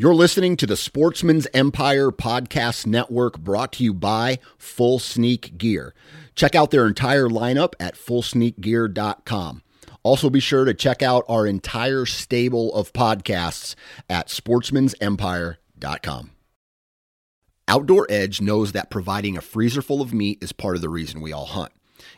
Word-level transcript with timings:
You're 0.00 0.14
listening 0.14 0.56
to 0.58 0.66
the 0.68 0.76
Sportsman's 0.76 1.48
Empire 1.52 2.12
Podcast 2.12 2.86
Network 2.86 3.36
brought 3.36 3.72
to 3.72 3.82
you 3.82 3.92
by 3.92 4.38
Full 4.56 5.00
Sneak 5.00 5.58
Gear. 5.58 5.92
Check 6.36 6.54
out 6.54 6.70
their 6.70 6.86
entire 6.86 7.28
lineup 7.28 7.72
at 7.80 7.96
fullsneakgear.com. 7.96 9.62
Also, 10.04 10.30
be 10.30 10.38
sure 10.38 10.64
to 10.64 10.72
check 10.72 11.02
out 11.02 11.24
our 11.28 11.48
entire 11.48 12.06
stable 12.06 12.72
of 12.74 12.92
podcasts 12.92 13.74
at 14.08 14.28
sportsmansempire.com. 14.28 16.30
Outdoor 17.66 18.06
Edge 18.08 18.40
knows 18.40 18.70
that 18.70 18.90
providing 18.90 19.36
a 19.36 19.40
freezer 19.40 19.82
full 19.82 20.00
of 20.00 20.14
meat 20.14 20.38
is 20.40 20.52
part 20.52 20.76
of 20.76 20.82
the 20.82 20.88
reason 20.88 21.20
we 21.20 21.32
all 21.32 21.46
hunt. 21.46 21.72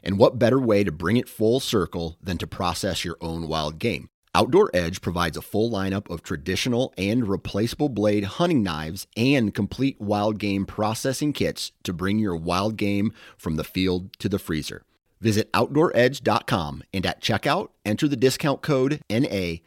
And 0.04 0.18
what 0.18 0.38
better 0.38 0.60
way 0.60 0.84
to 0.84 0.92
bring 0.92 1.16
it 1.16 1.30
full 1.30 1.60
circle 1.60 2.18
than 2.22 2.36
to 2.36 2.46
process 2.46 3.06
your 3.06 3.16
own 3.22 3.48
wild 3.48 3.78
game? 3.78 4.09
Outdoor 4.32 4.70
Edge 4.72 5.00
provides 5.00 5.36
a 5.36 5.42
full 5.42 5.72
lineup 5.72 6.08
of 6.08 6.22
traditional 6.22 6.94
and 6.96 7.26
replaceable 7.26 7.88
blade 7.88 8.22
hunting 8.22 8.62
knives 8.62 9.08
and 9.16 9.52
complete 9.52 10.00
wild 10.00 10.38
game 10.38 10.66
processing 10.66 11.32
kits 11.32 11.72
to 11.82 11.92
bring 11.92 12.20
your 12.20 12.36
wild 12.36 12.76
game 12.76 13.12
from 13.36 13.56
the 13.56 13.64
field 13.64 14.16
to 14.20 14.28
the 14.28 14.38
freezer. 14.38 14.84
Visit 15.20 15.52
OutdoorEdge.com 15.52 16.84
and 16.94 17.04
at 17.04 17.20
checkout, 17.20 17.70
enter 17.84 18.06
the 18.06 18.16
discount 18.16 18.62
code 18.62 19.00
NATION30 19.10 19.64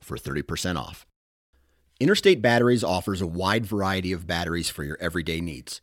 for 0.00 0.16
30% 0.16 0.76
off. 0.76 1.06
Interstate 2.00 2.40
Batteries 2.40 2.82
offers 2.82 3.20
a 3.20 3.26
wide 3.26 3.66
variety 3.66 4.12
of 4.12 4.26
batteries 4.26 4.70
for 4.70 4.82
your 4.82 4.96
everyday 4.98 5.42
needs. 5.42 5.82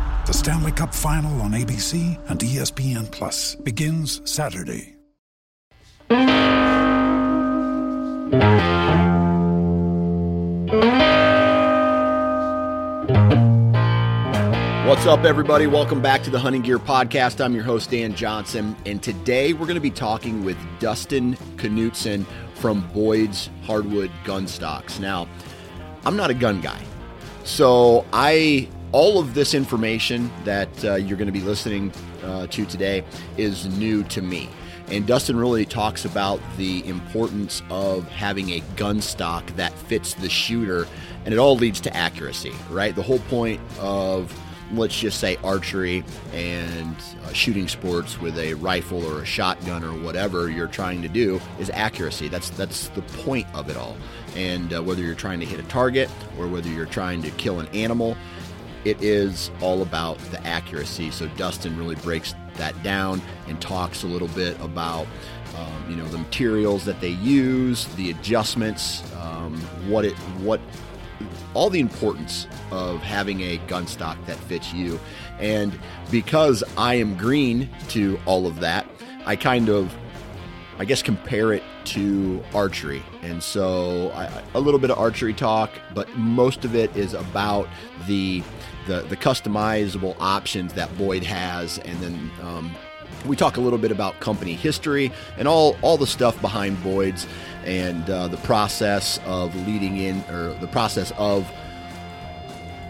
The 0.27 0.33
Stanley 0.33 0.71
Cup 0.71 0.93
Final 0.93 1.41
on 1.41 1.51
ABC 1.51 2.17
and 2.29 2.39
ESPN 2.39 3.09
Plus 3.09 3.55
begins 3.55 4.21
Saturday. 4.29 4.95
What's 14.87 15.07
up, 15.07 15.23
everybody? 15.25 15.65
Welcome 15.65 16.03
back 16.03 16.21
to 16.23 16.29
the 16.29 16.37
Hunting 16.37 16.61
Gear 16.61 16.77
Podcast. 16.77 17.43
I'm 17.43 17.55
your 17.55 17.63
host, 17.63 17.89
Dan 17.89 18.13
Johnson, 18.13 18.75
and 18.85 19.01
today 19.01 19.53
we're 19.53 19.65
going 19.65 19.73
to 19.73 19.81
be 19.81 19.89
talking 19.89 20.45
with 20.45 20.57
Dustin 20.79 21.35
Knutson 21.57 22.27
from 22.53 22.87
Boyd's 22.93 23.49
Hardwood 23.63 24.11
Gun 24.23 24.47
Stocks. 24.47 24.99
Now, 24.99 25.27
I'm 26.05 26.15
not 26.15 26.29
a 26.29 26.35
gun 26.35 26.61
guy, 26.61 26.79
so 27.43 28.05
I 28.13 28.69
all 28.91 29.19
of 29.19 29.33
this 29.33 29.53
information 29.53 30.31
that 30.43 30.69
uh, 30.83 30.95
you're 30.95 31.17
going 31.17 31.27
to 31.27 31.31
be 31.31 31.41
listening 31.41 31.91
uh, 32.23 32.47
to 32.47 32.65
today 32.65 33.03
is 33.37 33.67
new 33.77 34.03
to 34.05 34.21
me. 34.21 34.49
And 34.87 35.07
Dustin 35.07 35.37
really 35.37 35.65
talks 35.65 36.03
about 36.03 36.41
the 36.57 36.85
importance 36.85 37.61
of 37.69 38.07
having 38.09 38.49
a 38.49 38.59
gun 38.75 38.99
stock 38.99 39.45
that 39.55 39.71
fits 39.73 40.15
the 40.15 40.29
shooter, 40.29 40.85
and 41.23 41.33
it 41.33 41.37
all 41.37 41.55
leads 41.55 41.79
to 41.81 41.95
accuracy, 41.95 42.51
right? 42.69 42.93
The 42.93 43.03
whole 43.03 43.19
point 43.19 43.61
of 43.79 44.37
let's 44.73 44.97
just 44.97 45.19
say 45.19 45.37
archery 45.43 46.03
and 46.33 46.95
uh, 47.25 47.33
shooting 47.33 47.67
sports 47.67 48.19
with 48.19 48.37
a 48.37 48.53
rifle 48.55 49.05
or 49.05 49.21
a 49.21 49.25
shotgun 49.25 49.83
or 49.83 49.91
whatever 49.91 50.49
you're 50.49 50.67
trying 50.67 51.01
to 51.01 51.09
do 51.09 51.41
is 51.59 51.69
accuracy. 51.73 52.27
That's 52.27 52.49
that's 52.51 52.89
the 52.89 53.01
point 53.01 53.47
of 53.53 53.69
it 53.69 53.77
all. 53.77 53.97
And 54.35 54.73
uh, 54.73 54.81
whether 54.81 55.01
you're 55.01 55.15
trying 55.15 55.39
to 55.41 55.45
hit 55.45 55.59
a 55.59 55.63
target 55.63 56.09
or 56.37 56.47
whether 56.47 56.69
you're 56.69 56.85
trying 56.85 57.21
to 57.23 57.31
kill 57.31 57.59
an 57.59 57.67
animal, 57.73 58.17
it 58.85 59.01
is 59.01 59.51
all 59.61 59.81
about 59.81 60.17
the 60.31 60.45
accuracy. 60.45 61.11
So 61.11 61.27
Dustin 61.37 61.77
really 61.77 61.95
breaks 61.95 62.33
that 62.55 62.81
down 62.83 63.21
and 63.47 63.61
talks 63.61 64.03
a 64.03 64.07
little 64.07 64.27
bit 64.29 64.59
about 64.59 65.07
um, 65.57 65.85
you 65.89 65.95
know 65.95 66.07
the 66.07 66.17
materials 66.17 66.85
that 66.85 67.01
they 67.01 67.09
use, 67.09 67.85
the 67.95 68.09
adjustments, 68.11 69.03
um, 69.15 69.59
what 69.87 70.05
it 70.05 70.13
what 70.43 70.59
all 71.53 71.69
the 71.69 71.79
importance 71.79 72.47
of 72.71 73.01
having 73.01 73.41
a 73.41 73.57
gun 73.67 73.85
stock 73.85 74.17
that 74.25 74.37
fits 74.37 74.73
you. 74.73 74.99
And 75.39 75.77
because 76.09 76.63
I 76.77 76.95
am 76.95 77.17
green 77.17 77.69
to 77.89 78.19
all 78.25 78.47
of 78.47 78.59
that, 78.61 78.87
I 79.25 79.35
kind 79.35 79.69
of 79.69 79.95
I 80.81 80.83
guess 80.83 81.03
compare 81.03 81.53
it 81.53 81.61
to 81.85 82.43
archery. 82.55 83.03
And 83.21 83.43
so 83.43 84.09
I, 84.15 84.41
a 84.55 84.59
little 84.59 84.79
bit 84.79 84.89
of 84.89 84.97
archery 84.97 85.31
talk, 85.31 85.69
but 85.93 86.09
most 86.17 86.65
of 86.65 86.73
it 86.73 86.97
is 86.97 87.13
about 87.13 87.67
the 88.07 88.41
the, 88.87 89.01
the 89.01 89.15
customizable 89.15 90.15
options 90.19 90.73
that 90.73 90.97
Boyd 90.97 91.23
has, 91.23 91.77
and 91.77 91.99
then 91.99 92.31
um, 92.41 92.71
we 93.27 93.35
talk 93.35 93.57
a 93.57 93.61
little 93.61 93.77
bit 93.77 93.91
about 93.91 94.19
company 94.21 94.55
history 94.55 95.11
and 95.37 95.47
all 95.47 95.77
all 95.83 95.97
the 95.97 96.07
stuff 96.07 96.41
behind 96.41 96.81
Boyd's 96.81 97.27
and 97.63 98.09
uh, 98.09 98.27
the 98.27 98.37
process 98.37 99.19
of 99.27 99.55
inletting 99.55 100.27
or 100.31 100.55
the 100.61 100.67
process 100.67 101.13
of 101.19 101.47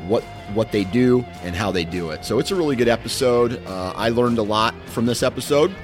what 0.08 0.24
what 0.54 0.72
they 0.72 0.86
do 0.86 1.26
and 1.44 1.58
how 1.58 1.72
they 1.74 1.84
do 1.84 2.12
it. 2.12 2.24
So 2.24 2.40
it's 2.40 2.52
a 2.52 2.56
really 2.56 2.78
good 2.78 2.88
episode. 2.88 3.62
Uh, 3.68 3.92
I 3.98 4.08
learned 4.08 4.38
a 4.38 4.44
lot 4.44 4.74
from 4.86 5.06
this 5.06 5.24
episode. 5.24 5.76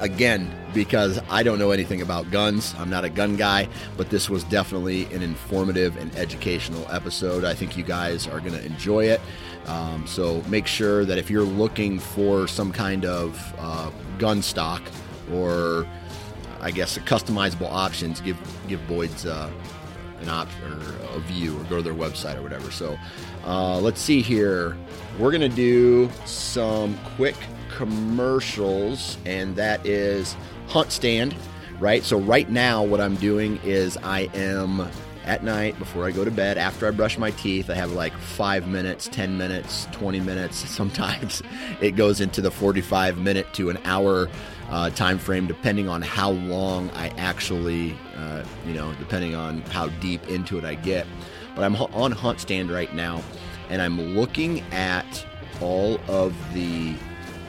Again, 0.00 0.48
because 0.74 1.20
I 1.30 1.42
don't 1.42 1.58
know 1.58 1.70
anything 1.70 2.02
about 2.02 2.30
guns. 2.30 2.74
I'm 2.78 2.90
not 2.90 3.04
a 3.04 3.10
gun 3.10 3.36
guy, 3.36 3.68
but 3.96 4.10
this 4.10 4.28
was 4.30 4.44
definitely 4.44 5.04
an 5.06 5.22
informative 5.22 5.96
and 5.96 6.14
educational 6.16 6.86
episode. 6.90 7.44
I 7.44 7.54
think 7.54 7.76
you 7.76 7.84
guys 7.84 8.26
are 8.26 8.40
going 8.40 8.54
to 8.54 8.64
enjoy 8.64 9.06
it. 9.06 9.20
Um, 9.66 10.06
so 10.06 10.42
make 10.48 10.66
sure 10.66 11.04
that 11.04 11.18
if 11.18 11.30
you're 11.30 11.42
looking 11.42 11.98
for 11.98 12.48
some 12.48 12.72
kind 12.72 13.04
of 13.04 13.54
uh, 13.58 13.90
gun 14.18 14.42
stock 14.42 14.82
or 15.32 15.86
I 16.60 16.70
guess 16.70 16.98
customizable 16.98 17.70
options, 17.70 18.20
give 18.20 18.38
give 18.68 18.86
Boyd's 18.86 19.26
uh, 19.26 19.50
an 20.20 20.28
option 20.28 20.72
or 20.72 21.16
a 21.16 21.20
view 21.20 21.60
or 21.60 21.64
go 21.64 21.76
to 21.76 21.82
their 21.82 21.94
website 21.94 22.36
or 22.36 22.42
whatever. 22.42 22.70
So 22.70 22.96
uh, 23.44 23.78
let's 23.78 24.00
see 24.00 24.22
here. 24.22 24.76
We're 25.18 25.32
gonna 25.32 25.48
do 25.48 26.10
some 26.24 26.98
quick 27.16 27.36
commercials, 27.76 29.18
and 29.26 29.56
that 29.56 29.84
is 29.84 30.36
Hunt 30.72 30.90
Stand, 30.90 31.36
right? 31.80 32.02
So 32.02 32.18
right 32.18 32.48
now, 32.48 32.82
what 32.82 32.98
I'm 32.98 33.16
doing 33.16 33.60
is 33.62 33.98
I 33.98 34.30
am 34.32 34.88
at 35.26 35.44
night 35.44 35.78
before 35.78 36.06
I 36.06 36.12
go 36.12 36.24
to 36.24 36.30
bed, 36.30 36.56
after 36.56 36.88
I 36.88 36.92
brush 36.92 37.18
my 37.18 37.30
teeth, 37.32 37.68
I 37.68 37.74
have 37.74 37.92
like 37.92 38.16
five 38.16 38.66
minutes, 38.66 39.06
10 39.08 39.36
minutes, 39.36 39.86
20 39.92 40.20
minutes. 40.20 40.56
Sometimes 40.70 41.42
it 41.82 41.90
goes 41.90 42.22
into 42.22 42.40
the 42.40 42.50
45 42.50 43.18
minute 43.18 43.52
to 43.52 43.68
an 43.68 43.76
hour 43.84 44.30
uh, 44.70 44.88
time 44.88 45.18
frame, 45.18 45.46
depending 45.46 45.90
on 45.90 46.00
how 46.00 46.30
long 46.30 46.88
I 46.92 47.08
actually, 47.18 47.94
uh, 48.16 48.42
you 48.66 48.72
know, 48.72 48.94
depending 48.94 49.34
on 49.34 49.60
how 49.62 49.88
deep 50.00 50.26
into 50.30 50.56
it 50.56 50.64
I 50.64 50.76
get. 50.76 51.06
But 51.54 51.64
I'm 51.64 51.76
on 51.76 52.12
Hunt 52.12 52.40
Stand 52.40 52.70
right 52.70 52.94
now, 52.94 53.22
and 53.68 53.82
I'm 53.82 54.00
looking 54.16 54.60
at 54.72 55.26
all 55.60 56.00
of 56.08 56.34
the 56.54 56.94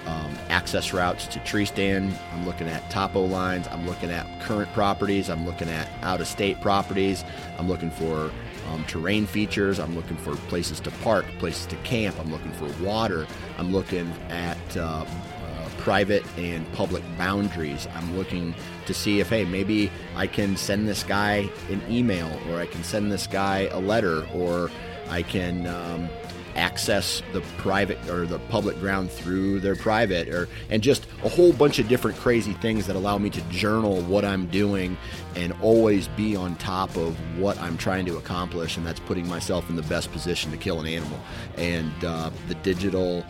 um, 0.06 0.38
access 0.50 0.94
routes 0.94 1.28
to 1.28 1.40
tree 1.40 1.66
stand. 1.66 2.14
I'm 2.34 2.46
looking 2.46 2.68
at 2.68 2.90
topo 2.90 3.26
lines. 3.26 3.68
I'm 3.68 3.86
looking 3.88 4.12
at 4.12 4.28
current 4.42 4.72
properties. 4.74 5.30
I'm 5.30 5.46
looking 5.46 5.70
at 5.70 5.90
out 6.02 6.22
of 6.22 6.28
state 6.28 6.60
properties. 6.62 7.24
I'm 7.58 7.68
looking 7.68 7.92
for 7.92 8.32
um, 8.70 8.84
terrain 8.86 9.26
features. 9.26 9.80
I'm 9.80 9.96
looking 9.96 10.18
for 10.18 10.36
places 10.36 10.80
to 10.82 10.92
park, 10.92 11.26
places 11.40 11.66
to 11.68 11.76
camp. 11.78 12.20
I'm 12.20 12.32
looking 12.32 12.52
for 12.54 12.68
water. 12.84 13.28
I'm 13.58 13.72
looking 13.72 14.12
at 14.30 14.78
uh, 14.78 15.06
uh, 15.06 15.70
private 15.78 16.26
and 16.38 16.70
public 16.74 17.04
boundaries. 17.18 17.88
I'm 17.96 18.18
looking 18.18 18.54
to 18.86 18.94
see 18.94 19.20
if, 19.20 19.30
hey, 19.30 19.46
maybe 19.46 19.92
I 20.16 20.28
can 20.28 20.58
send 20.58 20.88
this 20.88 21.04
guy 21.04 21.50
an 21.70 21.82
email 21.90 22.32
or 22.50 22.60
I 22.60 22.66
can 22.66 22.84
send 22.84 23.12
this 23.12 23.28
guy 23.28 23.70
a 23.72 23.80
letter 23.80 24.26
or 24.34 24.70
I 25.10 25.22
can. 25.22 25.68
Um, 25.68 26.10
access 26.56 27.22
the 27.32 27.42
private 27.58 27.98
or 28.10 28.26
the 28.26 28.40
public 28.50 28.80
ground 28.80 29.10
through 29.10 29.60
their 29.60 29.76
private 29.76 30.28
or 30.30 30.48
and 30.70 30.82
just 30.82 31.08
a 31.24 31.30
whole 31.30 31.54
bunch 31.54 31.80
of 31.80 31.88
different 31.88 32.18
crazy 32.18 32.54
things 32.54 32.88
that 32.88 32.96
allow 32.96 33.18
me 33.18 33.30
to 33.30 33.42
journal 33.44 34.02
what 34.04 34.26
I'm 34.26 34.48
doing 34.48 34.98
and 35.36 35.54
always 35.62 36.08
be 36.10 36.36
on 36.36 36.56
top 36.56 36.96
of 36.96 37.18
what 37.40 37.60
I'm 37.60 37.78
trying 37.78 38.06
to 38.06 38.18
accomplish 38.18 38.78
and 38.78 38.86
that's 38.86 39.00
putting 39.00 39.28
myself 39.28 39.70
in 39.70 39.76
the 39.76 39.84
best 39.84 40.12
position 40.12 40.52
to 40.52 40.58
kill 40.58 40.80
an 40.80 40.88
animal. 40.88 41.20
And 41.58 41.92
uh, 42.04 42.32
the 42.48 42.56
digital 42.56 43.26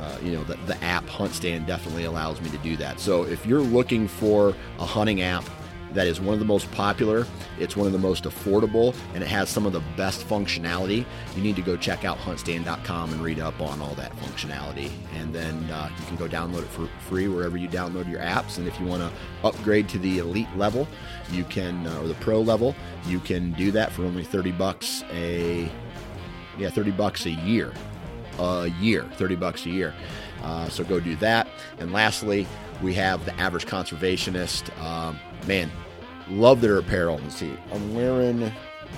uh, 0.00 0.16
you 0.22 0.32
know 0.32 0.42
the, 0.44 0.56
the 0.66 0.82
app 0.82 1.06
hunt 1.06 1.32
stand 1.34 1.66
definitely 1.66 2.04
allows 2.04 2.40
me 2.40 2.48
to 2.50 2.58
do 2.58 2.76
that. 2.78 2.98
So 2.98 3.24
if 3.24 3.44
you're 3.44 3.60
looking 3.60 4.08
for 4.08 4.54
a 4.78 4.86
hunting 4.86 5.20
app 5.20 5.44
that 5.94 6.06
is 6.06 6.20
one 6.20 6.34
of 6.34 6.38
the 6.38 6.46
most 6.46 6.70
popular, 6.72 7.26
it's 7.58 7.76
one 7.76 7.86
of 7.86 7.92
the 7.92 7.98
most 7.98 8.24
affordable, 8.24 8.94
and 9.14 9.22
it 9.22 9.28
has 9.28 9.48
some 9.48 9.66
of 9.66 9.72
the 9.72 9.82
best 9.96 10.26
functionality. 10.28 11.04
You 11.36 11.42
need 11.42 11.56
to 11.56 11.62
go 11.62 11.76
check 11.76 12.04
out 12.04 12.18
huntstand.com 12.18 13.12
and 13.12 13.22
read 13.22 13.40
up 13.40 13.60
on 13.60 13.80
all 13.80 13.94
that 13.94 14.12
functionality. 14.16 14.90
And 15.18 15.34
then 15.34 15.70
uh, 15.70 15.90
you 15.98 16.06
can 16.06 16.16
go 16.16 16.28
download 16.28 16.62
it 16.62 16.68
for 16.68 16.86
free 17.08 17.28
wherever 17.28 17.56
you 17.56 17.68
download 17.68 18.10
your 18.10 18.20
apps. 18.20 18.58
And 18.58 18.66
if 18.66 18.78
you 18.80 18.86
want 18.86 19.02
to 19.02 19.46
upgrade 19.46 19.88
to 19.90 19.98
the 19.98 20.18
elite 20.18 20.54
level, 20.56 20.86
you 21.30 21.44
can, 21.44 21.86
uh, 21.86 22.00
or 22.00 22.08
the 22.08 22.14
pro 22.14 22.40
level, 22.40 22.74
you 23.06 23.20
can 23.20 23.52
do 23.52 23.70
that 23.72 23.92
for 23.92 24.04
only 24.04 24.24
30 24.24 24.52
bucks 24.52 25.02
a, 25.12 25.70
yeah, 26.58 26.70
30 26.70 26.92
bucks 26.92 27.26
a 27.26 27.30
year. 27.30 27.72
A 28.40 28.68
year, 28.80 29.04
30 29.04 29.36
bucks 29.36 29.66
a 29.66 29.70
year. 29.70 29.94
Uh, 30.42 30.68
so 30.68 30.82
go 30.82 30.98
do 30.98 31.14
that. 31.16 31.46
And 31.78 31.92
lastly, 31.92 32.46
we 32.82 32.94
have 32.94 33.24
the 33.26 33.38
average 33.38 33.66
conservationist. 33.66 34.76
Um, 34.82 35.20
man, 35.46 35.70
love 36.28 36.60
their 36.60 36.78
apparel. 36.78 37.20
Let's 37.22 37.36
see, 37.36 37.54
I'm 37.72 37.94
wearing 37.94 38.50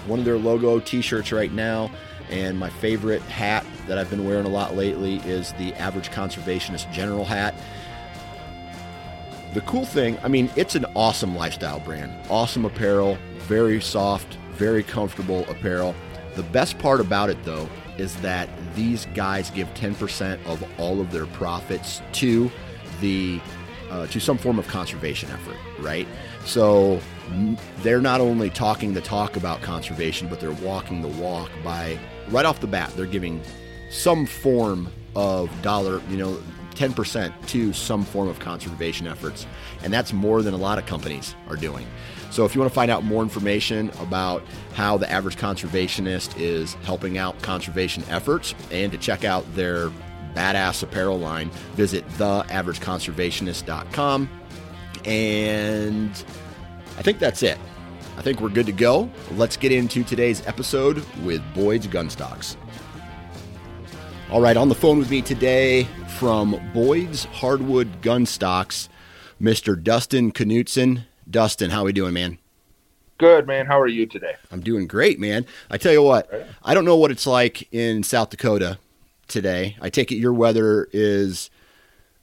one 0.07 0.19
of 0.19 0.25
their 0.25 0.39
logo 0.39 0.81
T-shirts 0.81 1.33
right 1.33 1.53
now, 1.53 1.91
and 2.31 2.59
my 2.59 2.71
favorite 2.71 3.23
hat 3.23 3.65
that 3.87 3.99
I've 3.99 4.11
been 4.11 4.25
wearing 4.25 4.47
a 4.47 4.51
lot 4.51 4.77
lately 4.77 5.17
is 5.19 5.53
the 5.55 5.75
Average 5.75 6.11
Conservationist 6.11 6.91
General 6.93 7.25
hat. 7.25 7.55
The 9.55 9.61
cool 9.63 9.85
thing, 9.85 10.19
I 10.23 10.29
mean, 10.29 10.51
it's 10.57 10.75
an 10.75 10.87
awesome 10.97 11.37
lifestyle 11.37 11.81
brand, 11.81 12.13
awesome 12.31 12.65
apparel, 12.65 13.19
very 13.41 13.81
soft, 13.81 14.39
very 14.53 14.83
comfortable 14.83 15.45
apparel. 15.49 15.95
The 16.37 16.43
best 16.45 16.79
part 16.79 17.01
about 17.01 17.29
it, 17.29 17.43
though, 17.45 17.69
is 17.99 18.17
that 18.17 18.49
these 18.75 19.07
guys 19.15 19.51
give 19.51 19.73
10% 19.75 20.45
of 20.47 20.65
all 20.79 21.01
of 21.01 21.13
their 21.13 21.27
profits 21.27 22.01
to 22.13 22.51
the 23.01 23.41
uh, 23.91 24.07
to 24.07 24.19
some 24.19 24.39
form 24.39 24.59
of 24.59 24.67
conservation 24.69 25.31
effort, 25.31 25.57
right? 25.79 26.09
So 26.47 26.99
they're 27.83 28.01
not 28.01 28.23
only 28.23 28.49
talking 28.49 28.95
the 28.95 29.03
talk 29.03 29.37
about 29.37 29.61
conservation, 29.61 30.29
but 30.29 30.41
they're 30.41 30.51
walking 30.51 31.03
the 31.03 31.09
walk 31.09 31.51
by 31.63 31.99
right 32.31 32.47
off 32.47 32.61
the 32.61 32.67
bat. 32.67 32.91
They're 32.97 33.05
giving 33.05 33.43
some 33.91 34.25
form 34.25 34.91
of 35.15 35.51
dollar, 35.61 36.01
you 36.09 36.17
know, 36.17 36.43
10% 36.75 37.47
to 37.49 37.73
some 37.75 38.03
form 38.03 38.29
of 38.29 38.39
conservation 38.39 39.07
efforts. 39.07 39.47
And 39.83 39.93
that's 39.93 40.13
more 40.13 40.41
than 40.41 40.55
a 40.55 40.57
lot 40.57 40.79
of 40.79 40.87
companies 40.87 41.35
are 41.49 41.57
doing. 41.57 41.87
So 42.33 42.45
if 42.47 42.55
you 42.55 42.61
want 42.63 42.73
to 42.73 42.75
find 42.75 42.91
out 42.91 43.05
more 43.05 43.23
information 43.23 43.91
about 44.01 44.43
how 44.73 44.97
the 44.97 45.13
average 45.13 45.37
conservationist 45.37 46.41
is 46.41 46.73
helping 46.83 47.19
out 47.19 47.41
conservation 47.43 48.03
efforts 48.09 48.55
and 48.71 48.91
to 48.91 48.97
check 48.97 49.25
out 49.25 49.45
their 49.55 49.91
badass 50.35 50.83
apparel 50.83 51.19
line, 51.19 51.51
visit 51.75 52.09
theaverageconservationist.com. 52.13 54.31
And 55.05 56.25
I 56.97 57.03
think 57.03 57.19
that's 57.19 57.43
it. 57.43 57.59
I 58.17 58.23
think 58.23 58.41
we're 58.41 58.49
good 58.49 58.65
to 58.65 58.73
go. 58.73 59.11
Let's 59.33 59.59
get 59.59 59.71
into 59.71 60.03
today's 60.03 60.47
episode 60.47 61.05
with 61.23 61.43
Boyd's 61.53 61.87
Gunstocks. 61.87 62.57
All 64.31 64.41
right, 64.41 64.57
on 64.57 64.71
the 64.71 64.75
phone 64.75 64.99
with 64.99 65.11
me 65.11 65.21
today 65.21 65.87
from 66.17 66.59
Boyd's 66.73 67.25
Hardwood 67.25 68.01
Gunstocks, 68.01 68.89
Mr. 69.39 69.79
Dustin 69.83 70.33
Knutson. 70.33 71.05
Dustin, 71.33 71.71
how 71.71 71.85
we 71.85 71.93
doing, 71.93 72.13
man? 72.13 72.39
Good, 73.19 73.47
man. 73.47 73.67
How 73.67 73.81
are 73.81 73.89
you 73.89 74.07
today? 74.07 74.35
I'm 74.51 74.61
doing 74.61 74.87
great, 74.87 75.19
man. 75.19 75.47
I 75.71 75.79
tell 75.79 75.93
you 75.93 76.03
what, 76.03 76.31
I 76.63 76.75
don't 76.75 76.85
know 76.85 76.97
what 76.97 77.11
it's 77.11 77.27
like 77.27 77.69
in 77.73 78.03
South 78.03 78.31
Dakota 78.31 78.79
today. 79.29 79.77
I 79.81 79.91
take 79.91 80.13
it 80.13 80.17
your 80.17 80.33
weather 80.33 80.89
is, 80.93 81.51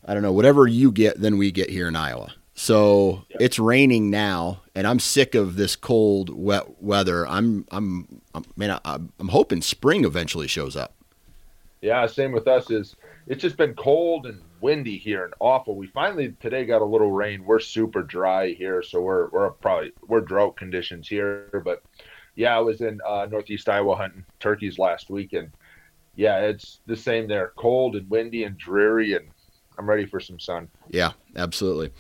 I 0.06 0.14
don't 0.14 0.24
know, 0.24 0.32
whatever 0.32 0.68
you 0.68 0.92
get, 0.92 1.20
then 1.20 1.38
we 1.38 1.52
get 1.52 1.70
here 1.70 1.88
in 1.88 1.96
Iowa. 1.96 2.34
So 2.54 3.24
yep. 3.30 3.42
it's 3.42 3.58
raining 3.58 4.10
now, 4.10 4.62
and 4.76 4.86
I'm 4.86 5.00
sick 5.00 5.34
of 5.34 5.56
this 5.56 5.78
cold, 5.78 6.30
wet 6.30 6.82
weather. 6.82 7.26
I'm, 7.28 7.66
I'm, 7.72 8.22
I'm 8.36 8.44
man, 8.58 8.72
I, 8.72 8.96
I'm 9.20 9.30
hoping 9.30 9.62
spring 9.62 10.04
eventually 10.04 10.48
shows 10.48 10.76
up. 10.76 10.94
Yeah, 11.82 12.06
same 12.06 12.34
with 12.34 12.48
us. 12.48 12.70
Is 12.70 12.98
it's 13.28 13.42
just 13.42 13.56
been 13.56 13.74
cold 13.76 14.26
and 14.26 14.42
windy 14.62 14.98
here 14.98 15.26
and 15.26 15.34
awful. 15.40 15.76
We 15.76 15.88
finally 15.88 16.36
today 16.40 16.66
got 16.66 16.82
a 16.82 16.86
little 16.86 17.12
rain. 17.12 17.46
We're 17.46 17.60
super 17.60 18.04
dry 18.04 18.50
here, 18.52 18.82
so 18.82 19.02
we're 19.02 19.30
we're 19.30 19.50
probably 19.52 19.92
we're 20.08 20.22
drought 20.22 20.56
conditions 20.56 21.08
here. 21.08 21.62
But 21.64 21.84
yeah, 22.36 22.56
I 22.56 22.60
was 22.60 22.82
in 22.82 23.00
uh, 23.08 23.28
northeast 23.30 23.70
Iowa 23.70 23.96
hunting 23.96 24.26
turkeys 24.40 24.80
last 24.80 25.10
week, 25.10 25.34
and 25.34 25.52
yeah, 26.16 26.40
it's 26.40 26.80
the 26.86 26.96
same 26.96 27.28
there. 27.28 27.54
Cold 27.56 27.96
and 27.96 28.10
windy 28.10 28.44
and 28.44 28.58
dreary, 28.58 29.14
and 29.14 29.28
I'm 29.78 29.90
ready 29.90 30.06
for 30.06 30.20
some 30.20 30.40
sun. 30.40 30.70
Yeah, 30.90 31.12
absolutely. 31.36 31.92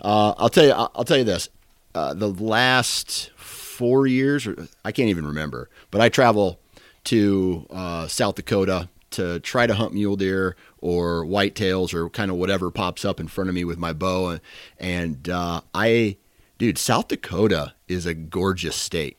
Uh, 0.00 0.34
I'll 0.36 0.48
tell 0.48 0.64
you. 0.64 0.72
I'll 0.72 1.04
tell 1.04 1.18
you 1.18 1.24
this. 1.24 1.48
Uh, 1.94 2.14
the 2.14 2.28
last 2.28 3.30
four 3.36 4.06
years, 4.06 4.46
or 4.46 4.68
I 4.84 4.92
can't 4.92 5.08
even 5.08 5.26
remember, 5.26 5.68
but 5.90 6.00
I 6.00 6.08
travel 6.08 6.58
to 7.04 7.66
uh, 7.70 8.06
South 8.06 8.34
Dakota 8.34 8.88
to 9.10 9.40
try 9.40 9.66
to 9.66 9.74
hunt 9.74 9.94
mule 9.94 10.16
deer 10.16 10.56
or 10.80 11.24
whitetails 11.24 11.92
or 11.94 12.08
kind 12.10 12.30
of 12.30 12.36
whatever 12.36 12.70
pops 12.70 13.04
up 13.04 13.20
in 13.20 13.28
front 13.28 13.48
of 13.48 13.54
me 13.54 13.64
with 13.64 13.78
my 13.78 13.92
bow. 13.92 14.28
And, 14.28 14.40
and 14.78 15.28
uh, 15.28 15.60
I, 15.74 16.16
dude, 16.58 16.78
South 16.78 17.08
Dakota 17.08 17.74
is 17.86 18.06
a 18.06 18.14
gorgeous 18.14 18.76
state. 18.76 19.16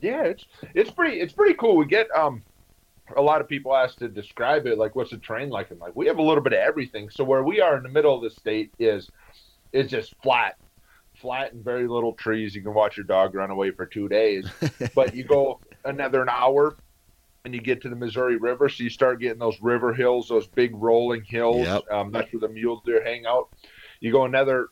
Yeah, 0.00 0.22
it's 0.22 0.46
it's 0.74 0.90
pretty 0.90 1.20
it's 1.20 1.34
pretty 1.34 1.54
cool. 1.54 1.76
We 1.76 1.84
get 1.84 2.10
um 2.16 2.42
a 3.16 3.22
lot 3.22 3.40
of 3.40 3.48
people 3.48 3.74
ask 3.74 3.98
to 3.98 4.08
describe 4.08 4.66
it 4.66 4.78
like 4.78 4.94
what's 4.94 5.10
the 5.10 5.18
terrain 5.18 5.50
like 5.50 5.70
and 5.70 5.80
like 5.80 5.94
we 5.94 6.06
have 6.06 6.18
a 6.18 6.22
little 6.22 6.42
bit 6.42 6.52
of 6.52 6.58
everything 6.58 7.10
so 7.10 7.24
where 7.24 7.42
we 7.42 7.60
are 7.60 7.76
in 7.76 7.82
the 7.82 7.88
middle 7.88 8.14
of 8.14 8.22
the 8.22 8.30
state 8.30 8.72
is 8.78 9.10
is 9.72 9.90
just 9.90 10.14
flat 10.22 10.56
flat 11.16 11.52
and 11.52 11.64
very 11.64 11.86
little 11.86 12.12
trees 12.12 12.54
you 12.54 12.62
can 12.62 12.74
watch 12.74 12.96
your 12.96 13.04
dog 13.04 13.34
run 13.34 13.50
away 13.50 13.70
for 13.70 13.86
two 13.86 14.08
days 14.08 14.48
but 14.94 15.14
you 15.14 15.24
go 15.24 15.60
another 15.84 16.22
an 16.22 16.28
hour 16.28 16.76
and 17.44 17.54
you 17.54 17.60
get 17.60 17.80
to 17.82 17.88
the 17.88 17.96
missouri 17.96 18.36
river 18.36 18.68
so 18.68 18.82
you 18.82 18.90
start 18.90 19.20
getting 19.20 19.38
those 19.38 19.60
river 19.60 19.92
hills 19.92 20.28
those 20.28 20.46
big 20.46 20.74
rolling 20.74 21.22
hills 21.24 21.66
yep. 21.66 21.82
um, 21.90 22.10
that's 22.12 22.32
where 22.32 22.40
the 22.40 22.48
mule 22.48 22.82
deer 22.84 23.02
hang 23.04 23.26
out 23.26 23.48
you 24.00 24.12
go 24.12 24.24
another 24.24 24.68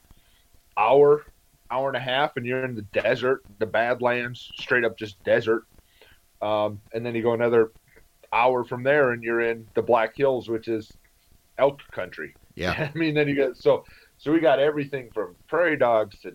hour 0.76 1.25
hour 1.70 1.88
and 1.88 1.96
a 1.96 2.00
half 2.00 2.37
and 2.37 2.46
you're 2.46 2.64
in 2.64 2.75
the 2.75 2.82
desert 2.82 3.42
the 3.58 3.66
badlands 3.66 4.50
straight 4.56 4.84
up 4.84 4.96
just 4.98 5.22
desert 5.25 5.64
um, 6.40 6.80
and 6.92 7.04
then 7.04 7.14
you 7.14 7.22
go 7.22 7.32
another 7.32 7.72
hour 8.32 8.64
from 8.64 8.82
there 8.82 9.12
and 9.12 9.22
you're 9.22 9.40
in 9.40 9.66
the 9.75 9.82
Black 9.82 10.16
Hills, 10.16 10.48
which 10.48 10.68
is 10.68 10.92
elk 11.58 11.80
country. 11.90 12.34
Yeah. 12.54 12.90
I 12.94 12.98
mean, 12.98 13.14
then 13.14 13.28
you 13.28 13.34
get 13.34 13.56
so 13.56 13.84
so 14.18 14.32
we 14.32 14.40
got 14.40 14.58
everything 14.58 15.10
from 15.12 15.37
prairie 15.46 15.76
dogs 15.76 16.18
to 16.20 16.34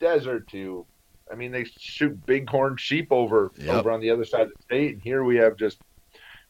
desert 0.00 0.48
to 0.48 0.86
I 1.32 1.34
mean 1.34 1.50
they 1.50 1.64
shoot 1.64 2.24
bighorn 2.26 2.76
sheep 2.76 3.08
over 3.10 3.50
yep. 3.56 3.76
over 3.76 3.90
on 3.90 4.00
the 4.00 4.10
other 4.10 4.24
side 4.24 4.42
of 4.42 4.52
the 4.56 4.62
state 4.62 4.92
and 4.92 5.02
here 5.02 5.24
we 5.24 5.36
have 5.36 5.56
just 5.56 5.78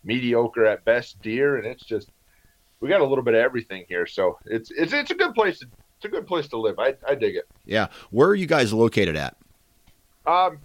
mediocre 0.04 0.66
at 0.66 0.84
best 0.84 1.22
deer 1.22 1.56
and 1.56 1.66
it's 1.66 1.84
just 1.84 2.10
we 2.82 2.88
got 2.88 3.00
a 3.00 3.06
little 3.06 3.24
bit 3.24 3.34
of 3.34 3.40
everything 3.40 3.84
here. 3.88 4.06
So 4.06 4.38
it's 4.44 4.70
it's 4.72 4.92
it's 4.92 5.12
a 5.12 5.14
good 5.14 5.34
place 5.34 5.60
to 5.60 5.66
it's 5.96 6.04
a 6.04 6.08
good 6.08 6.26
place 6.26 6.48
to 6.48 6.58
live. 6.58 6.78
I 6.78 6.94
I 7.08 7.14
dig 7.14 7.36
it. 7.36 7.48
Yeah. 7.64 7.86
Where 8.10 8.28
are 8.28 8.34
you 8.34 8.46
guys 8.46 8.72
located 8.72 9.16
at? 9.16 9.36
Um 10.26 10.58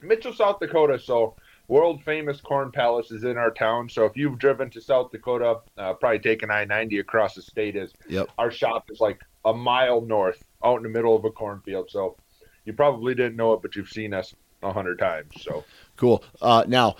Mitchell, 0.00 0.32
South 0.32 0.60
Dakota. 0.60 0.98
So 0.98 1.34
world 1.68 2.02
famous 2.04 2.40
corn 2.40 2.70
palace 2.70 3.10
is 3.10 3.24
in 3.24 3.36
our 3.36 3.50
town. 3.50 3.88
So 3.88 4.04
if 4.04 4.16
you've 4.16 4.38
driven 4.38 4.70
to 4.70 4.80
South 4.80 5.10
Dakota, 5.10 5.58
uh, 5.76 5.94
probably 5.94 6.20
taking 6.20 6.50
I 6.50 6.64
90 6.64 7.00
across 7.00 7.34
the 7.34 7.42
state 7.42 7.74
is 7.74 7.92
yep. 8.08 8.28
our 8.38 8.52
shop 8.52 8.88
is 8.90 9.00
like 9.00 9.20
a 9.44 9.52
mile 9.52 10.00
north 10.00 10.44
out 10.64 10.76
in 10.76 10.82
the 10.84 10.88
middle 10.88 11.16
of 11.16 11.24
a 11.24 11.30
cornfield. 11.30 11.90
So 11.90 12.16
you 12.66 12.74
probably 12.74 13.14
didn't 13.14 13.36
know 13.36 13.54
it, 13.54 13.62
but 13.62 13.74
you've 13.76 13.88
seen 13.88 14.12
us 14.12 14.34
a 14.62 14.72
hundred 14.72 14.98
times. 14.98 15.32
So 15.40 15.64
cool. 15.96 16.22
Uh, 16.42 16.64
now 16.68 16.96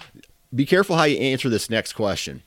be 0.54 0.64
careful 0.64 0.96
how 0.96 1.04
you 1.04 1.18
answer 1.18 1.48
this 1.50 1.68
next 1.68 1.92
question. 1.92 2.42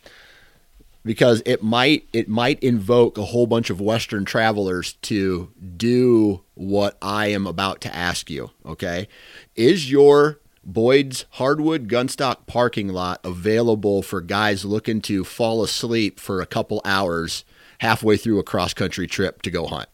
because 1.05 1.41
it 1.45 1.63
might 1.63 2.07
it 2.13 2.27
might 2.27 2.61
invoke 2.61 3.17
a 3.17 3.25
whole 3.25 3.47
bunch 3.47 3.69
of 3.69 3.79
Western 3.81 4.25
travelers 4.25 4.93
to 4.93 5.51
do 5.77 6.41
what 6.55 6.97
I 7.01 7.27
am 7.27 7.47
about 7.47 7.81
to 7.81 7.95
ask 7.95 8.29
you. 8.29 8.51
Okay, 8.65 9.07
is 9.55 9.91
your 9.91 10.39
Boyd's 10.63 11.25
Hardwood 11.31 11.87
Gunstock 11.87 12.45
parking 12.45 12.89
lot 12.89 13.21
available 13.23 14.01
for 14.01 14.21
guys 14.21 14.65
looking 14.65 15.01
to 15.03 15.23
fall 15.23 15.63
asleep 15.63 16.19
for 16.19 16.41
a 16.41 16.45
couple 16.45 16.81
hours 16.85 17.43
halfway 17.79 18.17
through 18.17 18.39
a 18.39 18.43
cross 18.43 18.73
country 18.73 19.07
trip 19.07 19.41
to 19.43 19.51
go 19.51 19.65
hunt? 19.67 19.89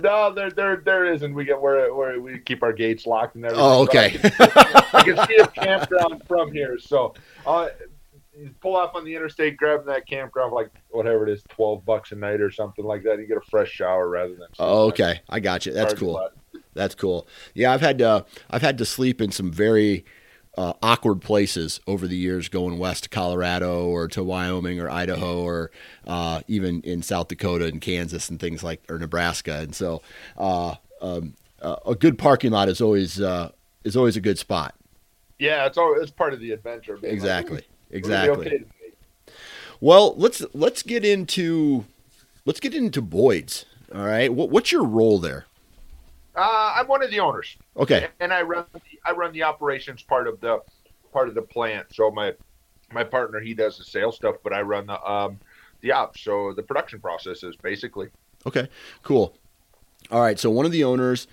No, 0.00 0.32
there, 0.32 0.50
there, 0.50 0.76
there 0.76 1.04
isn't. 1.06 1.34
We 1.34 1.44
get 1.44 1.60
where, 1.60 1.94
where 1.94 2.20
we 2.20 2.38
keep 2.38 2.62
our 2.62 2.72
gates 2.72 3.06
locked 3.06 3.34
and 3.36 3.44
everything. 3.44 3.64
Oh, 3.64 3.82
okay. 3.82 4.06
I 4.06 4.08
can, 4.08 4.92
I 4.92 5.02
can, 5.02 5.26
see 5.26 5.36
a 5.36 5.46
campground 5.48 6.22
from 6.26 6.52
here, 6.52 6.78
so 6.78 7.14
uh, 7.46 7.68
you 8.36 8.50
pull 8.60 8.76
off 8.76 8.94
on 8.94 9.04
the 9.04 9.14
interstate, 9.14 9.56
grab 9.56 9.84
that 9.86 10.06
campground 10.06 10.50
for 10.50 10.56
like 10.56 10.70
whatever 10.90 11.26
it 11.26 11.32
is, 11.32 11.42
twelve 11.48 11.84
bucks 11.84 12.12
a 12.12 12.16
night 12.16 12.40
or 12.40 12.50
something 12.50 12.84
like 12.84 13.02
that. 13.04 13.18
You 13.18 13.26
get 13.26 13.36
a 13.36 13.50
fresh 13.50 13.70
shower 13.70 14.08
rather 14.08 14.34
than. 14.34 14.48
Oh, 14.58 14.88
okay, 14.88 15.20
I 15.28 15.40
got 15.40 15.66
you. 15.66 15.72
That's 15.72 15.94
cool. 15.94 16.28
That's 16.74 16.94
cool. 16.94 17.28
Yeah, 17.54 17.72
I've 17.72 17.80
had 17.80 17.98
to 17.98 18.26
I've 18.50 18.62
had 18.62 18.78
to 18.78 18.84
sleep 18.84 19.20
in 19.20 19.30
some 19.30 19.50
very 19.50 20.04
uh, 20.56 20.74
awkward 20.82 21.20
places 21.20 21.80
over 21.86 22.06
the 22.06 22.16
years, 22.16 22.48
going 22.48 22.78
west 22.78 23.04
to 23.04 23.08
Colorado 23.08 23.86
or 23.86 24.08
to 24.08 24.22
Wyoming 24.22 24.80
or 24.80 24.90
Idaho 24.90 25.42
or 25.42 25.70
uh, 26.06 26.42
even 26.48 26.80
in 26.82 27.02
South 27.02 27.28
Dakota 27.28 27.66
and 27.66 27.80
Kansas 27.80 28.30
and 28.30 28.38
things 28.38 28.62
like 28.62 28.82
or 28.88 28.98
Nebraska. 28.98 29.58
And 29.58 29.74
so, 29.74 30.02
uh, 30.36 30.76
um, 31.00 31.34
uh, 31.60 31.76
a 31.86 31.94
good 31.94 32.18
parking 32.18 32.52
lot 32.52 32.68
is 32.68 32.80
always 32.80 33.20
uh, 33.20 33.50
is 33.84 33.96
always 33.96 34.16
a 34.16 34.20
good 34.20 34.38
spot. 34.38 34.74
Yeah, 35.38 35.66
it's 35.66 35.78
all 35.78 36.00
it's 36.00 36.10
part 36.10 36.32
of 36.32 36.40
the 36.40 36.52
adventure. 36.52 36.98
Exactly. 37.02 37.56
Like, 37.56 37.68
exactly. 37.90 38.46
Okay 38.46 38.64
well, 39.84 40.14
let's 40.16 40.42
let's 40.54 40.82
get 40.82 41.04
into 41.04 41.84
let's 42.46 42.58
get 42.58 42.74
into 42.74 43.02
Boyd's. 43.02 43.66
All 43.94 44.06
right. 44.06 44.32
What, 44.32 44.48
what's 44.48 44.72
your 44.72 44.84
role 44.84 45.18
there? 45.18 45.44
Uh, 46.36 46.74
I'm 46.76 46.88
one 46.88 47.02
of 47.02 47.10
the 47.10 47.20
owners. 47.20 47.56
Okay. 47.76 48.08
And 48.20 48.32
I 48.32 48.42
run 48.42 48.64
the, 48.72 48.80
I 49.04 49.12
run 49.12 49.32
the 49.32 49.42
operations 49.44 50.02
part 50.02 50.26
of 50.26 50.40
the 50.40 50.60
part 51.12 51.28
of 51.28 51.34
the 51.34 51.42
plant. 51.42 51.86
So 51.92 52.10
my 52.10 52.32
my 52.92 53.04
partner 53.04 53.40
he 53.40 53.54
does 53.54 53.78
the 53.78 53.84
sales 53.84 54.16
stuff, 54.16 54.36
but 54.42 54.52
I 54.52 54.62
run 54.62 54.86
the 54.86 55.02
um 55.08 55.38
the 55.80 55.92
ops. 55.92 56.20
So 56.20 56.52
the 56.52 56.62
production 56.62 57.00
processes 57.00 57.56
basically. 57.56 58.08
Okay. 58.46 58.68
Cool. 59.02 59.36
All 60.10 60.20
right. 60.20 60.38
So 60.38 60.50
one 60.50 60.66
of 60.66 60.72
the 60.72 60.84
owners. 60.84 61.26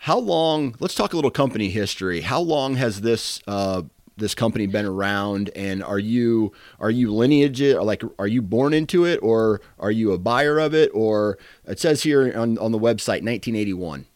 How 0.00 0.18
long? 0.18 0.74
Let's 0.78 0.94
talk 0.94 1.14
a 1.14 1.16
little 1.16 1.30
company 1.30 1.70
history. 1.70 2.20
How 2.20 2.40
long 2.40 2.74
has 2.76 3.00
this 3.00 3.40
uh, 3.46 3.82
this 4.18 4.34
company 4.34 4.66
been 4.66 4.84
around? 4.84 5.50
And 5.56 5.82
are 5.82 5.98
you 5.98 6.52
are 6.78 6.90
you 6.90 7.12
lineage 7.14 7.62
like 7.62 8.02
are 8.18 8.26
you 8.26 8.42
born 8.42 8.74
into 8.74 9.06
it, 9.06 9.18
or 9.22 9.62
are 9.78 9.90
you 9.90 10.12
a 10.12 10.18
buyer 10.18 10.58
of 10.58 10.74
it? 10.74 10.90
Or 10.92 11.38
it 11.66 11.80
says 11.80 12.02
here 12.02 12.30
on 12.36 12.58
on 12.58 12.72
the 12.72 12.78
website 12.78 13.24
1981. 13.24 14.06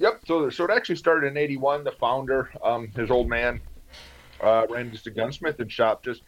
Yep. 0.00 0.22
So, 0.26 0.48
so 0.48 0.64
it 0.64 0.70
actually 0.70 0.96
started 0.96 1.28
in 1.28 1.36
'81. 1.36 1.84
The 1.84 1.92
founder, 1.92 2.50
um, 2.64 2.88
his 2.96 3.10
old 3.10 3.28
man, 3.28 3.60
uh, 4.42 4.66
ran 4.68 4.90
just 4.90 5.06
a 5.06 5.10
gunsmith 5.10 5.60
and 5.60 5.70
shop. 5.70 6.02
Just 6.02 6.22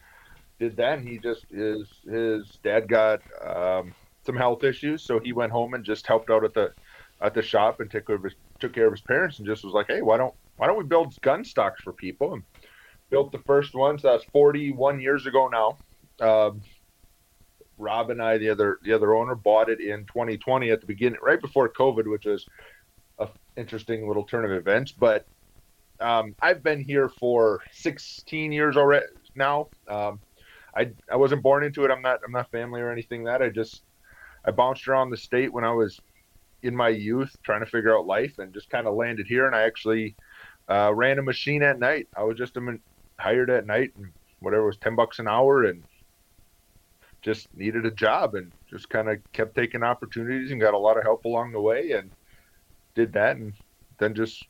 did 0.59 0.77
that. 0.77 0.99
And 0.99 1.07
he 1.07 1.17
just 1.17 1.45
his 1.49 1.89
his 2.07 2.59
dad 2.63 2.87
got 2.87 3.21
um, 3.43 3.95
some 4.25 4.35
health 4.35 4.63
issues, 4.63 5.03
so 5.03 5.19
he 5.19 5.33
went 5.33 5.51
home 5.51 5.73
and 5.73 5.83
just 5.83 6.05
helped 6.05 6.29
out 6.29 6.45
at 6.45 6.53
the 6.53 6.71
at 7.19 7.33
the 7.33 7.41
shop 7.41 7.79
and 7.79 7.89
took 7.89 8.05
care 8.05 8.15
of 8.15 8.23
his 8.23 8.35
took 8.59 8.73
care 8.73 8.85
of 8.85 8.93
his 8.93 9.01
parents 9.01 9.39
and 9.39 9.47
just 9.47 9.63
was 9.63 9.73
like, 9.73 9.87
hey, 9.87 10.03
why 10.03 10.17
don't 10.17 10.35
why 10.57 10.67
don't 10.67 10.77
we 10.77 10.83
build 10.83 11.19
gun 11.21 11.43
stocks 11.43 11.81
for 11.81 11.93
people? 11.93 12.33
And 12.33 12.43
built 13.09 13.31
the 13.31 13.39
first 13.39 13.73
one. 13.73 13.97
So 13.97 14.11
that's 14.11 14.25
41 14.25 14.99
years 14.99 15.25
ago 15.25 15.49
now. 15.49 15.79
Um, 16.25 16.61
Rob 17.79 18.11
and 18.11 18.21
I, 18.21 18.37
the 18.37 18.49
other 18.49 18.77
the 18.83 18.93
other 18.93 19.15
owner, 19.15 19.33
bought 19.33 19.69
it 19.69 19.79
in 19.79 20.05
2020 20.05 20.69
at 20.69 20.79
the 20.79 20.85
beginning, 20.85 21.19
right 21.23 21.41
before 21.41 21.69
COVID, 21.69 22.07
which 22.07 22.25
was 22.25 22.45
interesting 23.55 24.07
little 24.07 24.23
turn 24.23 24.45
of 24.45 24.51
events. 24.51 24.91
But 24.91 25.25
um, 25.99 26.35
I've 26.41 26.63
been 26.63 26.83
here 26.83 27.09
for 27.09 27.61
16 27.71 28.51
years 28.51 28.77
already 28.77 29.05
now. 29.35 29.67
Um, 29.87 30.19
I 30.75 30.91
I 31.11 31.15
wasn't 31.15 31.43
born 31.43 31.63
into 31.63 31.85
it. 31.85 31.91
I'm 31.91 32.01
not 32.01 32.19
I'm 32.25 32.31
not 32.31 32.49
family 32.51 32.81
or 32.81 32.91
anything 32.91 33.23
that 33.25 33.41
I 33.41 33.49
just 33.49 33.83
I 34.45 34.51
bounced 34.51 34.87
around 34.87 35.09
the 35.11 35.17
state 35.17 35.53
when 35.53 35.63
I 35.63 35.71
was 35.71 36.01
in 36.63 36.75
my 36.75 36.89
youth 36.89 37.35
trying 37.43 37.59
to 37.59 37.65
figure 37.65 37.97
out 37.97 38.07
life 38.07 38.39
and 38.39 38.53
just 38.53 38.69
kind 38.69 38.87
of 38.87 38.95
landed 38.95 39.27
here 39.27 39.45
and 39.45 39.55
I 39.55 39.63
actually 39.63 40.15
uh, 40.69 40.91
ran 40.93 41.19
a 41.19 41.21
machine 41.21 41.61
at 41.61 41.77
night. 41.77 42.07
I 42.15 42.23
was 42.23 42.37
just 42.37 42.57
a, 42.57 42.79
hired 43.19 43.49
at 43.49 43.67
night 43.67 43.91
and 43.97 44.07
whatever 44.39 44.65
was 44.65 44.77
10 44.77 44.95
bucks 44.95 45.19
an 45.19 45.27
hour 45.27 45.65
and 45.65 45.83
just 47.21 47.47
needed 47.55 47.85
a 47.85 47.91
job 47.91 48.35
and 48.35 48.51
just 48.69 48.89
kind 48.89 49.09
of 49.09 49.19
kept 49.33 49.55
taking 49.55 49.83
opportunities 49.83 50.51
and 50.51 50.59
got 50.59 50.73
a 50.73 50.77
lot 50.77 50.97
of 50.97 51.03
help 51.03 51.25
along 51.25 51.51
the 51.51 51.61
way 51.61 51.91
and 51.91 52.09
did 52.95 53.13
that 53.13 53.37
and 53.37 53.53
then 53.99 54.13
just 54.13 54.45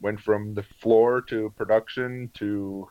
went 0.00 0.20
from 0.20 0.54
the 0.54 0.62
floor 0.62 1.20
to 1.22 1.52
production 1.56 2.30
to 2.34 2.88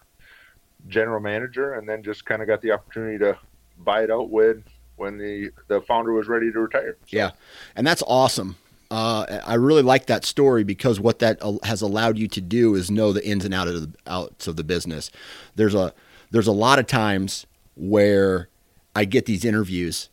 general 0.88 1.20
manager 1.20 1.74
and 1.74 1.88
then 1.88 2.04
just 2.04 2.26
kind 2.26 2.42
of 2.42 2.48
got 2.48 2.62
the 2.62 2.72
opportunity 2.72 3.18
to 3.18 3.38
buy 3.80 4.04
it 4.04 4.12
out 4.12 4.30
when 4.30 4.64
when 4.96 5.18
the 5.18 5.50
the 5.68 5.82
founder 5.82 6.14
was 6.14 6.28
ready 6.28 6.52
to 6.52 6.60
retire 6.60 6.98
so. 7.02 7.18
yeah 7.18 7.32
and 7.76 7.86
that's 7.86 8.04
awesome 8.08 8.56
uh, 8.92 9.42
I 9.46 9.56
really 9.56 9.82
like 9.82 10.06
that 10.06 10.26
story 10.26 10.64
because 10.64 11.00
what 11.00 11.20
that 11.20 11.42
has 11.64 11.82
allowed 11.82 12.18
you 12.18 12.28
to 12.30 12.42
do 12.42 12.76
is 12.76 12.92
know 12.92 13.12
the 13.12 13.28
ins 13.28 13.44
and 13.44 13.54
out 13.54 13.68
of 13.68 13.82
the, 13.82 13.98
outs 14.06 14.48
of 14.48 14.58
the 14.58 14.64
business. 14.64 15.10
There's 15.56 15.74
a 15.74 15.94
there's 16.32 16.48
a 16.48 16.52
lot 16.52 16.80
of 16.80 16.86
times 16.86 17.48
where 17.76 18.48
I 18.96 19.06
get 19.06 19.26
these 19.26 19.44
interviews 19.44 20.10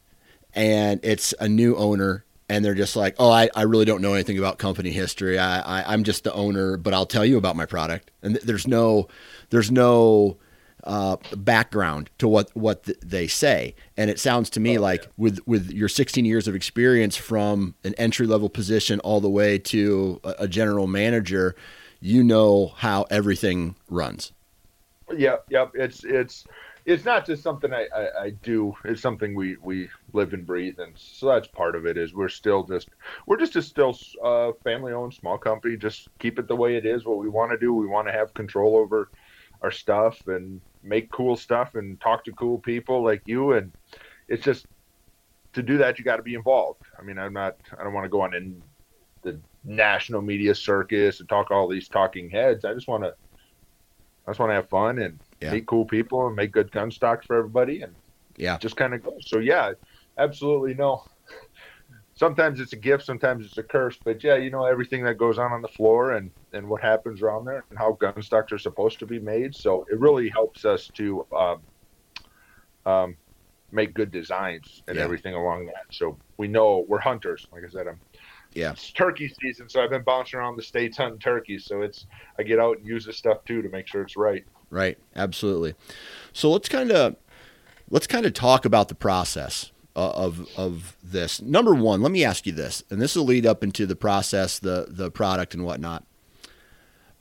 and 0.54 1.00
it's 1.02 1.34
a 1.38 1.48
new 1.48 1.76
owner 1.76 2.24
and 2.52 2.62
they're 2.62 2.74
just 2.74 2.96
like, 2.96 3.16
oh, 3.18 3.30
I, 3.30 3.48
I 3.56 3.62
really 3.62 3.86
don't 3.86 4.02
know 4.02 4.12
anything 4.12 4.38
about 4.38 4.58
company 4.58 4.90
history. 4.90 5.38
I, 5.38 5.80
I 5.80 5.94
am 5.94 6.04
just 6.04 6.22
the 6.22 6.34
owner, 6.34 6.76
but 6.76 6.92
I'll 6.92 7.06
tell 7.06 7.24
you 7.24 7.38
about 7.38 7.56
my 7.56 7.64
product. 7.64 8.10
And 8.22 8.34
th- 8.34 8.44
there's 8.44 8.66
no 8.66 9.08
there's 9.48 9.70
no 9.70 10.36
uh, 10.84 11.16
background 11.34 12.10
to 12.18 12.28
what 12.28 12.54
what 12.54 12.82
th- 12.82 12.98
they 13.00 13.26
say. 13.26 13.74
And 13.96 14.10
it 14.10 14.20
sounds 14.20 14.50
to 14.50 14.60
me 14.60 14.76
oh, 14.76 14.82
like 14.82 15.04
yeah. 15.04 15.08
with 15.16 15.40
with 15.46 15.70
your 15.70 15.88
16 15.88 16.26
years 16.26 16.46
of 16.46 16.54
experience 16.54 17.16
from 17.16 17.74
an 17.84 17.94
entry 17.94 18.26
level 18.26 18.50
position 18.50 19.00
all 19.00 19.22
the 19.22 19.30
way 19.30 19.56
to 19.56 20.20
a, 20.22 20.34
a 20.40 20.48
general 20.48 20.86
manager, 20.86 21.56
you 22.00 22.22
know 22.22 22.74
how 22.76 23.06
everything 23.08 23.76
runs. 23.88 24.30
Yep, 25.16 25.46
yep. 25.48 25.70
It's 25.72 26.04
it's 26.04 26.44
it's 26.84 27.04
not 27.04 27.24
just 27.24 27.42
something 27.42 27.72
I, 27.72 27.86
I, 27.94 28.22
I, 28.22 28.30
do. 28.42 28.74
It's 28.84 29.00
something 29.00 29.34
we, 29.34 29.56
we 29.62 29.88
live 30.12 30.32
and 30.32 30.46
breathe, 30.46 30.80
and 30.80 30.92
so 30.96 31.26
that's 31.26 31.46
part 31.48 31.76
of 31.76 31.86
it. 31.86 31.96
Is 31.96 32.12
we're 32.12 32.28
still 32.28 32.64
just 32.64 32.88
we're 33.26 33.36
just 33.36 33.56
a 33.56 33.62
still 33.62 33.96
uh, 34.24 34.52
family 34.64 34.92
owned 34.92 35.14
small 35.14 35.38
company. 35.38 35.76
Just 35.76 36.08
keep 36.18 36.38
it 36.38 36.48
the 36.48 36.56
way 36.56 36.76
it 36.76 36.84
is. 36.84 37.04
What 37.04 37.18
we 37.18 37.28
want 37.28 37.52
to 37.52 37.58
do, 37.58 37.72
we 37.72 37.86
want 37.86 38.08
to 38.08 38.12
have 38.12 38.34
control 38.34 38.76
over 38.76 39.10
our 39.62 39.70
stuff 39.70 40.26
and 40.26 40.60
make 40.82 41.10
cool 41.12 41.36
stuff 41.36 41.76
and 41.76 42.00
talk 42.00 42.24
to 42.24 42.32
cool 42.32 42.58
people 42.58 43.04
like 43.04 43.22
you. 43.26 43.52
And 43.52 43.72
it's 44.28 44.44
just 44.44 44.66
to 45.52 45.62
do 45.62 45.78
that, 45.78 45.98
you 45.98 46.04
got 46.04 46.16
to 46.16 46.22
be 46.22 46.34
involved. 46.34 46.80
I 46.98 47.02
mean, 47.02 47.18
I'm 47.18 47.32
not. 47.32 47.56
I 47.78 47.84
don't 47.84 47.92
want 47.92 48.04
to 48.04 48.10
go 48.10 48.22
on 48.22 48.34
in 48.34 48.60
the 49.22 49.40
national 49.64 50.22
media 50.22 50.54
circus 50.54 51.20
and 51.20 51.28
talk 51.28 51.52
all 51.52 51.68
these 51.68 51.88
talking 51.88 52.28
heads. 52.28 52.64
I 52.64 52.74
just 52.74 52.88
want 52.88 53.04
to. 53.04 53.14
I 54.26 54.30
just 54.30 54.40
want 54.40 54.50
to 54.50 54.54
have 54.54 54.68
fun 54.68 54.98
and 54.98 55.20
yeah. 55.42 55.52
meet 55.52 55.66
cool 55.66 55.84
people 55.84 56.26
and 56.26 56.36
make 56.36 56.52
good 56.52 56.70
gun 56.72 56.90
stocks 56.90 57.26
for 57.26 57.36
everybody 57.36 57.82
and 57.82 57.94
yeah. 58.36 58.58
just 58.58 58.76
kind 58.76 58.94
of 58.94 59.02
go. 59.02 59.16
So 59.20 59.38
yeah 59.38 59.72
absolutely 60.18 60.74
no. 60.74 61.04
Sometimes 62.14 62.60
it's 62.60 62.72
a 62.74 62.76
gift 62.76 63.04
sometimes 63.04 63.46
it's 63.46 63.58
a 63.58 63.62
curse 63.62 63.98
but 64.04 64.22
yeah 64.22 64.36
you 64.36 64.50
know 64.50 64.66
everything 64.66 65.02
that 65.04 65.16
goes 65.16 65.38
on 65.38 65.50
on 65.50 65.62
the 65.62 65.68
floor 65.68 66.12
and 66.12 66.30
and 66.52 66.68
what 66.68 66.82
happens 66.82 67.22
around 67.22 67.46
there 67.46 67.64
and 67.70 67.78
how 67.78 67.92
gun 67.92 68.20
stocks 68.22 68.52
are 68.52 68.58
supposed 68.58 68.98
to 68.98 69.06
be 69.06 69.18
made. 69.18 69.54
So 69.54 69.86
it 69.90 69.98
really 69.98 70.28
helps 70.28 70.64
us 70.64 70.88
to 70.94 71.26
um, 71.34 71.62
um, 72.84 73.16
make 73.72 73.94
good 73.94 74.10
designs 74.10 74.82
and 74.86 74.96
yeah. 74.96 75.02
everything 75.02 75.34
along 75.34 75.66
that. 75.66 75.86
So 75.90 76.18
we 76.36 76.48
know 76.48 76.84
we're 76.86 77.00
hunters. 77.00 77.46
Like 77.52 77.64
i 77.64 77.68
said 77.68 77.88
i'm 77.88 77.98
yeah. 78.54 78.72
it's 78.72 78.92
turkey 78.92 79.32
season 79.40 79.66
so 79.66 79.82
i've 79.82 79.88
been 79.88 80.02
bouncing 80.02 80.38
around 80.38 80.56
the 80.56 80.62
states 80.62 80.98
hunting 80.98 81.18
turkeys. 81.18 81.64
So 81.64 81.80
it's 81.80 82.06
i 82.38 82.42
get 82.42 82.58
out 82.58 82.78
and 82.78 82.86
use 82.86 83.06
this 83.06 83.16
stuff 83.16 83.44
too 83.44 83.62
to 83.62 83.68
make 83.70 83.86
sure 83.86 84.02
it's 84.02 84.16
right 84.16 84.44
right? 84.72 84.98
Absolutely. 85.14 85.74
So 86.32 86.50
let's 86.50 86.68
kind 86.68 86.90
of 86.90 87.16
let's 87.90 88.06
kind 88.06 88.26
of 88.26 88.32
talk 88.32 88.64
about 88.64 88.88
the 88.88 88.94
process 88.94 89.70
uh, 89.94 90.10
of 90.10 90.48
of 90.56 90.96
this. 91.02 91.40
Number 91.40 91.74
one, 91.74 92.02
let 92.02 92.10
me 92.10 92.24
ask 92.24 92.46
you 92.46 92.52
this, 92.52 92.82
and 92.90 93.00
this 93.00 93.14
will 93.14 93.24
lead 93.24 93.46
up 93.46 93.62
into 93.62 93.86
the 93.86 93.94
process, 93.96 94.58
the 94.58 94.86
the 94.88 95.10
product, 95.10 95.54
and 95.54 95.64
whatnot. 95.64 96.04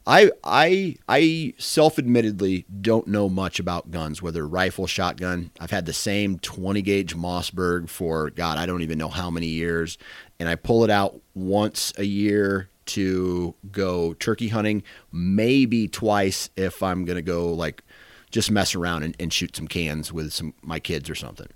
I 0.07 0.31
I 0.43 0.95
I 1.07 1.53
self-admittedly 1.59 2.65
don't 2.81 3.07
know 3.07 3.29
much 3.29 3.59
about 3.59 3.91
guns, 3.91 4.21
whether 4.21 4.47
rifle, 4.47 4.87
shotgun. 4.87 5.51
I've 5.59 5.71
had 5.71 5.85
the 5.85 5.93
same 5.93 6.39
20 6.39 6.81
gauge 6.81 7.15
Mossberg 7.15 7.87
for 7.89 8.31
God, 8.31 8.57
I 8.57 8.65
don't 8.65 8.81
even 8.81 8.97
know 8.97 9.09
how 9.09 9.29
many 9.29 9.47
years, 9.47 9.99
and 10.39 10.49
I 10.49 10.55
pull 10.55 10.83
it 10.83 10.89
out 10.89 11.21
once 11.35 11.93
a 11.97 12.03
year 12.03 12.70
to 12.87 13.55
go 13.71 14.13
turkey 14.13 14.49
hunting, 14.49 14.83
maybe 15.11 15.87
twice 15.87 16.49
if 16.55 16.81
I'm 16.81 17.05
going 17.05 17.15
to 17.15 17.21
go 17.21 17.53
like 17.53 17.83
just 18.31 18.49
mess 18.49 18.75
around 18.75 19.03
and, 19.03 19.15
and, 19.19 19.31
shoot 19.31 19.55
some 19.55 19.67
cans 19.67 20.11
with 20.13 20.31
some 20.31 20.53
my 20.61 20.79
kids 20.79 21.09
or 21.09 21.15
something. 21.15 21.47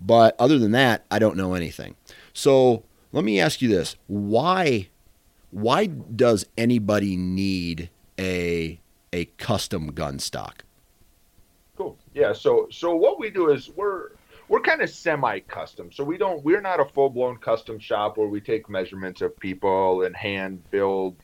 But 0.00 0.34
other 0.38 0.58
than 0.58 0.72
that, 0.72 1.04
I 1.10 1.18
don't 1.18 1.36
know 1.36 1.54
anything. 1.54 1.94
So 2.32 2.84
let 3.12 3.22
me 3.24 3.38
ask 3.40 3.60
you 3.60 3.68
this: 3.68 3.96
Why, 4.06 4.88
why 5.50 5.86
does 5.86 6.46
anybody 6.56 7.16
need 7.16 7.90
a 8.18 8.80
a 9.12 9.26
custom 9.36 9.88
gun 9.88 10.18
stock? 10.18 10.64
Cool. 11.76 11.98
Yeah. 12.14 12.32
So 12.32 12.68
so 12.70 12.94
what 12.94 13.18
we 13.18 13.30
do 13.30 13.50
is 13.50 13.70
we're 13.70 14.10
we're 14.50 14.60
kind 14.60 14.82
of 14.82 14.90
semi-custom. 14.90 15.92
So 15.92 16.02
we 16.02 16.18
don't 16.18 16.44
we're 16.44 16.60
not 16.60 16.80
a 16.80 16.84
full-blown 16.84 17.36
custom 17.38 17.78
shop 17.78 18.18
where 18.18 18.26
we 18.26 18.40
take 18.40 18.68
measurements 18.68 19.22
of 19.22 19.38
people 19.38 20.02
and 20.02 20.14
hand 20.14 20.68
build 20.72 21.16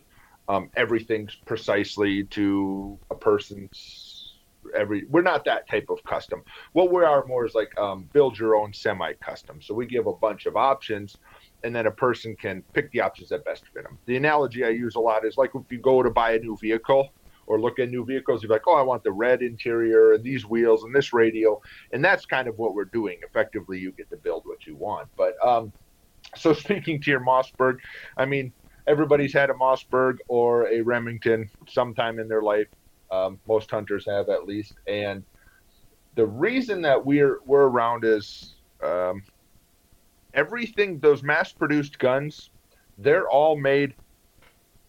um, 0.48 0.70
everything 0.76 1.28
precisely 1.44 2.22
to 2.24 2.96
a 3.10 3.16
person's 3.16 4.34
every 4.76 5.06
we're 5.08 5.22
not 5.22 5.44
that 5.44 5.68
type 5.68 5.86
of 5.90 6.02
custom. 6.04 6.44
What 6.72 6.92
we 6.92 7.02
are 7.02 7.26
more 7.26 7.44
is 7.44 7.54
like 7.56 7.76
um, 7.76 8.08
build 8.12 8.38
your 8.38 8.54
own 8.54 8.72
semi-custom. 8.72 9.60
So 9.60 9.74
we 9.74 9.86
give 9.86 10.06
a 10.06 10.12
bunch 10.12 10.46
of 10.46 10.56
options 10.56 11.16
and 11.64 11.74
then 11.74 11.86
a 11.86 11.90
person 11.90 12.36
can 12.36 12.62
pick 12.74 12.92
the 12.92 13.00
options 13.00 13.30
that 13.30 13.44
best 13.44 13.64
fit 13.72 13.82
them 13.82 13.98
the 14.06 14.16
analogy 14.16 14.64
i 14.64 14.68
use 14.68 14.94
a 14.94 15.00
lot 15.00 15.24
is 15.24 15.36
like 15.36 15.50
if 15.54 15.70
you 15.70 15.78
go 15.78 16.02
to 16.02 16.10
buy 16.10 16.32
a 16.32 16.38
new 16.38 16.56
vehicle 16.60 17.08
or 17.46 17.60
look 17.60 17.78
at 17.78 17.90
new 17.90 18.04
vehicles 18.04 18.42
you're 18.42 18.50
like 18.50 18.66
oh 18.66 18.74
i 18.74 18.82
want 18.82 19.02
the 19.04 19.12
red 19.12 19.42
interior 19.42 20.12
and 20.12 20.24
these 20.24 20.46
wheels 20.46 20.84
and 20.84 20.94
this 20.94 21.12
radio 21.12 21.60
and 21.92 22.04
that's 22.04 22.26
kind 22.26 22.48
of 22.48 22.58
what 22.58 22.74
we're 22.74 22.84
doing 22.84 23.18
effectively 23.22 23.78
you 23.78 23.92
get 23.92 24.08
to 24.10 24.16
build 24.16 24.42
what 24.44 24.66
you 24.66 24.76
want 24.76 25.08
but 25.16 25.34
um, 25.46 25.72
so 26.36 26.52
speaking 26.64 27.00
to 27.00 27.10
your 27.10 27.20
mossberg 27.20 27.78
i 28.16 28.24
mean 28.24 28.52
everybody's 28.86 29.32
had 29.32 29.50
a 29.50 29.54
mossberg 29.54 30.16
or 30.28 30.68
a 30.68 30.80
remington 30.80 31.48
sometime 31.68 32.18
in 32.18 32.28
their 32.28 32.42
life 32.42 32.68
um, 33.10 33.38
most 33.46 33.70
hunters 33.70 34.04
have 34.06 34.28
at 34.28 34.46
least. 34.46 34.74
And 34.86 35.22
the 36.14 36.26
reason 36.26 36.82
that 36.82 37.04
we're 37.04 37.38
we're 37.44 37.66
around 37.66 38.04
is 38.04 38.54
um, 38.82 39.22
everything. 40.34 40.98
Those 40.98 41.22
mass-produced 41.22 41.98
guns, 41.98 42.50
they're 42.98 43.28
all 43.28 43.56
made 43.56 43.94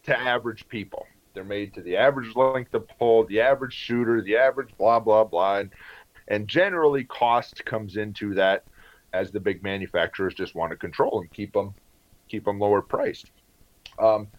to 0.03 0.17
average 0.17 0.67
people. 0.67 1.05
They're 1.37 1.43
made 1.43 1.75
to 1.75 1.83
the 1.83 1.97
average 1.97 2.35
length 2.35 2.73
of 2.73 2.87
pull, 2.97 3.23
the 3.25 3.41
average 3.41 3.71
shooter, 3.71 4.23
the 4.23 4.37
average 4.37 4.75
blah 4.75 4.99
blah 4.99 5.23
blah, 5.23 5.57
and, 5.57 5.69
and 6.29 6.47
generally 6.47 7.03
cost 7.03 7.63
comes 7.63 7.95
into 7.95 8.33
that 8.33 8.63
as 9.13 9.29
the 9.29 9.39
big 9.39 9.61
manufacturers 9.61 10.33
just 10.33 10.55
want 10.55 10.71
to 10.71 10.75
control 10.75 11.21
and 11.21 11.31
keep 11.31 11.53
them 11.53 11.75
keep 12.27 12.43
them 12.43 12.57
lower 12.57 12.81
priced. 12.81 13.29
Um, 13.99 14.29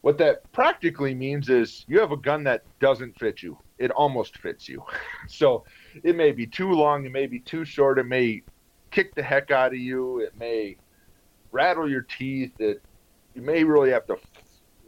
what 0.00 0.18
that 0.18 0.50
practically 0.50 1.14
means 1.14 1.48
is 1.48 1.84
you 1.86 2.00
have 2.00 2.10
a 2.10 2.16
gun 2.16 2.42
that 2.42 2.64
doesn't 2.80 3.16
fit 3.16 3.40
you. 3.40 3.56
It 3.78 3.92
almost 3.92 4.36
fits 4.38 4.68
you. 4.68 4.84
so 5.28 5.62
it 6.02 6.16
may 6.16 6.32
be 6.32 6.44
too 6.44 6.72
long, 6.72 7.06
it 7.06 7.12
may 7.12 7.28
be 7.28 7.38
too 7.38 7.64
short, 7.64 8.00
it 8.00 8.06
may 8.06 8.42
kick 8.90 9.14
the 9.14 9.22
heck 9.22 9.52
out 9.52 9.72
of 9.72 9.78
you, 9.78 10.18
it 10.18 10.36
may 10.36 10.76
rattle 11.52 11.88
your 11.88 12.02
teeth, 12.02 12.58
it 12.58 12.82
you 13.36 13.42
may 13.42 13.62
really 13.62 13.90
have 13.90 14.06
to 14.08 14.16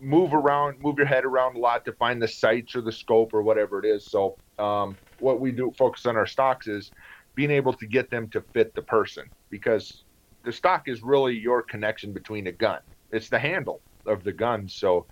move 0.01 0.35
around, 0.35 0.81
move 0.81 0.97
your 0.99 1.07
head 1.07 1.25
around 1.25 1.57
a 1.57 1.59
lot 1.59 1.85
to 1.85 1.93
find 1.93 2.21
the 2.21 2.29
sights 2.29 2.75
or 2.75 2.81
the 2.81 2.93
scope 2.93 3.35
or 3.35 3.43
whatever 3.43 3.79
it 3.79 3.85
is. 3.85 4.07
So 4.07 4.37
um, 4.59 4.97
what 5.19 5.41
we 5.41 5.53
do 5.53 5.73
focus 5.77 6.07
on 6.07 6.17
our 6.17 6.27
stocks 6.27 6.67
is 6.67 6.91
being 7.35 7.51
able 7.51 7.73
to 7.75 7.87
get 7.87 8.11
them 8.11 8.29
to 8.31 8.43
fit 8.53 8.75
the 8.75 8.83
person 8.83 9.25
because 9.51 10.05
the 10.45 10.53
stock 10.53 10.89
is 10.89 11.03
really 11.03 11.39
your 11.39 11.63
connection 11.63 12.13
between 12.13 12.47
a 12.47 12.53
gun. 12.53 12.81
It's 13.13 13.29
the 13.29 13.39
handle 13.39 13.81
of 14.07 14.25
the 14.25 14.33
gun. 14.33 14.69
So 14.69 15.07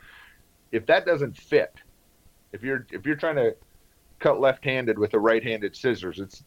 if 0.72 0.86
that 0.86 1.06
doesn't 1.06 1.36
fit, 1.36 1.72
if 2.52 2.62
you're 2.62 2.86
if 2.90 3.04
you're 3.04 3.16
trying 3.16 3.36
to 3.36 3.54
cut 4.20 4.40
left-handed 4.40 4.98
with 4.98 5.14
a 5.14 5.18
right-handed 5.18 5.76
scissors, 5.76 6.18
it's 6.18 6.44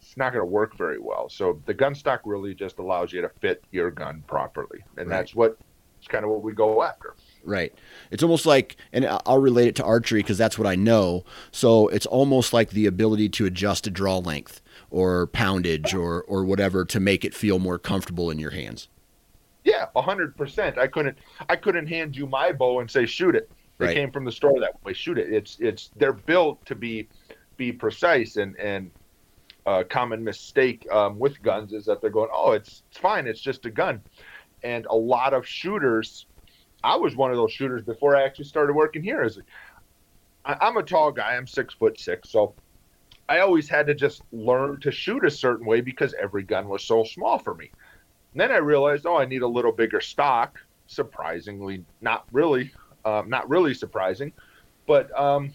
it's 0.00 0.16
not 0.16 0.32
going 0.32 0.42
to 0.42 0.50
work 0.50 0.76
very 0.76 0.98
well. 0.98 1.28
So 1.28 1.60
the 1.66 1.74
gun 1.74 1.94
stock 1.94 2.22
really 2.24 2.54
just 2.54 2.78
allows 2.78 3.12
you 3.12 3.22
to 3.22 3.30
fit 3.40 3.64
your 3.70 3.90
gun 3.90 4.22
properly, 4.26 4.84
and 4.96 5.08
right. 5.08 5.16
that's 5.16 5.34
what 5.34 5.56
it's 6.02 6.08
kind 6.08 6.24
of 6.24 6.32
what 6.32 6.42
we 6.42 6.52
go 6.52 6.82
after. 6.82 7.14
Right. 7.44 7.72
It's 8.10 8.24
almost 8.24 8.44
like, 8.44 8.76
and 8.92 9.06
I'll 9.24 9.38
relate 9.38 9.68
it 9.68 9.76
to 9.76 9.84
archery 9.84 10.18
because 10.18 10.36
that's 10.36 10.58
what 10.58 10.66
I 10.66 10.74
know. 10.74 11.24
So 11.52 11.86
it's 11.88 12.06
almost 12.06 12.52
like 12.52 12.70
the 12.70 12.86
ability 12.86 13.28
to 13.30 13.46
adjust 13.46 13.86
a 13.86 13.90
draw 13.90 14.18
length 14.18 14.60
or 14.90 15.28
poundage 15.28 15.94
or 15.94 16.22
or 16.24 16.44
whatever 16.44 16.84
to 16.86 16.98
make 16.98 17.24
it 17.24 17.36
feel 17.36 17.60
more 17.60 17.78
comfortable 17.78 18.32
in 18.32 18.40
your 18.40 18.50
hands. 18.50 18.88
Yeah, 19.62 19.86
a 19.94 20.02
hundred 20.02 20.36
percent. 20.36 20.76
I 20.76 20.88
couldn't 20.88 21.16
I 21.48 21.54
couldn't 21.54 21.86
hand 21.86 22.16
you 22.16 22.26
my 22.26 22.50
bow 22.50 22.80
and 22.80 22.90
say 22.90 23.06
shoot 23.06 23.36
it. 23.36 23.48
They 23.78 23.86
right. 23.86 23.94
came 23.94 24.10
from 24.10 24.24
the 24.24 24.32
store 24.32 24.58
that 24.58 24.82
way. 24.82 24.92
Shoot 24.92 25.18
it. 25.18 25.32
It's 25.32 25.56
it's 25.60 25.90
they're 25.96 26.12
built 26.12 26.66
to 26.66 26.74
be 26.74 27.06
be 27.56 27.70
precise 27.70 28.38
and 28.38 28.58
and 28.58 28.90
a 29.66 29.84
common 29.84 30.24
mistake 30.24 30.86
um, 30.90 31.18
with 31.18 31.40
guns 31.42 31.72
is 31.72 31.84
that 31.84 32.00
they're 32.00 32.10
going, 32.10 32.30
oh, 32.32 32.52
it's 32.52 32.82
it's 32.90 32.98
fine. 32.98 33.26
It's 33.26 33.40
just 33.40 33.64
a 33.66 33.70
gun, 33.70 34.02
and 34.62 34.86
a 34.86 34.96
lot 34.96 35.34
of 35.34 35.46
shooters. 35.46 36.26
I 36.84 36.96
was 36.96 37.14
one 37.16 37.30
of 37.30 37.36
those 37.36 37.52
shooters 37.52 37.82
before 37.82 38.16
I 38.16 38.22
actually 38.24 38.46
started 38.46 38.74
working 38.74 39.02
here. 39.02 39.22
As 39.22 39.38
I, 40.44 40.56
I'm 40.60 40.76
a 40.76 40.82
tall 40.82 41.12
guy. 41.12 41.36
I'm 41.36 41.46
six 41.46 41.74
foot 41.74 41.98
six, 41.98 42.30
so 42.30 42.54
I 43.28 43.40
always 43.40 43.68
had 43.68 43.86
to 43.86 43.94
just 43.94 44.22
learn 44.32 44.80
to 44.80 44.90
shoot 44.90 45.24
a 45.24 45.30
certain 45.30 45.66
way 45.66 45.80
because 45.80 46.14
every 46.20 46.42
gun 46.42 46.68
was 46.68 46.84
so 46.84 47.04
small 47.04 47.38
for 47.38 47.54
me. 47.54 47.70
And 48.32 48.40
then 48.40 48.50
I 48.50 48.56
realized, 48.56 49.06
oh, 49.06 49.16
I 49.16 49.26
need 49.26 49.42
a 49.42 49.48
little 49.48 49.72
bigger 49.72 50.00
stock. 50.00 50.58
Surprisingly, 50.86 51.84
not 52.00 52.26
really, 52.32 52.72
um, 53.04 53.30
not 53.30 53.48
really 53.48 53.72
surprising, 53.72 54.32
but 54.86 55.16
um, 55.18 55.54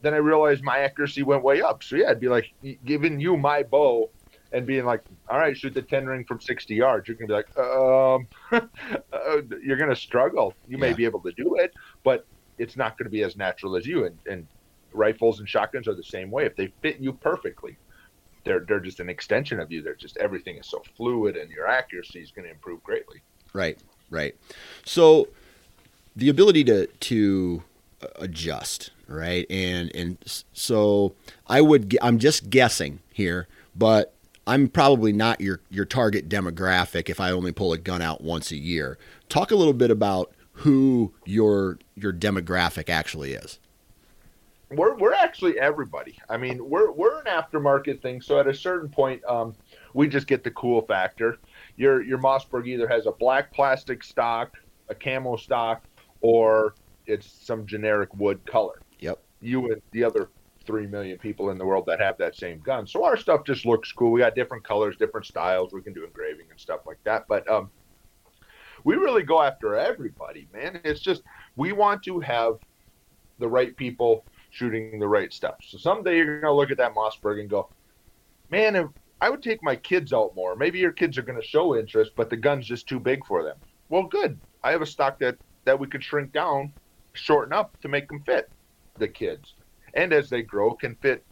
then 0.00 0.14
I 0.14 0.18
realized 0.18 0.62
my 0.62 0.78
accuracy 0.78 1.22
went 1.22 1.42
way 1.42 1.60
up. 1.60 1.82
So 1.82 1.96
yeah, 1.96 2.10
I'd 2.10 2.20
be 2.20 2.28
like 2.28 2.52
giving 2.84 3.20
you 3.20 3.36
my 3.36 3.62
bow 3.62 4.10
and 4.52 4.66
being 4.66 4.84
like, 4.84 5.02
all 5.28 5.38
right, 5.38 5.56
shoot 5.56 5.74
the 5.74 5.82
ten 5.82 6.06
ring 6.06 6.24
from 6.24 6.40
sixty 6.40 6.74
yards. 6.74 7.08
You're 7.08 7.16
gonna 7.16 7.28
be 7.28 7.34
like, 7.34 7.58
um, 7.58 8.26
uh, 9.12 9.42
you're 9.62 9.76
gonna 9.76 9.96
struggle. 9.96 10.54
You 10.68 10.78
may 10.78 10.92
be 10.92 11.04
able 11.04 11.20
to 11.20 11.32
do 11.32 11.56
it, 11.56 11.74
but 12.02 12.26
it's 12.58 12.76
not 12.76 12.98
going 12.98 13.06
to 13.06 13.10
be 13.10 13.22
as 13.22 13.36
natural 13.36 13.76
as 13.76 13.86
you. 13.86 14.04
And, 14.04 14.18
and 14.28 14.46
rifles 14.92 15.38
and 15.38 15.48
shotguns 15.48 15.88
are 15.88 15.94
the 15.94 16.02
same 16.02 16.30
way. 16.30 16.44
If 16.44 16.56
they 16.56 16.72
fit 16.82 16.98
you 16.98 17.12
perfectly, 17.12 17.76
they're 18.44 18.60
they're 18.60 18.80
just 18.80 19.00
an 19.00 19.08
extension 19.08 19.60
of 19.60 19.70
you. 19.70 19.82
They're 19.82 19.94
just 19.94 20.16
everything 20.18 20.56
is 20.56 20.66
so 20.66 20.82
fluid, 20.96 21.36
and 21.36 21.50
your 21.50 21.66
accuracy 21.66 22.20
is 22.20 22.30
going 22.30 22.44
to 22.44 22.50
improve 22.50 22.82
greatly. 22.82 23.22
Right, 23.52 23.78
right. 24.10 24.34
So 24.84 25.28
the 26.16 26.28
ability 26.28 26.64
to 26.64 26.86
to 26.86 27.62
adjust, 28.16 28.90
right, 29.06 29.46
and 29.50 29.94
and 29.94 30.18
so 30.52 31.14
I 31.46 31.60
would 31.60 31.96
I'm 32.00 32.18
just 32.18 32.50
guessing 32.50 33.00
here, 33.12 33.48
but 33.74 34.14
I'm 34.48 34.68
probably 34.68 35.12
not 35.12 35.40
your 35.40 35.60
your 35.70 35.84
target 35.84 36.28
demographic 36.28 37.08
if 37.08 37.20
I 37.20 37.30
only 37.30 37.52
pull 37.52 37.72
a 37.72 37.78
gun 37.78 38.02
out 38.02 38.22
once 38.22 38.50
a 38.50 38.56
year. 38.56 38.98
Talk 39.28 39.50
a 39.50 39.56
little 39.56 39.74
bit 39.74 39.90
about 39.90 40.32
who 40.52 41.12
your 41.24 41.78
your 41.94 42.12
demographic 42.12 42.88
actually 42.88 43.34
is 43.34 43.60
we're 44.70 44.94
we're 44.96 45.14
actually 45.14 45.58
everybody. 45.58 46.18
I 46.28 46.36
mean, 46.36 46.68
we're 46.68 46.90
we're 46.92 47.20
an 47.20 47.26
aftermarket 47.26 48.02
thing. 48.02 48.20
So 48.20 48.38
at 48.38 48.46
a 48.46 48.54
certain 48.54 48.88
point, 48.88 49.24
um, 49.24 49.54
we 49.94 50.08
just 50.08 50.26
get 50.26 50.44
the 50.44 50.50
cool 50.50 50.82
factor. 50.82 51.38
Your 51.76 52.02
your 52.02 52.18
Mossberg 52.18 52.66
either 52.66 52.86
has 52.88 53.06
a 53.06 53.12
black 53.12 53.52
plastic 53.52 54.04
stock, 54.04 54.56
a 54.88 54.94
camo 54.94 55.36
stock, 55.36 55.84
or 56.20 56.74
it's 57.06 57.30
some 57.30 57.66
generic 57.66 58.14
wood 58.14 58.44
color. 58.46 58.80
Yep. 59.00 59.22
You 59.40 59.72
and 59.72 59.80
the 59.92 60.04
other 60.04 60.28
three 60.68 60.86
million 60.86 61.16
people 61.18 61.48
in 61.48 61.56
the 61.56 61.64
world 61.64 61.86
that 61.86 61.98
have 61.98 62.18
that 62.18 62.36
same 62.36 62.60
gun. 62.60 62.86
So 62.86 63.02
our 63.02 63.16
stuff 63.16 63.42
just 63.44 63.64
looks 63.64 63.90
cool. 63.90 64.12
We 64.12 64.20
got 64.20 64.34
different 64.34 64.64
colors, 64.64 64.96
different 64.98 65.26
styles. 65.26 65.72
We 65.72 65.80
can 65.80 65.94
do 65.94 66.04
engraving 66.04 66.46
and 66.50 66.60
stuff 66.60 66.80
like 66.86 66.98
that. 67.04 67.24
But 67.26 67.48
um, 67.50 67.70
we 68.84 68.96
really 68.96 69.22
go 69.22 69.40
after 69.40 69.76
everybody, 69.76 70.46
man. 70.52 70.78
It's 70.84 71.00
just 71.00 71.22
we 71.56 71.72
want 71.72 72.02
to 72.02 72.20
have 72.20 72.58
the 73.38 73.48
right 73.48 73.74
people 73.74 74.26
shooting 74.50 74.98
the 74.98 75.08
right 75.08 75.32
stuff. 75.32 75.56
So 75.66 75.78
someday 75.78 76.18
you're 76.18 76.40
going 76.42 76.52
to 76.52 76.56
look 76.56 76.70
at 76.70 76.76
that 76.76 76.94
Mossberg 76.94 77.40
and 77.40 77.48
go, 77.48 77.70
man, 78.50 78.76
if 78.76 78.88
I 79.22 79.30
would 79.30 79.42
take 79.42 79.62
my 79.62 79.74
kids 79.74 80.12
out 80.12 80.36
more. 80.36 80.54
Maybe 80.54 80.78
your 80.78 80.92
kids 80.92 81.16
are 81.16 81.22
going 81.22 81.40
to 81.40 81.46
show 81.46 81.76
interest, 81.76 82.12
but 82.14 82.28
the 82.28 82.36
gun's 82.36 82.66
just 82.66 82.86
too 82.86 83.00
big 83.00 83.24
for 83.24 83.42
them. 83.42 83.56
Well, 83.88 84.02
good. 84.02 84.38
I 84.62 84.70
have 84.70 84.82
a 84.82 84.86
stock 84.86 85.18
that 85.20 85.38
that 85.64 85.80
we 85.80 85.86
could 85.86 86.04
shrink 86.04 86.32
down, 86.32 86.74
shorten 87.14 87.54
up 87.54 87.80
to 87.80 87.88
make 87.88 88.08
them 88.08 88.22
fit 88.22 88.50
the 88.98 89.08
kids, 89.08 89.54
and 89.94 90.12
as 90.12 90.30
they 90.30 90.42
grow, 90.42 90.74
can 90.74 90.94
fit 90.96 91.24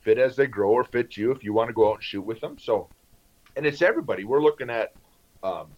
fit 0.00 0.18
as 0.18 0.36
they 0.36 0.46
grow 0.46 0.70
or 0.70 0.84
fit 0.84 1.16
you 1.16 1.30
if 1.30 1.42
you 1.42 1.52
want 1.52 1.68
to 1.68 1.74
go 1.74 1.90
out 1.90 1.94
and 1.94 2.04
shoot 2.04 2.22
with 2.22 2.40
them. 2.40 2.58
So, 2.58 2.88
and 3.56 3.64
it's 3.64 3.80
everybody. 3.80 4.24
We're 4.24 4.42
looking 4.42 4.68
at 4.68 4.92
um, 5.42 5.68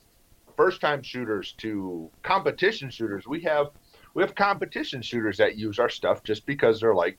first 0.57 0.81
time 0.81 1.03
shooters 1.03 1.53
to 1.59 2.11
competition 2.23 2.91
shooters. 2.91 3.27
We 3.27 3.41
have 3.43 3.69
we 4.15 4.23
have 4.23 4.35
competition 4.35 5.03
shooters 5.03 5.37
that 5.39 5.57
use 5.57 5.79
our 5.79 5.89
stuff 5.89 6.23
just 6.25 6.47
because 6.47 6.81
they're 6.81 6.95
like, 6.95 7.19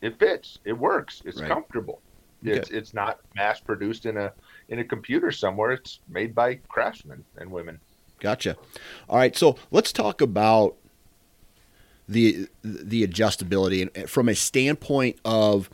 it 0.00 0.18
fits, 0.18 0.58
it 0.64 0.72
works, 0.72 1.22
it's 1.24 1.40
right. 1.40 1.48
comfortable. 1.48 2.00
Okay. 2.44 2.58
It's 2.58 2.70
it's 2.70 2.94
not 2.94 3.20
mass 3.36 3.60
produced 3.60 4.06
in 4.06 4.16
a 4.16 4.32
in 4.68 4.80
a 4.80 4.84
computer 4.84 5.30
somewhere. 5.30 5.72
It's 5.72 6.00
made 6.08 6.34
by 6.34 6.56
craftsmen 6.68 7.24
and 7.36 7.50
women. 7.50 7.78
Gotcha. 8.18 8.56
All 9.08 9.18
right, 9.18 9.36
so 9.36 9.56
let's 9.70 9.92
talk 9.92 10.20
about 10.20 10.76
the 12.08 12.48
the 12.62 13.06
adjustability 13.06 13.88
and 13.94 14.10
from 14.10 14.28
a 14.28 14.34
standpoint 14.34 15.18
of 15.24 15.70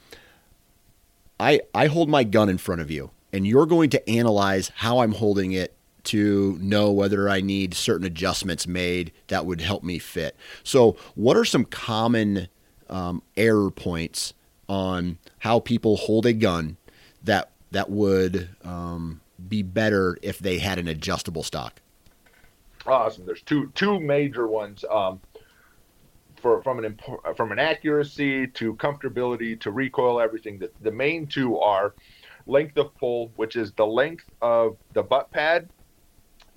I 1.40 1.60
I 1.74 1.86
hold 1.86 2.08
my 2.08 2.24
gun 2.24 2.48
in 2.48 2.58
front 2.58 2.80
of 2.80 2.90
you 2.90 3.10
and 3.32 3.46
you're 3.46 3.66
going 3.66 3.90
to 3.90 4.10
analyze 4.10 4.70
how 4.76 5.00
I'm 5.00 5.12
holding 5.12 5.52
it 5.52 5.74
to 6.04 6.58
know 6.60 6.90
whether 6.90 7.28
I 7.28 7.40
need 7.40 7.74
certain 7.74 8.06
adjustments 8.06 8.66
made 8.66 9.12
that 9.26 9.44
would 9.44 9.60
help 9.60 9.82
me 9.82 9.98
fit. 9.98 10.36
So, 10.62 10.96
what 11.14 11.36
are 11.36 11.44
some 11.44 11.64
common 11.64 12.48
um, 12.88 13.22
error 13.36 13.70
points 13.70 14.32
on 14.68 15.18
how 15.40 15.60
people 15.60 15.96
hold 15.96 16.24
a 16.24 16.32
gun 16.32 16.76
that 17.24 17.50
that 17.72 17.90
would 17.90 18.48
um, 18.64 19.20
be 19.48 19.62
better 19.62 20.16
if 20.22 20.38
they 20.38 20.58
had 20.58 20.78
an 20.78 20.88
adjustable 20.88 21.42
stock? 21.42 21.80
Awesome. 22.86 23.26
There's 23.26 23.42
two 23.42 23.70
two 23.74 24.00
major 24.00 24.46
ones. 24.46 24.84
Um, 24.90 25.20
for 26.38 26.62
from 26.62 26.84
an 26.84 26.98
uh, 27.24 27.34
from 27.34 27.52
an 27.52 27.58
accuracy 27.58 28.46
to 28.46 28.74
comfortability 28.76 29.60
to 29.60 29.70
recoil, 29.70 30.20
everything. 30.20 30.58
The, 30.58 30.70
the 30.80 30.92
main 30.92 31.26
two 31.26 31.58
are 31.58 31.94
length 32.46 32.76
of 32.78 32.96
pull, 32.96 33.32
which 33.36 33.56
is 33.56 33.72
the 33.72 33.86
length 33.86 34.24
of 34.40 34.76
the 34.92 35.02
butt 35.02 35.30
pad 35.32 35.68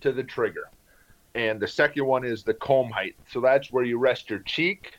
to 0.01 0.11
the 0.11 0.23
trigger, 0.23 0.65
and 1.35 1.59
the 1.59 1.67
second 1.67 2.05
one 2.05 2.23
is 2.23 2.43
the 2.43 2.53
comb 2.53 2.89
height. 2.89 3.15
So 3.27 3.41
that's 3.41 3.71
where 3.71 3.83
you 3.83 3.97
rest 3.97 4.29
your 4.29 4.39
cheek, 4.39 4.93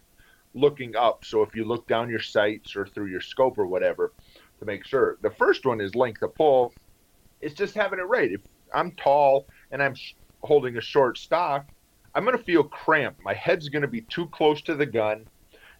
looking 0.55 0.97
up. 0.97 1.25
So 1.25 1.43
if 1.43 1.55
you 1.55 1.65
look 1.65 1.87
down 1.89 2.11
your 2.11 2.21
sights 2.21 2.77
or 2.77 2.87
through 2.87 3.07
your 3.07 3.21
scope 3.21 3.59
or 3.59 3.67
whatever, 3.67 4.13
to 4.63 4.67
make 4.67 4.85
sure. 4.85 5.19
The 5.23 5.31
first 5.31 5.67
one 5.67 5.81
is 5.81 5.95
length 5.95 6.23
of 6.23 6.35
pull. 6.37 6.73
It's 7.41 7.55
just 7.55 7.75
having 7.75 7.99
it 7.99 8.03
right. 8.03 8.31
If 8.31 8.41
I'm 8.73 8.93
tall 8.93 9.47
and 9.71 9.83
I'm 9.83 9.95
holding 10.43 10.77
a 10.77 10.81
short 10.81 11.19
stock, 11.19 11.67
I'm 12.15 12.25
going 12.25 12.37
to 12.37 12.45
feel 12.45 12.65
cramped. 12.65 13.23
My 13.23 13.35
head's 13.35 13.69
going 13.69 13.83
to 13.83 13.89
be 13.89 14.03
too 14.03 14.27
close 14.27 14.61
to 14.63 14.75
the 14.75 14.87
gun. 14.87 15.27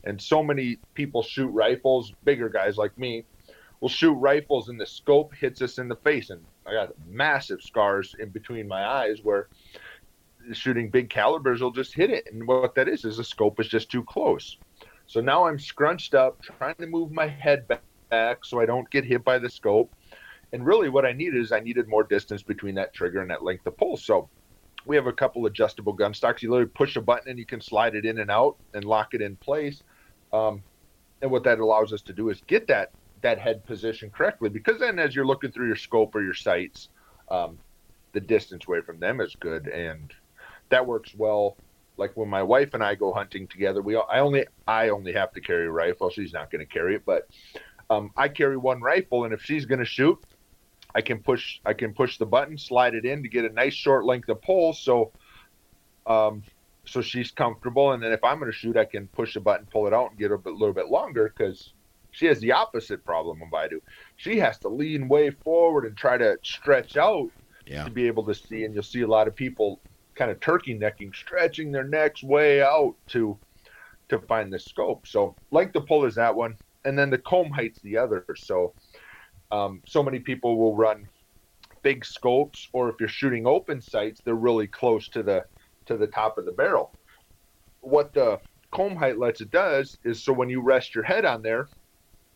And 0.05 0.21
so 0.21 0.43
many 0.43 0.79
people 0.95 1.23
shoot 1.23 1.49
rifles, 1.49 2.13
bigger 2.25 2.49
guys 2.49 2.77
like 2.77 2.97
me, 2.99 3.25
will 3.81 3.89
shoot 3.89 4.15
rifles 4.15 4.69
and 4.69 4.81
the 4.81 4.87
scope 4.87 5.35
hits 5.35 5.63
us 5.63 5.79
in 5.79 5.89
the 5.89 5.97
face. 5.97 6.31
And 6.31 6.43
I 6.67 6.73
got 6.73 6.93
massive 7.07 7.63
scars 7.63 8.15
in 8.19 8.31
between 8.31 8.67
my 8.67 8.85
eyes 8.85 9.19
where 9.23 9.49
shooting 10.53 10.91
big 10.91 11.11
calibers 11.11 11.61
will 11.61 11.71
just 11.71 11.95
hit 11.95 12.11
it. 12.11 12.27
And 12.33 12.47
what 12.47 12.75
that 12.75 12.89
is, 12.89 13.05
is 13.05 13.19
the 13.19 13.25
scope 13.25 13.61
is 13.61 13.69
just 13.69 13.91
too 13.91 14.03
close. 14.05 14.57
So 15.07 15.21
now 15.21 15.47
I'm 15.47 15.59
scrunched 15.59 16.15
up, 16.15 16.43
trying 16.43 16.75
to 16.77 16.87
move 16.87 17.13
my 17.13 17.29
head 17.29 17.69
back 17.69 18.45
so 18.45 18.61
I 18.61 18.67
don't 18.67 18.89
get 18.91 19.05
hit 19.05 19.25
by 19.25 19.39
the 19.39 19.51
scope. 19.51 19.93
And 20.53 20.67
really, 20.67 20.89
what 20.89 21.07
I 21.07 21.13
needed 21.13 21.41
is 21.41 21.53
I 21.53 21.61
needed 21.61 21.89
more 21.89 22.05
distance 22.05 22.43
between 22.43 22.75
that 22.75 22.93
trigger 22.93 23.21
and 23.21 23.31
that 23.31 23.43
length 23.43 23.67
of 23.67 23.77
pull. 23.77 23.97
So 23.97 24.29
we 24.87 24.97
have 24.97 25.07
a 25.07 25.13
couple 25.13 25.47
adjustable 25.47 25.93
gun 25.93 26.15
stocks. 26.15 26.43
You 26.43 26.51
literally 26.51 26.71
push 26.71 26.97
a 26.97 27.01
button 27.01 27.31
and 27.31 27.39
you 27.39 27.47
can 27.47 27.61
slide 27.61 27.95
it 27.95 28.05
in 28.05 28.19
and 28.19 28.31
out 28.31 28.57
and 28.75 28.85
lock 28.85 29.15
it 29.15 29.21
in 29.21 29.37
place. 29.37 29.83
Um, 30.33 30.63
and 31.21 31.31
what 31.31 31.45
that 31.45 31.61
allows 31.61 31.93
us 31.93 32.03
to 32.03 32.13
do 32.13 32.31
is 32.31 32.43
get 32.47 32.67
that 32.69 32.91
that 33.23 33.39
head 33.39 33.65
position 33.65 34.11
correctly 34.11 34.49
because 34.49 34.81
then 34.81 34.99
as 34.99 35.15
you're 35.15 35.27
looking 35.27 35.53
through 35.53 35.69
your 35.69 35.77
scope 35.77 36.13
or 36.17 36.23
your 36.23 36.35
sights, 36.35 36.89
um, 37.31 37.57
the 38.13 38.21
distance 38.21 38.65
away 38.67 38.81
from 38.81 38.99
them 38.99 39.21
is 39.21 39.37
good 39.37 39.69
and 39.69 40.13
that 40.71 40.85
works 40.85 41.15
well. 41.17 41.57
Like 41.97 42.17
when 42.17 42.29
my 42.29 42.43
wife 42.43 42.75
and 42.75 42.83
I 42.83 42.97
go 42.97 43.13
hunting 43.13 43.47
together, 43.47 43.81
we 43.81 43.97
I 43.97 44.21
only 44.21 44.47
I 44.67 44.89
only 44.89 45.13
have 45.13 45.33
to 45.33 45.41
carry 45.41 45.67
a 45.67 45.71
rifle. 45.71 46.11
She's 46.11 46.33
not 46.33 46.51
going 46.51 46.67
to 46.67 46.73
carry 46.73 46.97
it, 46.97 47.03
but 47.05 47.29
um, 47.91 48.11
I 48.17 48.29
carry 48.29 48.57
one 48.57 48.81
rifle, 48.81 49.25
and 49.25 49.35
if 49.35 49.43
she's 49.43 49.67
going 49.67 49.79
to 49.79 49.85
shoot, 49.85 50.19
I 50.95 51.01
can 51.01 51.21
push 51.21 51.61
I 51.65 51.73
can 51.73 51.95
push 51.95 52.19
the 52.19 52.27
button, 52.27 52.59
slide 52.59 52.95
it 52.95 53.05
in 53.05 53.23
to 53.23 53.29
get 53.29 53.45
a 53.45 53.51
nice 53.51 53.75
short 53.75 54.05
length 54.05 54.29
of 54.29 54.43
pull. 54.43 54.73
So, 54.73 55.13
um, 56.07 56.43
so 56.85 57.01
she's 57.01 57.31
comfortable. 57.31 57.93
And 57.93 58.03
then 58.03 58.13
if 58.13 58.23
I'm 58.25 58.39
going 58.39 58.51
to 58.51 58.57
shoot, 58.57 58.77
I 58.77 58.85
can 58.85 59.07
push 59.09 59.35
the 59.35 59.41
button, 59.41 59.67
pull 59.71 59.87
it 59.87 59.95
out, 59.95 60.11
and 60.11 60.19
get 60.19 60.33
a 60.33 60.39
bit, 60.39 60.55
little 60.55 60.75
bit 60.75 60.89
longer 60.89 61.33
because 61.37 61.73
she 62.11 62.27
has 62.27 62.41
the 62.41 62.53
opposite 62.53 63.05
problem 63.05 63.41
of 63.43 63.55
I 63.55 63.69
do. 63.69 63.81
She 64.17 64.39
has 64.39 64.59
to 64.59 64.69
lean 64.69 65.09
way 65.09 65.31
forward 65.31 65.87
and 65.87 65.97
try 65.97 66.19
to 66.19 66.39
stretch 66.43 66.97
out 66.97 67.31
yeah. 67.67 67.85
to 67.85 67.91
be 67.91 68.07
able 68.07 68.25
to 68.25 68.35
see. 68.35 68.65
And 68.65 68.75
you'll 68.75 68.83
see 68.83 69.03
a 69.03 69.07
lot 69.07 69.29
of 69.29 69.35
people 69.35 69.81
kind 70.15 70.31
of 70.31 70.41
turkey 70.41 70.75
necking, 70.75 71.13
stretching 71.15 71.73
their 71.73 71.85
necks 71.85 72.23
way 72.23 72.63
out 72.63 72.95
to 73.09 73.39
to 74.09 74.19
find 74.19 74.53
the 74.53 74.59
scope. 74.59 75.07
So 75.07 75.35
length 75.51 75.75
of 75.75 75.87
pull 75.87 76.05
is 76.05 76.15
that 76.17 76.35
one, 76.35 76.57
and 76.85 76.99
then 76.99 77.09
the 77.09 77.19
comb 77.19 77.51
height's 77.51 77.81
the 77.81 77.97
other. 77.97 78.27
So 78.37 78.75
um, 79.53 79.83
so 79.87 80.03
many 80.03 80.19
people 80.19 80.59
will 80.59 80.75
run 80.75 81.07
big 81.83 82.05
scopes, 82.05 82.69
or 82.73 82.89
if 82.89 82.97
you're 82.99 83.09
shooting 83.09 83.47
open 83.47 83.81
sights, 83.81 84.23
they're 84.25 84.35
really 84.35 84.67
close 84.67 85.09
to 85.11 85.23
the 85.23 85.45
to 85.87 85.97
the 85.97 86.07
top 86.07 86.39
of 86.39 86.47
the 86.47 86.53
barrel. 86.53 86.95
What 87.81 88.15
the 88.15 88.41
comb 88.73 88.97
height 88.97 89.19
lets 89.19 89.41
it 89.41 89.51
does 89.51 89.99
is 90.05 90.25
so 90.25 90.33
when 90.33 90.49
you 90.49 90.63
rest 90.63 90.95
your 90.95 91.05
head 91.05 91.25
on 91.25 91.43
there, 91.43 91.69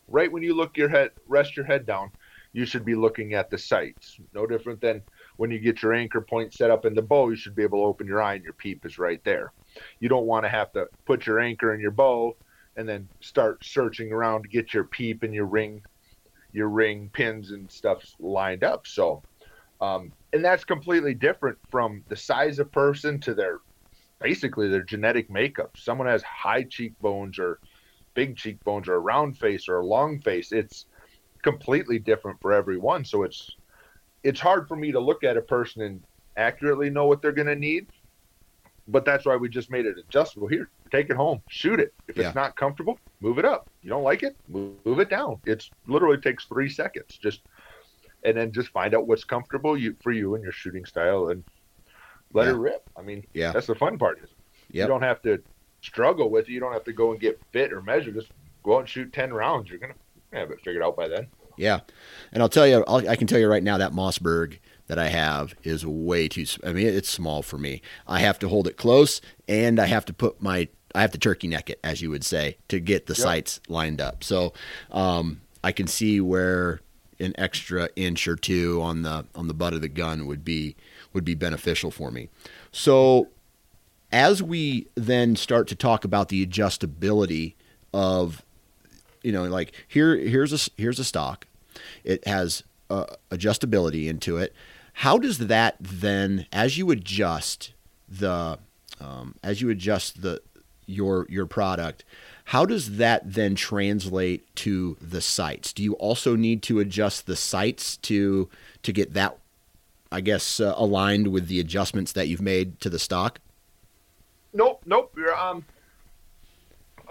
right 0.08 0.30
when 0.30 0.42
you 0.42 0.54
look 0.54 0.76
your 0.76 0.88
head 0.88 1.10
rest 1.26 1.56
your 1.56 1.64
head 1.64 1.86
down, 1.86 2.10
you 2.52 2.66
should 2.66 2.84
be 2.84 2.94
looking 2.94 3.32
at 3.34 3.50
the 3.50 3.58
sights. 3.58 4.18
No 4.34 4.46
different 4.46 4.80
than 4.80 5.02
when 5.38 5.50
you 5.50 5.58
get 5.58 5.82
your 5.82 5.94
anchor 5.94 6.20
point 6.20 6.52
set 6.52 6.70
up 6.70 6.84
in 6.84 6.94
the 6.94 7.02
bow, 7.02 7.30
you 7.30 7.36
should 7.36 7.56
be 7.56 7.62
able 7.62 7.80
to 7.80 7.86
open 7.86 8.06
your 8.06 8.20
eye 8.20 8.34
and 8.34 8.44
your 8.44 8.54
peep 8.54 8.84
is 8.84 8.98
right 8.98 9.22
there. 9.24 9.52
You 10.00 10.08
don't 10.08 10.26
want 10.26 10.44
to 10.44 10.50
have 10.50 10.72
to 10.72 10.86
put 11.06 11.26
your 11.26 11.40
anchor 11.40 11.72
in 11.74 11.80
your 11.80 11.90
bow 11.92 12.36
and 12.76 12.88
then 12.88 13.08
start 13.22 13.64
searching 13.64 14.12
around 14.12 14.42
to 14.42 14.48
get 14.48 14.74
your 14.74 14.84
peep 14.84 15.22
and 15.22 15.34
your 15.34 15.46
ring 15.46 15.82
your 16.56 16.70
ring 16.70 17.10
pins 17.12 17.50
and 17.52 17.70
stuff 17.70 18.02
lined 18.18 18.64
up. 18.64 18.86
So, 18.86 19.22
um, 19.80 20.12
and 20.32 20.42
that's 20.42 20.64
completely 20.64 21.12
different 21.12 21.58
from 21.70 22.02
the 22.08 22.16
size 22.16 22.58
of 22.58 22.72
person 22.72 23.20
to 23.20 23.34
their 23.34 23.58
basically 24.22 24.68
their 24.68 24.82
genetic 24.82 25.30
makeup. 25.30 25.72
Someone 25.76 26.06
has 26.06 26.22
high 26.22 26.62
cheekbones 26.62 27.38
or 27.38 27.60
big 28.14 28.36
cheekbones 28.38 28.88
or 28.88 28.94
a 28.94 28.98
round 28.98 29.36
face 29.36 29.68
or 29.68 29.80
a 29.80 29.86
long 29.86 30.22
face. 30.22 30.50
It's 30.50 30.86
completely 31.44 31.98
different 31.98 32.40
for 32.40 32.54
everyone. 32.54 33.04
So 33.04 33.22
it's 33.22 33.56
it's 34.24 34.40
hard 34.40 34.66
for 34.66 34.76
me 34.76 34.92
to 34.92 35.00
look 35.00 35.24
at 35.24 35.36
a 35.36 35.42
person 35.42 35.82
and 35.82 36.00
accurately 36.38 36.88
know 36.88 37.06
what 37.06 37.20
they're 37.20 37.32
going 37.32 37.46
to 37.48 37.54
need. 37.54 37.86
But 38.88 39.04
that's 39.04 39.26
why 39.26 39.36
we 39.36 39.50
just 39.50 39.70
made 39.70 39.84
it 39.84 39.98
adjustable. 39.98 40.48
Here, 40.48 40.70
take 40.90 41.10
it 41.10 41.16
home, 41.16 41.42
shoot 41.48 41.80
it. 41.80 41.94
If 42.08 42.16
yeah. 42.16 42.26
it's 42.26 42.34
not 42.34 42.56
comfortable, 42.56 42.98
move 43.20 43.38
it 43.38 43.44
up. 43.44 43.68
You 43.82 43.90
don't 43.90 44.02
like 44.02 44.22
it, 44.22 44.36
move, 44.48 44.74
move 44.84 45.00
it 45.00 45.10
down. 45.10 45.40
It's 45.44 45.70
literally 45.86 46.18
takes 46.18 46.44
three 46.44 46.68
seconds. 46.68 47.18
Just 47.18 47.42
and 48.22 48.36
then 48.36 48.52
just 48.52 48.68
find 48.68 48.94
out 48.94 49.06
what's 49.06 49.24
comfortable 49.24 49.76
you 49.76 49.96
for 50.02 50.12
you 50.12 50.34
and 50.34 50.42
your 50.42 50.52
shooting 50.52 50.84
style 50.84 51.28
and 51.28 51.44
let 52.32 52.46
yeah. 52.46 52.52
it 52.52 52.56
rip. 52.56 52.90
I 52.96 53.02
mean, 53.02 53.24
yeah, 53.34 53.52
that's 53.52 53.66
the 53.66 53.74
fun 53.74 53.98
part. 53.98 54.22
Is 54.22 54.30
yep. 54.70 54.84
you 54.84 54.88
don't 54.88 55.02
have 55.02 55.22
to 55.22 55.42
struggle 55.80 56.30
with 56.30 56.48
it. 56.48 56.52
You 56.52 56.60
don't 56.60 56.72
have 56.72 56.84
to 56.84 56.92
go 56.92 57.12
and 57.12 57.20
get 57.20 57.40
fit 57.52 57.72
or 57.72 57.82
measure. 57.82 58.10
Just 58.10 58.30
go 58.62 58.76
out 58.76 58.80
and 58.80 58.88
shoot 58.88 59.12
ten 59.12 59.32
rounds. 59.32 59.70
You're 59.70 59.78
gonna 59.78 59.94
have 60.32 60.50
it 60.50 60.58
figured 60.64 60.82
out 60.82 60.96
by 60.96 61.08
then. 61.08 61.28
Yeah, 61.56 61.80
and 62.32 62.42
I'll 62.42 62.48
tell 62.48 62.66
you, 62.66 62.84
I'll, 62.86 63.08
I 63.08 63.16
can 63.16 63.26
tell 63.26 63.38
you 63.38 63.48
right 63.48 63.62
now 63.62 63.78
that 63.78 63.92
Mossberg 63.92 64.58
that 64.86 64.98
I 64.98 65.08
have 65.08 65.54
is 65.62 65.84
way 65.84 66.28
too. 66.28 66.46
I 66.64 66.72
mean, 66.72 66.86
it's 66.86 67.08
small 67.08 67.42
for 67.42 67.58
me. 67.58 67.82
I 68.06 68.20
have 68.20 68.38
to 68.40 68.48
hold 68.48 68.66
it 68.66 68.76
close, 68.76 69.20
and 69.48 69.78
I 69.80 69.86
have 69.86 70.04
to 70.06 70.12
put 70.12 70.40
my 70.40 70.68
I 70.94 71.02
have 71.02 71.12
to 71.12 71.18
turkey 71.18 71.48
neck 71.48 71.68
it, 71.68 71.78
as 71.84 72.00
you 72.00 72.10
would 72.10 72.24
say, 72.24 72.56
to 72.68 72.80
get 72.80 73.06
the 73.06 73.12
yep. 73.12 73.18
sights 73.18 73.60
lined 73.68 74.00
up. 74.00 74.24
So 74.24 74.54
um, 74.90 75.42
I 75.62 75.72
can 75.72 75.86
see 75.86 76.20
where 76.20 76.80
an 77.20 77.34
extra 77.36 77.88
inch 77.96 78.26
or 78.28 78.36
two 78.36 78.80
on 78.82 79.02
the 79.02 79.26
on 79.34 79.48
the 79.48 79.54
butt 79.54 79.72
of 79.72 79.80
the 79.80 79.88
gun 79.88 80.26
would 80.26 80.44
be 80.44 80.76
would 81.12 81.24
be 81.24 81.34
beneficial 81.34 81.90
for 81.90 82.10
me. 82.10 82.28
So 82.72 83.28
as 84.12 84.42
we 84.42 84.86
then 84.94 85.36
start 85.36 85.68
to 85.68 85.74
talk 85.74 86.04
about 86.04 86.28
the 86.28 86.46
adjustability 86.46 87.54
of 87.92 88.44
you 89.22 89.32
know 89.32 89.44
like 89.44 89.72
here 89.88 90.16
here's 90.16 90.52
a 90.52 90.70
here's 90.80 90.98
a 90.98 91.04
stock 91.04 91.46
it 92.04 92.26
has 92.26 92.62
uh, 92.88 93.06
adjustability 93.30 94.06
into 94.06 94.36
it 94.36 94.54
how 95.00 95.18
does 95.18 95.38
that 95.38 95.76
then, 95.78 96.46
as 96.50 96.78
you 96.78 96.90
adjust 96.90 97.74
the, 98.08 98.58
um, 98.98 99.34
as 99.42 99.60
you 99.60 99.68
adjust 99.68 100.22
the 100.22 100.40
your 100.86 101.26
your 101.28 101.44
product, 101.44 102.02
how 102.44 102.64
does 102.64 102.96
that 102.96 103.30
then 103.30 103.54
translate 103.54 104.54
to 104.56 104.96
the 104.98 105.20
sights? 105.20 105.74
Do 105.74 105.82
you 105.82 105.92
also 105.94 106.34
need 106.34 106.62
to 106.62 106.80
adjust 106.80 107.26
the 107.26 107.36
sights 107.36 107.98
to 107.98 108.48
to 108.84 108.92
get 108.92 109.12
that, 109.12 109.36
I 110.10 110.22
guess, 110.22 110.60
uh, 110.60 110.72
aligned 110.78 111.28
with 111.28 111.48
the 111.48 111.60
adjustments 111.60 112.12
that 112.12 112.28
you've 112.28 112.40
made 112.40 112.80
to 112.80 112.88
the 112.88 112.98
stock? 112.98 113.40
Nope, 114.54 114.80
nope. 114.86 115.12
You're, 115.14 115.36
um, 115.36 115.62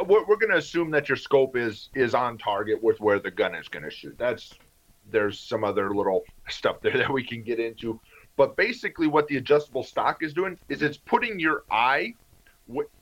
we're, 0.07 0.25
we're 0.25 0.37
going 0.37 0.51
to 0.51 0.57
assume 0.57 0.89
that 0.89 1.07
your 1.07 1.17
scope 1.17 1.55
is 1.55 1.89
is 1.93 2.15
on 2.15 2.39
target 2.39 2.81
with 2.81 2.99
where 2.99 3.19
the 3.19 3.29
gun 3.29 3.53
is 3.53 3.67
going 3.67 3.83
to 3.83 3.91
shoot. 3.91 4.17
That's 4.17 4.55
there's 5.11 5.39
some 5.39 5.63
other 5.63 5.93
little 5.93 6.23
stuff 6.49 6.81
there 6.81 6.97
that 6.97 7.11
we 7.11 7.23
can 7.23 7.43
get 7.43 7.59
into. 7.59 7.99
But 8.37 8.57
basically, 8.57 9.07
what 9.07 9.27
the 9.27 9.37
adjustable 9.37 9.83
stock 9.83 10.21
is 10.21 10.33
doing 10.33 10.57
is 10.67 10.81
it's 10.81 10.97
putting 10.97 11.39
your 11.39 11.63
eye 11.71 12.13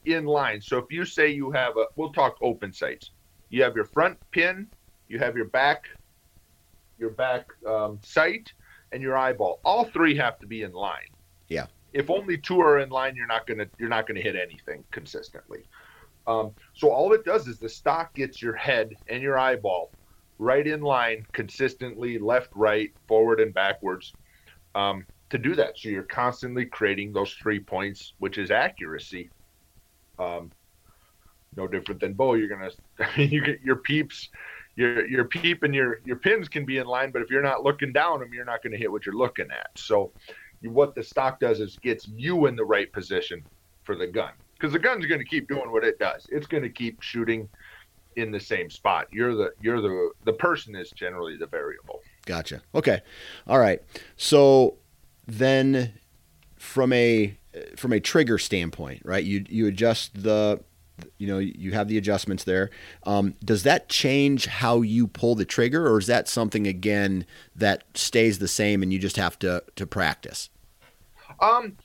in 0.05 0.25
line. 0.25 0.61
So 0.61 0.77
if 0.77 0.91
you 0.91 1.05
say 1.05 1.29
you 1.29 1.51
have 1.51 1.77
a, 1.77 1.85
we'll 1.95 2.13
talk 2.13 2.37
open 2.41 2.71
sights. 2.71 3.11
You 3.49 3.63
have 3.63 3.75
your 3.75 3.85
front 3.85 4.17
pin, 4.31 4.67
you 5.07 5.19
have 5.19 5.35
your 5.35 5.45
back, 5.45 5.85
your 6.99 7.11
back 7.11 7.47
um, 7.65 7.99
sight, 8.03 8.51
and 8.91 9.01
your 9.01 9.17
eyeball. 9.17 9.59
All 9.63 9.85
three 9.85 10.15
have 10.17 10.39
to 10.39 10.47
be 10.47 10.63
in 10.63 10.71
line. 10.71 11.09
Yeah. 11.47 11.67
If 11.93 12.09
only 12.09 12.37
two 12.37 12.61
are 12.61 12.79
in 12.79 12.89
line, 12.89 13.15
you're 13.15 13.27
not 13.27 13.45
gonna 13.47 13.67
you're 13.77 13.89
not 13.89 14.07
gonna 14.07 14.21
hit 14.21 14.35
anything 14.35 14.83
consistently. 14.91 15.63
Um, 16.25 16.51
so 16.73 16.89
all 16.89 17.13
it 17.13 17.25
does 17.25 17.47
is 17.47 17.59
the 17.59 17.69
stock 17.69 18.13
gets 18.13 18.41
your 18.41 18.55
head 18.55 18.95
and 19.07 19.21
your 19.21 19.37
eyeball 19.37 19.91
right 20.43 20.65
in 20.67 20.81
line 20.81 21.25
consistently, 21.33 22.19
left, 22.19 22.49
right, 22.53 22.91
forward, 23.07 23.39
and 23.39 23.53
backwards. 23.53 24.13
Um, 24.75 25.05
to 25.29 25.37
do 25.37 25.55
that, 25.55 25.77
so 25.77 25.89
you're 25.89 26.03
constantly 26.03 26.65
creating 26.65 27.13
those 27.13 27.33
three 27.33 27.59
points, 27.59 28.13
which 28.19 28.37
is 28.37 28.51
accuracy. 28.51 29.31
Um, 30.19 30.51
no 31.55 31.67
different 31.67 32.01
than 32.01 32.13
bow. 32.13 32.35
You're 32.35 32.49
gonna, 32.49 32.69
you 33.17 33.41
get 33.43 33.61
your 33.61 33.77
peeps, 33.77 34.29
your 34.75 35.07
your 35.07 35.25
peep 35.25 35.63
and 35.63 35.73
your 35.73 35.99
your 36.05 36.17
pins 36.17 36.49
can 36.49 36.65
be 36.65 36.77
in 36.77 36.87
line, 36.87 37.11
but 37.11 37.21
if 37.21 37.29
you're 37.29 37.41
not 37.41 37.63
looking 37.63 37.93
down 37.93 38.19
them, 38.19 38.33
you're 38.33 38.45
not 38.45 38.61
going 38.61 38.73
to 38.73 38.77
hit 38.77 38.91
what 38.91 39.05
you're 39.05 39.15
looking 39.15 39.49
at. 39.51 39.69
So, 39.75 40.13
what 40.61 40.93
the 40.95 41.03
stock 41.03 41.39
does 41.39 41.59
is 41.59 41.77
gets 41.77 42.07
you 42.07 42.45
in 42.45 42.55
the 42.55 42.65
right 42.65 42.91
position 42.91 43.43
for 43.83 43.95
the 43.95 44.07
gun 44.07 44.31
because 44.59 44.73
the 44.73 44.79
gun's 44.79 45.05
going 45.05 45.19
to 45.19 45.25
keep 45.25 45.47
doing 45.47 45.71
what 45.71 45.83
it 45.83 45.99
does. 45.99 46.25
It's 46.29 46.47
going 46.47 46.63
to 46.63 46.69
keep 46.69 47.01
shooting 47.01 47.49
in 48.15 48.31
the 48.31 48.39
same 48.39 48.69
spot. 48.69 49.07
You're 49.11 49.35
the 49.35 49.53
you're 49.61 49.81
the 49.81 50.11
the 50.25 50.33
person 50.33 50.75
is 50.75 50.91
generally 50.91 51.37
the 51.37 51.47
variable. 51.47 52.01
Gotcha. 52.25 52.61
Okay. 52.73 53.01
All 53.47 53.59
right. 53.59 53.81
So 54.17 54.77
then 55.27 55.93
from 56.57 56.93
a 56.93 57.37
from 57.75 57.93
a 57.93 57.99
trigger 57.99 58.37
standpoint, 58.37 59.01
right? 59.03 59.23
You 59.23 59.45
you 59.47 59.67
adjust 59.67 60.23
the 60.23 60.61
you 61.17 61.27
know 61.27 61.39
you 61.39 61.71
have 61.71 61.87
the 61.87 61.97
adjustments 61.97 62.43
there. 62.43 62.69
Um, 63.03 63.35
does 63.43 63.63
that 63.63 63.89
change 63.89 64.45
how 64.45 64.81
you 64.81 65.07
pull 65.07 65.35
the 65.35 65.45
trigger, 65.45 65.87
or 65.87 65.99
is 65.99 66.07
that 66.07 66.27
something 66.27 66.67
again 66.67 67.25
that 67.55 67.83
stays 67.93 68.39
the 68.39 68.47
same 68.47 68.83
and 68.83 68.91
you 68.93 68.99
just 68.99 69.17
have 69.17 69.37
to 69.39 69.63
to 69.75 69.85
practice? 69.85 70.49
Um, 71.39 71.77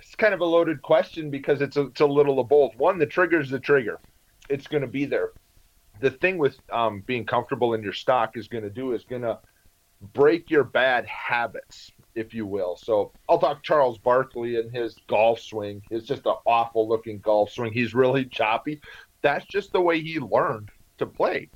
it's 0.00 0.14
kind 0.14 0.34
of 0.34 0.40
a 0.40 0.44
loaded 0.44 0.82
question 0.82 1.30
because 1.30 1.60
it's 1.60 1.76
a, 1.76 1.86
it's 1.86 2.00
a 2.00 2.06
little 2.06 2.38
of 2.38 2.48
both. 2.48 2.76
One, 2.76 2.98
the 2.98 3.06
trigger 3.06 3.40
is 3.40 3.50
the 3.50 3.60
trigger; 3.60 3.98
it's 4.48 4.66
going 4.66 4.82
to 4.82 4.88
be 4.88 5.04
there. 5.04 5.30
The 6.00 6.10
thing 6.10 6.38
with 6.38 6.58
um, 6.70 7.02
being 7.06 7.24
comfortable 7.24 7.74
in 7.74 7.82
your 7.82 7.92
stock 7.92 8.36
is 8.36 8.48
going 8.48 8.64
to 8.64 8.70
do 8.70 8.92
is 8.92 9.04
going 9.04 9.22
to 9.22 9.38
break 10.12 10.50
your 10.50 10.64
bad 10.64 11.06
habits 11.06 11.92
if 12.14 12.34
you 12.34 12.46
will. 12.46 12.76
So 12.76 13.12
I'll 13.28 13.38
talk 13.38 13.62
Charles 13.62 13.98
Barkley 13.98 14.56
and 14.56 14.74
his 14.74 14.96
golf 15.06 15.40
swing. 15.40 15.82
It's 15.90 16.06
just 16.06 16.26
an 16.26 16.34
awful 16.46 16.88
looking 16.88 17.18
golf 17.18 17.52
swing. 17.52 17.72
He's 17.72 17.94
really 17.94 18.24
choppy. 18.30 18.80
That's 19.22 19.44
just 19.46 19.72
the 19.72 19.80
way 19.80 20.00
he 20.00 20.18
learned 20.18 20.70
to 20.98 21.06
play. 21.06 21.50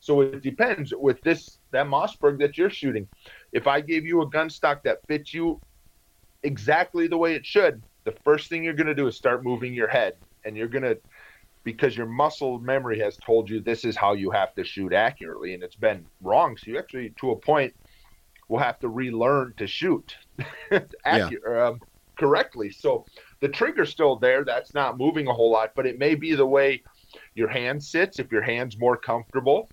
So 0.00 0.20
it 0.22 0.42
depends 0.42 0.92
with 0.96 1.20
this 1.22 1.58
that 1.70 1.86
Mossberg 1.86 2.38
that 2.38 2.56
you're 2.58 2.70
shooting. 2.70 3.08
If 3.52 3.66
I 3.66 3.80
gave 3.80 4.04
you 4.04 4.22
a 4.22 4.28
gun 4.28 4.50
stock 4.50 4.82
that 4.84 5.06
fits 5.06 5.32
you 5.32 5.60
exactly 6.42 7.08
the 7.08 7.18
way 7.18 7.34
it 7.34 7.44
should, 7.44 7.82
the 8.04 8.12
first 8.24 8.48
thing 8.48 8.62
you're 8.62 8.74
going 8.74 8.86
to 8.86 8.94
do 8.94 9.06
is 9.06 9.16
start 9.16 9.42
moving 9.42 9.74
your 9.74 9.88
head, 9.88 10.16
and 10.44 10.56
you're 10.56 10.68
going 10.68 10.84
to 10.84 10.98
because 11.66 11.96
your 11.96 12.06
muscle 12.06 12.60
memory 12.60 13.00
has 13.00 13.16
told 13.16 13.50
you 13.50 13.60
this 13.60 13.84
is 13.84 13.96
how 13.96 14.12
you 14.12 14.30
have 14.30 14.54
to 14.54 14.62
shoot 14.62 14.92
accurately, 14.92 15.52
and 15.52 15.64
it's 15.64 15.74
been 15.74 16.06
wrong. 16.22 16.56
So 16.56 16.70
you 16.70 16.78
actually, 16.78 17.12
to 17.18 17.32
a 17.32 17.36
point, 17.36 17.74
will 18.48 18.60
have 18.60 18.78
to 18.78 18.88
relearn 18.88 19.52
to 19.56 19.66
shoot 19.66 20.14
accurate, 20.70 20.94
yeah. 21.04 21.66
um, 21.66 21.80
correctly. 22.16 22.70
So 22.70 23.04
the 23.40 23.48
trigger's 23.48 23.90
still 23.90 24.14
there. 24.14 24.44
That's 24.44 24.74
not 24.74 24.96
moving 24.96 25.26
a 25.26 25.32
whole 25.32 25.50
lot, 25.50 25.72
but 25.74 25.86
it 25.86 25.98
may 25.98 26.14
be 26.14 26.36
the 26.36 26.46
way 26.46 26.84
your 27.34 27.48
hand 27.48 27.82
sits. 27.82 28.20
If 28.20 28.30
your 28.30 28.42
hand's 28.42 28.78
more 28.78 28.96
comfortable, 28.96 29.68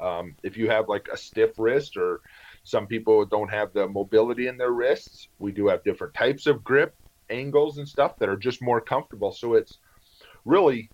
um, 0.00 0.34
if 0.42 0.56
you 0.56 0.68
have 0.70 0.88
like 0.88 1.06
a 1.12 1.16
stiff 1.16 1.52
wrist 1.56 1.96
or 1.96 2.20
some 2.64 2.88
people 2.88 3.24
don't 3.26 3.48
have 3.48 3.72
the 3.72 3.86
mobility 3.86 4.48
in 4.48 4.56
their 4.56 4.72
wrists, 4.72 5.28
we 5.38 5.52
do 5.52 5.68
have 5.68 5.84
different 5.84 6.14
types 6.14 6.48
of 6.48 6.64
grip 6.64 6.96
angles 7.30 7.78
and 7.78 7.88
stuff 7.88 8.18
that 8.18 8.28
are 8.28 8.36
just 8.36 8.60
more 8.60 8.80
comfortable. 8.80 9.30
So 9.30 9.54
it's 9.54 9.78
really 10.44 10.90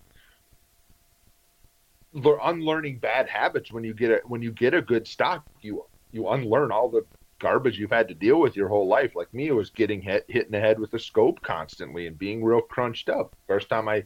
unlearning 2.13 2.99
bad 2.99 3.29
habits 3.29 3.71
when 3.71 3.83
you 3.83 3.93
get 3.93 4.11
a 4.11 4.21
when 4.25 4.41
you 4.41 4.51
get 4.51 4.73
a 4.73 4.81
good 4.81 5.07
stock 5.07 5.45
you 5.61 5.85
you 6.11 6.27
unlearn 6.29 6.71
all 6.71 6.89
the 6.89 7.05
garbage 7.39 7.79
you've 7.79 7.91
had 7.91 8.07
to 8.09 8.13
deal 8.13 8.39
with 8.39 8.55
your 8.55 8.67
whole 8.67 8.87
life. 8.87 9.15
Like 9.15 9.33
me, 9.33 9.47
it 9.47 9.55
was 9.55 9.69
getting 9.69 10.01
hit, 10.01 10.25
hit 10.27 10.45
in 10.45 10.51
the 10.51 10.59
head 10.59 10.79
with 10.79 10.93
a 10.93 10.99
scope 10.99 11.41
constantly 11.41 12.05
and 12.07 12.17
being 12.17 12.43
real 12.43 12.61
crunched 12.61 13.09
up. 13.09 13.33
First 13.47 13.69
time 13.69 13.87
I 13.87 14.03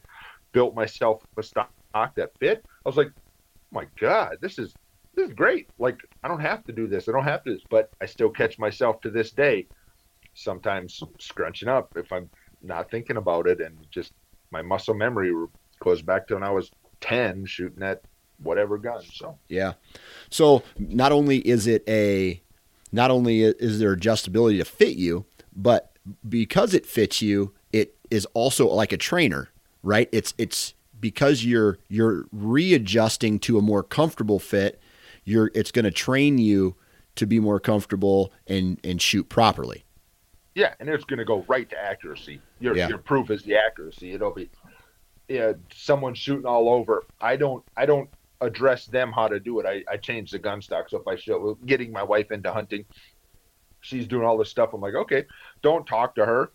built 0.54 0.76
myself 0.76 1.24
a 1.38 1.44
stock 1.44 1.72
that 1.94 2.32
fit, 2.40 2.64
I 2.86 2.90
was 2.90 2.98
like, 2.98 3.08
oh 3.08 3.12
my 3.72 3.88
God, 4.00 4.38
this 4.42 4.60
is 4.60 4.76
this 5.16 5.28
is 5.28 5.34
great. 5.34 5.68
Like 5.78 6.00
I 6.24 6.28
don't 6.28 6.40
have 6.40 6.66
to 6.66 6.74
do 6.74 6.88
this. 6.88 7.10
I 7.10 7.12
don't 7.12 7.24
have 7.24 7.44
to, 7.46 7.58
but 7.70 7.90
I 8.02 8.06
still 8.06 8.30
catch 8.30 8.58
myself 8.58 9.02
to 9.02 9.10
this 9.10 9.32
day, 9.32 9.68
sometimes 10.34 11.02
scrunching 11.20 11.70
up 11.70 11.92
if 11.96 12.12
I'm 12.12 12.30
not 12.62 12.90
thinking 12.90 13.18
about 13.18 13.48
it, 13.48 13.62
and 13.62 13.86
just 13.92 14.12
my 14.52 14.62
muscle 14.62 14.94
memory 14.94 15.34
goes 15.82 16.02
back 16.02 16.28
to 16.28 16.36
when 16.36 16.44
I 16.44 16.52
was 16.52 16.72
ten 17.04 17.46
shooting 17.46 17.84
at 17.84 18.02
whatever 18.42 18.78
gun. 18.78 19.04
So 19.14 19.38
yeah. 19.48 19.74
So 20.30 20.64
not 20.78 21.12
only 21.12 21.38
is 21.40 21.68
it 21.68 21.84
a, 21.88 22.42
not 22.92 23.12
only 23.12 23.44
is 23.44 23.80
there 23.80 23.96
adjustability 23.96 24.58
to 24.60 24.66
fit 24.66 24.96
you, 24.96 25.26
but 25.56 25.98
because 26.28 26.74
it 26.74 26.86
fits 26.86 27.22
you, 27.22 27.54
it 27.72 27.96
is 28.10 28.26
also 28.34 28.68
like 28.68 28.92
a 28.92 28.98
trainer, 28.98 29.50
right? 29.82 30.08
It's 30.12 30.34
it's 30.38 30.74
because 31.00 31.44
you're 31.44 31.78
you're 31.90 32.26
readjusting 32.32 33.40
to 33.40 33.58
a 33.58 33.62
more 33.62 33.84
comfortable 33.84 34.40
fit. 34.40 34.80
You're 35.26 35.52
it's 35.54 35.72
going 35.72 35.86
to 35.86 35.92
train 35.92 36.38
you 36.38 36.76
to 37.16 37.26
be 37.26 37.40
more 37.40 37.60
comfortable 37.60 38.32
and 38.48 38.80
and 38.84 39.02
shoot 39.02 39.30
properly. 39.30 39.84
Yeah, 40.56 40.76
and 40.80 40.88
it's 40.88 41.04
going 41.04 41.18
to 41.18 41.26
go 41.26 41.44
right 41.48 41.68
to 41.72 41.78
accuracy. 41.78 42.40
Your 42.60 42.78
yeah. 42.78 42.88
your 42.88 43.00
proof 43.00 43.32
is 43.32 43.44
the 43.44 43.56
accuracy. 43.56 44.14
It'll 44.14 44.32
be 44.32 44.50
yeah, 45.28 45.54
someone 45.74 46.14
shooting 46.14 46.46
all 46.46 46.70
over. 46.70 47.06
I 47.22 47.36
don't 47.36 47.64
I 47.76 47.86
don't 47.86 48.10
address 48.42 48.86
them 48.86 49.12
how 49.12 49.28
to 49.28 49.40
do 49.40 49.60
it. 49.60 49.66
I, 49.66 49.84
I 49.92 49.98
changed 49.98 50.34
the 50.34 50.40
gun 50.40 50.62
stock. 50.62 50.90
So 50.90 50.98
if 50.98 51.08
I 51.08 51.16
show 51.16 51.58
getting 51.66 51.92
my 51.92 52.04
wife 52.04 52.32
into 52.32 52.52
hunting, 52.52 52.86
she's 53.82 54.08
doing 54.08 54.26
all 54.26 54.38
this 54.38 54.50
stuff. 54.50 54.74
I'm 54.74 54.82
like, 54.82 54.96
okay, 54.96 55.26
don't 55.62 55.86
talk 55.86 56.16
to 56.16 56.26
her. 56.26 56.52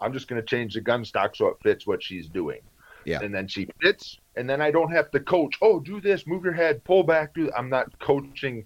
I'm 0.00 0.12
just 0.12 0.28
going 0.28 0.40
to 0.40 0.46
change 0.46 0.74
the 0.74 0.80
gun 0.80 1.04
stock 1.04 1.36
so 1.36 1.48
it 1.48 1.56
fits 1.62 1.86
what 1.86 2.02
she's 2.02 2.28
doing. 2.28 2.60
Yeah. 3.04 3.20
And 3.20 3.34
then 3.34 3.48
she 3.48 3.68
fits, 3.80 4.18
and 4.36 4.48
then 4.48 4.60
I 4.60 4.70
don't 4.70 4.92
have 4.92 5.10
to 5.10 5.20
coach. 5.20 5.56
Oh, 5.60 5.80
do 5.80 6.00
this, 6.00 6.26
move 6.26 6.44
your 6.44 6.52
head, 6.52 6.84
pull 6.84 7.02
back. 7.02 7.34
Do. 7.34 7.50
I'm 7.56 7.68
not 7.68 7.98
coaching 7.98 8.64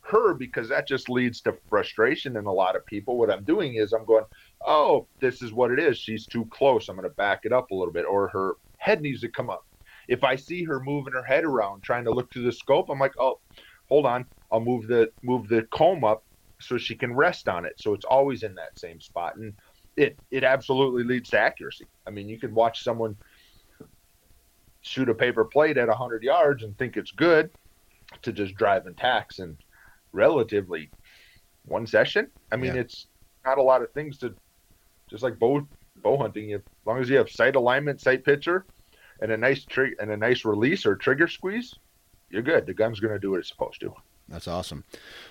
her 0.00 0.34
because 0.34 0.68
that 0.70 0.86
just 0.88 1.10
leads 1.10 1.40
to 1.42 1.56
frustration 1.68 2.36
in 2.36 2.46
a 2.46 2.52
lot 2.52 2.76
of 2.76 2.86
people. 2.86 3.18
What 3.18 3.30
I'm 3.30 3.44
doing 3.44 3.74
is 3.74 3.92
I'm 3.92 4.04
going, 4.06 4.24
oh, 4.66 5.06
this 5.20 5.42
is 5.42 5.52
what 5.52 5.70
it 5.70 5.78
is. 5.78 5.98
She's 5.98 6.26
too 6.26 6.46
close. 6.46 6.88
I'm 6.88 6.96
going 6.96 7.08
to 7.08 7.14
back 7.14 7.40
it 7.44 7.52
up 7.52 7.70
a 7.70 7.74
little 7.74 7.92
bit, 7.92 8.06
or 8.06 8.28
her 8.28 8.56
head 8.84 9.00
needs 9.00 9.20
to 9.22 9.28
come 9.28 9.50
up 9.50 9.64
if 10.08 10.24
I 10.24 10.36
see 10.36 10.64
her 10.64 10.80
moving 10.80 11.12
her 11.12 11.22
head 11.22 11.44
around 11.44 11.82
trying 11.82 12.04
to 12.04 12.10
look 12.10 12.32
through 12.32 12.44
the 12.44 12.52
scope, 12.52 12.88
I'm 12.90 12.98
like, 12.98 13.14
oh, 13.18 13.38
hold 13.88 14.06
on, 14.06 14.26
I'll 14.50 14.60
move 14.60 14.86
the 14.86 15.10
move 15.22 15.48
the 15.48 15.62
comb 15.70 16.04
up 16.04 16.24
so 16.60 16.78
she 16.78 16.94
can 16.94 17.14
rest 17.14 17.48
on 17.48 17.64
it. 17.64 17.74
So 17.76 17.94
it's 17.94 18.04
always 18.04 18.42
in 18.42 18.54
that 18.56 18.78
same 18.78 19.00
spot, 19.00 19.36
and 19.36 19.54
it 19.96 20.18
it 20.30 20.44
absolutely 20.44 21.04
leads 21.04 21.30
to 21.30 21.38
accuracy. 21.38 21.86
I 22.06 22.10
mean, 22.10 22.28
you 22.28 22.38
can 22.38 22.54
watch 22.54 22.82
someone 22.82 23.16
shoot 24.82 25.08
a 25.08 25.14
paper 25.14 25.44
plate 25.44 25.78
at 25.78 25.88
100 25.88 26.22
yards 26.22 26.62
and 26.62 26.76
think 26.76 26.98
it's 26.98 27.10
good 27.10 27.50
to 28.20 28.32
just 28.32 28.54
drive 28.54 28.86
and 28.86 28.94
tacks 28.96 29.38
and 29.38 29.56
relatively 30.12 30.90
one 31.64 31.86
session. 31.86 32.30
I 32.52 32.56
mean, 32.56 32.74
yeah. 32.74 32.82
it's 32.82 33.06
not 33.46 33.56
a 33.56 33.62
lot 33.62 33.80
of 33.80 33.90
things 33.92 34.18
to 34.18 34.34
just 35.08 35.22
like 35.22 35.38
bow 35.38 35.66
bow 36.02 36.18
hunting. 36.18 36.52
As 36.52 36.60
long 36.84 37.00
as 37.00 37.08
you 37.08 37.16
have 37.16 37.30
sight 37.30 37.56
alignment, 37.56 38.02
sight 38.02 38.24
picture, 38.24 38.66
and 39.20 39.32
a 39.32 39.36
nice 39.36 39.64
trigger 39.64 39.96
and 40.00 40.10
a 40.10 40.16
nice 40.16 40.44
release 40.44 40.86
or 40.86 40.96
trigger 40.96 41.28
squeeze, 41.28 41.74
you're 42.30 42.42
good. 42.42 42.66
The 42.66 42.74
gun's 42.74 43.00
going 43.00 43.12
to 43.12 43.18
do 43.18 43.30
what 43.32 43.40
it's 43.40 43.48
supposed 43.48 43.80
to. 43.80 43.94
That's 44.28 44.48
awesome. 44.48 44.84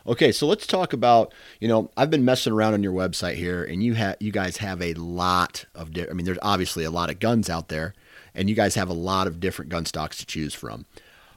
Okay, 0.05 0.31
so 0.31 0.45
let's 0.45 0.67
talk 0.67 0.93
about, 0.93 1.33
you 1.59 1.67
know, 1.67 1.89
I've 1.97 2.11
been 2.11 2.25
messing 2.25 2.53
around 2.53 2.75
on 2.75 2.83
your 2.83 2.93
website 2.93 3.35
here 3.35 3.63
and 3.63 3.83
you 3.83 3.95
have 3.95 4.17
you 4.19 4.31
guys 4.31 4.57
have 4.57 4.81
a 4.81 4.93
lot 4.93 5.65
of 5.73 5.93
di- 5.93 6.07
I 6.07 6.13
mean 6.13 6.25
there's 6.25 6.37
obviously 6.43 6.83
a 6.83 6.91
lot 6.91 7.09
of 7.09 7.19
guns 7.19 7.49
out 7.49 7.69
there 7.69 7.95
and 8.35 8.49
you 8.49 8.55
guys 8.55 8.75
have 8.75 8.89
a 8.89 8.93
lot 8.93 9.25
of 9.25 9.39
different 9.39 9.71
gun 9.71 9.85
stocks 9.85 10.17
to 10.19 10.25
choose 10.25 10.53
from. 10.53 10.85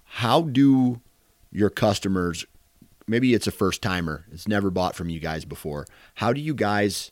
How 0.04 0.42
do 0.42 1.00
your 1.50 1.70
customers 1.70 2.44
maybe 3.08 3.32
it's 3.32 3.46
a 3.46 3.52
first 3.52 3.80
timer, 3.82 4.26
it's 4.32 4.48
never 4.48 4.70
bought 4.70 4.94
from 4.94 5.08
you 5.08 5.20
guys 5.20 5.44
before. 5.44 5.86
How 6.16 6.34
do 6.34 6.40
you 6.40 6.52
guys 6.52 7.10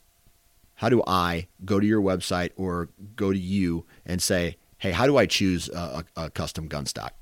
how 0.75 0.89
do 0.89 1.01
I 1.07 1.47
go 1.63 1.79
to 1.79 1.85
your 1.85 2.01
website 2.01 2.51
or 2.55 2.89
go 3.15 3.31
to 3.31 3.39
you 3.39 3.85
and 4.05 4.21
say, 4.21 4.57
hey, 4.85 4.91
how 4.91 5.07
do 5.07 5.17
I 5.17 5.25
choose 5.25 5.67
a, 5.69 6.05
a, 6.15 6.29
custom 6.29 6.67
gun 6.67 6.85
stock? 6.85 7.13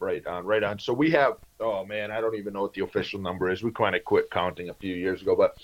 Right 0.00 0.24
on, 0.26 0.44
right 0.44 0.62
on. 0.62 0.78
So 0.78 0.92
we 0.92 1.10
have, 1.12 1.38
oh 1.60 1.84
man, 1.86 2.10
I 2.10 2.20
don't 2.20 2.34
even 2.34 2.52
know 2.52 2.60
what 2.60 2.74
the 2.74 2.84
official 2.84 3.20
number 3.20 3.50
is. 3.50 3.62
We 3.62 3.70
kind 3.70 3.96
of 3.96 4.04
quit 4.04 4.30
counting 4.30 4.68
a 4.68 4.74
few 4.74 4.94
years 4.94 5.22
ago, 5.22 5.34
but 5.34 5.56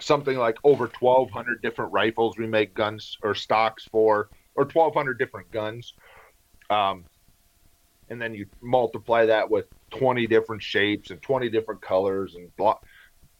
something 0.00 0.38
like 0.38 0.56
over 0.64 0.90
1,200 0.98 1.60
different 1.60 1.92
rifles 1.92 2.38
we 2.38 2.46
make 2.46 2.72
guns 2.72 3.18
or 3.22 3.34
stocks 3.34 3.84
for, 3.84 4.30
or 4.54 4.64
1,200 4.64 5.18
different 5.18 5.50
guns. 5.50 5.92
Um, 6.70 7.04
and 8.08 8.20
then 8.20 8.34
you 8.34 8.46
multiply 8.62 9.26
that 9.26 9.50
with 9.50 9.66
20 9.90 10.26
different 10.26 10.62
shapes 10.62 11.10
and 11.10 11.20
20 11.20 11.50
different 11.50 11.82
colors 11.82 12.36
and 12.36 12.54
blah, 12.56 12.78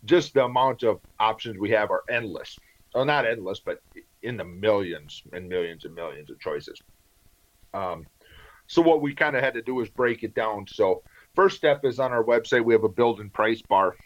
just 0.05 0.35
the 0.35 0.45
amount 0.45 0.83
of 0.83 1.01
options 1.19 1.59
we 1.59 1.71
have 1.71 1.91
are 1.91 2.05
endless. 2.11 2.59
Well, 2.95 3.07
not 3.07 3.27
endless, 3.27 3.61
but 3.61 3.81
in 4.23 4.37
the 4.37 4.45
millions 4.45 5.23
and 5.33 5.49
millions 5.49 5.85
and 5.85 5.95
millions 5.95 6.31
of 6.31 6.39
choices. 6.41 6.81
Um, 7.75 8.07
so 8.67 8.83
what 8.83 9.03
we 9.03 9.15
kind 9.15 9.37
of 9.37 9.43
had 9.43 9.55
to 9.55 9.63
do 9.63 9.81
is 9.81 9.89
break 9.91 10.23
it 10.23 10.35
down. 10.35 10.67
So 10.69 11.03
first 11.35 11.57
step 11.57 11.85
is 11.85 11.99
on 11.99 12.13
our 12.13 12.25
website. 12.25 12.65
We 12.65 12.75
have 12.75 12.85
a 12.85 12.89
build 12.89 13.21
and 13.21 13.33
price 13.33 13.63
bar. 13.63 13.97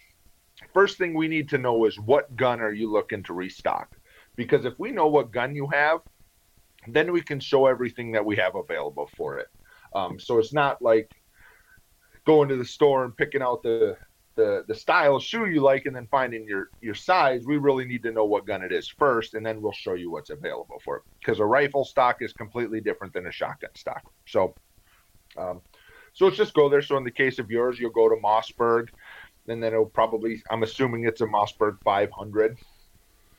First 0.72 0.98
thing 0.98 1.14
we 1.14 1.28
need 1.28 1.48
to 1.50 1.58
know 1.58 1.84
is 1.84 1.98
what 1.98 2.34
gun 2.34 2.60
are 2.60 2.72
you 2.72 2.90
looking 2.90 3.22
to 3.24 3.34
restock? 3.34 3.94
Because 4.36 4.64
if 4.64 4.78
we 4.78 4.90
know 4.90 5.06
what 5.06 5.30
gun 5.30 5.54
you 5.54 5.68
have, 5.68 6.00
then 6.88 7.12
we 7.12 7.20
can 7.20 7.40
show 7.40 7.66
everything 7.66 8.12
that 8.12 8.24
we 8.24 8.36
have 8.36 8.54
available 8.54 9.10
for 9.16 9.38
it. 9.38 9.48
Um, 9.94 10.18
so 10.18 10.38
it's 10.38 10.52
not 10.52 10.80
like 10.82 11.10
going 12.26 12.48
to 12.48 12.56
the 12.56 12.64
store 12.64 13.04
and 13.04 13.16
picking 13.16 13.42
out 13.42 13.62
the 13.62 13.96
the 14.36 14.64
the 14.68 14.74
style 14.74 15.16
of 15.16 15.22
shoe 15.22 15.46
you 15.46 15.60
like 15.60 15.86
and 15.86 15.96
then 15.96 16.06
finding 16.10 16.46
your 16.46 16.70
your 16.80 16.94
size 16.94 17.44
we 17.46 17.56
really 17.56 17.84
need 17.84 18.02
to 18.02 18.12
know 18.12 18.24
what 18.24 18.46
gun 18.46 18.62
it 18.62 18.72
is 18.72 18.88
first 18.88 19.34
and 19.34 19.44
then 19.44 19.60
we'll 19.60 19.72
show 19.72 19.94
you 19.94 20.10
what's 20.10 20.30
available 20.30 20.80
for 20.84 20.98
it. 20.98 21.02
Because 21.18 21.40
a 21.40 21.44
rifle 21.44 21.84
stock 21.84 22.18
is 22.20 22.32
completely 22.32 22.80
different 22.80 23.12
than 23.12 23.26
a 23.26 23.32
shotgun 23.32 23.70
stock. 23.74 24.02
So 24.26 24.54
um, 25.36 25.60
so 26.12 26.26
let's 26.26 26.36
just 26.36 26.54
go 26.54 26.68
there. 26.68 26.82
So 26.82 26.96
in 26.96 27.04
the 27.04 27.10
case 27.10 27.38
of 27.38 27.50
yours 27.50 27.80
you'll 27.80 27.90
go 27.90 28.08
to 28.08 28.16
mossberg 28.16 28.88
and 29.48 29.62
then 29.62 29.72
it'll 29.72 29.86
probably 29.86 30.42
i'm 30.50 30.62
assuming 30.62 31.04
it's 31.04 31.20
a 31.20 31.26
mossberg 31.26 31.78
500 31.84 32.58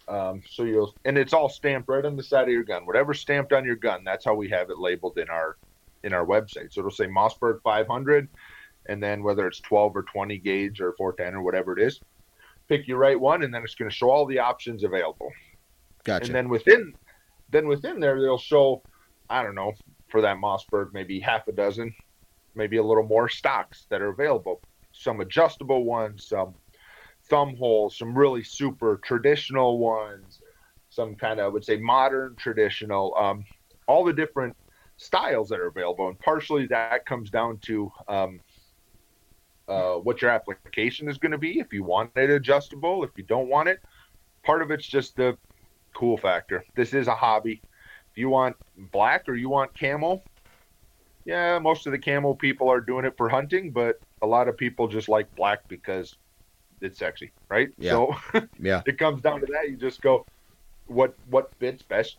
um, 0.08 0.42
so 0.50 0.64
you'll 0.64 0.96
and 1.06 1.18
it's 1.18 1.34
all 1.34 1.50
stamped 1.50 1.90
right 1.90 2.06
on 2.06 2.16
the 2.16 2.24
side 2.24 2.44
of 2.44 2.54
your 2.54 2.64
gun. 2.64 2.86
Whatever's 2.86 3.20
stamped 3.20 3.54
on 3.54 3.66
your 3.66 3.76
gun 3.76 4.04
that's 4.04 4.26
how 4.26 4.34
we 4.34 4.50
have 4.50 4.70
it 4.70 4.80
labeled 4.80 5.18
in 5.18 5.30
our 5.30 5.58
in 6.04 6.14
our 6.14 6.26
website. 6.26 6.72
So 6.72 6.80
it'll 6.80 6.92
say 6.92 7.08
mossberg 7.08 7.62
500 7.62 8.30
and 8.88 9.02
then 9.02 9.24
whether 9.24 9.48
it's 9.48 9.60
12 9.62 9.96
or 9.96 10.04
20 10.04 10.38
gauge 10.40 10.82
or 10.82 10.94
410 10.94 11.36
or 11.36 11.44
whatever 11.44 11.78
it 11.78 11.82
is, 11.82 12.00
pick 12.68 12.88
your 12.88 12.98
right 12.98 13.20
one, 13.20 13.44
and 13.44 13.54
then 13.54 13.64
it's 13.64 13.76
going 13.76 13.90
to 13.90 13.96
show 13.96 14.10
all 14.10 14.26
the 14.26 14.40
options 14.40 14.84
available. 14.84 15.32
Gotcha. 16.04 16.26
And 16.26 16.36
then 16.36 16.50
within, 16.50 16.94
then 17.52 17.68
within 17.68 18.00
there, 18.00 18.20
they'll 18.22 18.38
show, 18.38 18.82
I 19.30 19.44
don't 19.44 19.56
know, 19.56 19.74
for 20.10 20.22
that 20.22 20.38
Mossberg, 20.38 20.94
maybe 20.94 21.20
half 21.20 21.48
a 21.48 21.52
dozen, 21.52 21.94
maybe 22.56 22.78
a 22.78 22.84
little 22.84 23.04
more 23.04 23.30
stocks 23.30 23.86
that 23.90 24.02
are 24.02 24.10
available. 24.10 24.62
Some 24.92 25.20
adjustable 25.20 25.84
ones, 25.84 26.26
some 26.26 26.56
thumb 27.30 27.56
holes, 27.58 27.98
some 27.98 28.18
really 28.18 28.44
super 28.44 29.00
traditional 29.04 29.80
ones, 29.80 30.42
some 30.90 31.16
kind 31.16 31.40
of, 31.40 31.46
I 31.46 31.50
would 31.50 31.66
say, 31.66 31.78
modern 31.78 32.36
traditional, 32.36 33.16
um, 33.18 33.46
all 33.88 34.04
the 34.04 34.14
different 34.14 34.56
styles 34.98 35.50
that 35.50 35.60
are 35.60 35.68
available. 35.68 36.08
And 36.08 36.20
partially 36.20 36.66
that 36.68 37.06
comes 37.06 37.30
down 37.30 37.58
to 37.60 37.92
um, 38.08 38.40
uh, 39.68 39.94
what 39.94 40.22
your 40.22 40.32
application 40.32 41.10
is 41.10 41.18
going 41.18 41.32
to 41.32 41.38
be. 41.38 41.60
If 41.60 41.74
you 41.74 41.84
want 41.84 42.12
it 42.16 42.30
adjustable, 42.30 43.04
if 43.04 43.12
you 43.16 43.24
don't 43.24 43.48
want 43.48 43.70
it, 43.70 43.82
part 44.44 44.62
of 44.62 44.72
it's 44.72 44.88
just 44.88 45.16
the 45.16 45.38
cool 45.94 46.18
factor. 46.18 46.64
This 46.76 46.94
is 46.94 47.08
a 47.08 47.16
hobby. 47.16 47.62
If 48.12 48.18
you 48.18 48.30
want 48.30 48.56
black 48.92 49.28
or 49.28 49.36
you 49.36 49.50
want 49.50 49.74
camel, 49.74 50.24
yeah, 51.26 51.60
most 51.60 51.86
of 51.86 51.92
the 51.92 52.00
camel 52.00 52.36
people 52.36 52.70
are 52.70 52.82
doing 52.82 53.06
it 53.06 53.16
for 53.18 53.30
hunting, 53.30 53.72
but 53.72 54.00
a 54.22 54.28
lot 54.28 54.48
of 54.48 54.58
people 54.58 54.88
just 54.88 55.10
like 55.10 55.34
black 55.36 55.68
because 55.68 56.16
it's 56.82 57.00
sexy, 57.00 57.32
right? 57.50 57.70
Yeah. 57.78 57.92
So 57.92 58.16
yeah, 58.60 58.82
it 58.86 58.98
comes 58.98 59.22
down 59.22 59.42
to 59.42 59.46
that. 59.48 59.70
You 59.70 59.76
just 59.76 60.02
go, 60.02 60.26
what 60.88 61.16
what 61.30 61.52
fits 61.60 61.84
best 61.84 62.18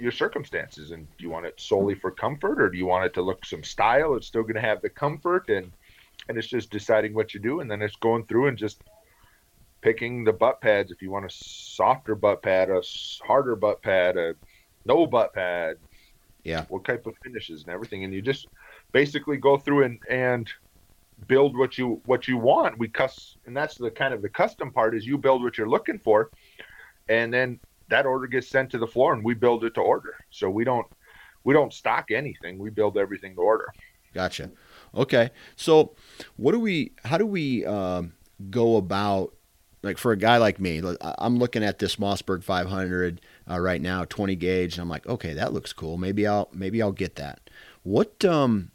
your 0.00 0.12
circumstances, 0.12 0.90
and 0.90 1.06
do 1.18 1.24
you 1.24 1.30
want 1.30 1.46
it 1.46 1.60
solely 1.60 1.94
for 1.94 2.10
comfort, 2.10 2.60
or 2.60 2.70
do 2.70 2.78
you 2.78 2.86
want 2.86 3.04
it 3.04 3.14
to 3.14 3.22
look 3.22 3.44
some 3.44 3.62
style? 3.62 4.16
It's 4.16 4.26
still 4.26 4.42
going 4.42 4.54
to 4.54 4.60
have 4.60 4.80
the 4.80 4.88
comfort 4.88 5.48
and 5.50 5.70
and 6.28 6.38
it's 6.38 6.48
just 6.48 6.70
deciding 6.70 7.14
what 7.14 7.34
you 7.34 7.40
do, 7.40 7.60
and 7.60 7.70
then 7.70 7.82
it's 7.82 7.96
going 7.96 8.24
through 8.26 8.48
and 8.48 8.58
just 8.58 8.82
picking 9.80 10.24
the 10.24 10.32
butt 10.32 10.60
pads. 10.60 10.90
If 10.90 11.02
you 11.02 11.10
want 11.10 11.26
a 11.26 11.30
softer 11.30 12.14
butt 12.14 12.42
pad, 12.42 12.70
a 12.70 12.82
harder 13.24 13.56
butt 13.56 13.82
pad, 13.82 14.16
a 14.16 14.34
no 14.84 15.06
butt 15.06 15.34
pad, 15.34 15.76
yeah, 16.44 16.64
what 16.68 16.84
type 16.84 17.06
of 17.06 17.14
finishes 17.22 17.62
and 17.62 17.70
everything, 17.70 18.04
and 18.04 18.12
you 18.12 18.22
just 18.22 18.46
basically 18.92 19.36
go 19.36 19.56
through 19.56 19.84
and 19.84 19.98
and 20.08 20.50
build 21.26 21.56
what 21.56 21.76
you 21.78 22.00
what 22.06 22.28
you 22.28 22.38
want. 22.38 22.78
We 22.78 22.88
cuss, 22.88 23.36
and 23.46 23.56
that's 23.56 23.76
the 23.76 23.90
kind 23.90 24.14
of 24.14 24.22
the 24.22 24.28
custom 24.28 24.72
part 24.72 24.94
is 24.96 25.06
you 25.06 25.18
build 25.18 25.42
what 25.42 25.58
you're 25.58 25.68
looking 25.68 25.98
for, 25.98 26.30
and 27.08 27.32
then 27.32 27.60
that 27.88 28.06
order 28.06 28.26
gets 28.26 28.48
sent 28.48 28.70
to 28.70 28.78
the 28.78 28.86
floor, 28.86 29.12
and 29.12 29.24
we 29.24 29.34
build 29.34 29.64
it 29.64 29.74
to 29.74 29.80
order. 29.80 30.14
So 30.30 30.48
we 30.48 30.64
don't 30.64 30.86
we 31.44 31.54
don't 31.54 31.72
stock 31.72 32.10
anything. 32.10 32.58
We 32.58 32.70
build 32.70 32.96
everything 32.98 33.34
to 33.34 33.40
order. 33.40 33.72
Gotcha. 34.14 34.50
Okay. 34.94 35.30
So, 35.56 35.94
what 36.36 36.52
do 36.52 36.60
we? 36.60 36.92
How 37.04 37.18
do 37.18 37.26
we 37.26 37.64
um, 37.64 38.12
go 38.50 38.76
about? 38.76 39.34
Like 39.82 39.96
for 39.96 40.12
a 40.12 40.16
guy 40.16 40.36
like 40.36 40.60
me, 40.60 40.82
I'm 41.00 41.38
looking 41.38 41.64
at 41.64 41.78
this 41.78 41.96
Mossberg 41.96 42.44
500 42.44 43.22
uh, 43.50 43.58
right 43.58 43.80
now, 43.80 44.04
20 44.04 44.36
gauge, 44.36 44.74
and 44.74 44.82
I'm 44.82 44.90
like, 44.90 45.06
okay, 45.06 45.32
that 45.32 45.54
looks 45.54 45.72
cool. 45.72 45.96
Maybe 45.96 46.26
I'll 46.26 46.50
maybe 46.52 46.82
I'll 46.82 46.92
get 46.92 47.16
that. 47.16 47.48
What 47.82 48.22
um, 48.22 48.72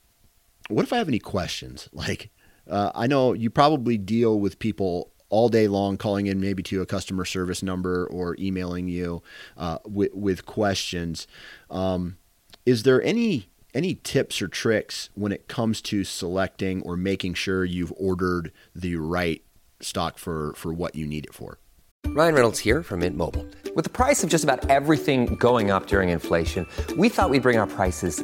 what 0.67 0.84
if 0.84 0.91
I 0.91 0.97
have 0.97 1.08
any 1.08 1.19
questions? 1.19 1.89
Like, 1.93 2.32
uh, 2.67 2.91
I 2.95 3.06
know 3.08 3.34
you 3.34 3.51
probably 3.51 3.97
deal 3.97 4.39
with 4.39 4.58
people 4.58 5.12
all 5.30 5.49
day 5.49 5.67
long 5.67 5.97
calling 5.97 6.28
in 6.28 6.39
maybe 6.39 6.63
to 6.63 6.82
a 6.82 6.86
customer 6.86 7.25
service 7.25 7.63
number 7.63 8.06
or 8.08 8.36
emailing 8.39 8.88
you 8.88 9.21
uh, 9.58 9.80
with, 9.86 10.13
with 10.13 10.45
questions. 10.45 11.28
Um, 11.69 12.17
is 12.65 12.84
there 12.84 13.01
any 13.04 13.49
any 13.76 13.96
tips 13.96 14.42
or 14.42 14.48
tricks 14.48 15.10
when 15.14 15.32
it 15.32 15.48
comes 15.48 15.82
to 15.82 16.04
selecting 16.04 16.82
or 16.82 16.98
making 16.98 17.36
sure 17.36 17.64
you've 17.64 17.94
ordered 17.98 18.52
the 18.74 18.96
right 18.96 19.44
stock 19.82 20.18
for 20.18 20.54
for 20.54 20.74
what 20.74 20.96
you 20.96 21.06
need 21.06 21.26
it 21.26 21.34
for? 21.34 21.60
Ryan 22.08 22.34
Reynolds 22.34 22.60
here 22.60 22.82
from 22.82 23.00
Mint 23.00 23.18
Mobile. 23.18 23.46
With 23.76 23.84
the 23.84 23.90
price 23.90 24.24
of 24.24 24.30
just 24.30 24.44
about 24.44 24.70
everything 24.70 25.36
going 25.36 25.70
up 25.70 25.88
during 25.88 26.10
inflation, 26.10 26.66
we 26.98 27.10
thought 27.10 27.30
we'd 27.30 27.42
bring 27.42 27.58
our 27.58 27.68
prices 27.68 28.24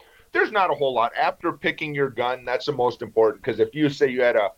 there's 0.33 0.51
not 0.51 0.71
a 0.71 0.73
whole 0.73 0.93
lot 0.93 1.11
after 1.15 1.51
picking 1.53 1.93
your 1.93 2.09
gun. 2.09 2.45
That's 2.45 2.65
the 2.65 2.71
most 2.71 3.01
important 3.01 3.43
because 3.43 3.59
if 3.59 3.73
you 3.73 3.89
say 3.89 4.09
you 4.09 4.21
had 4.21 4.35
a 4.35 4.49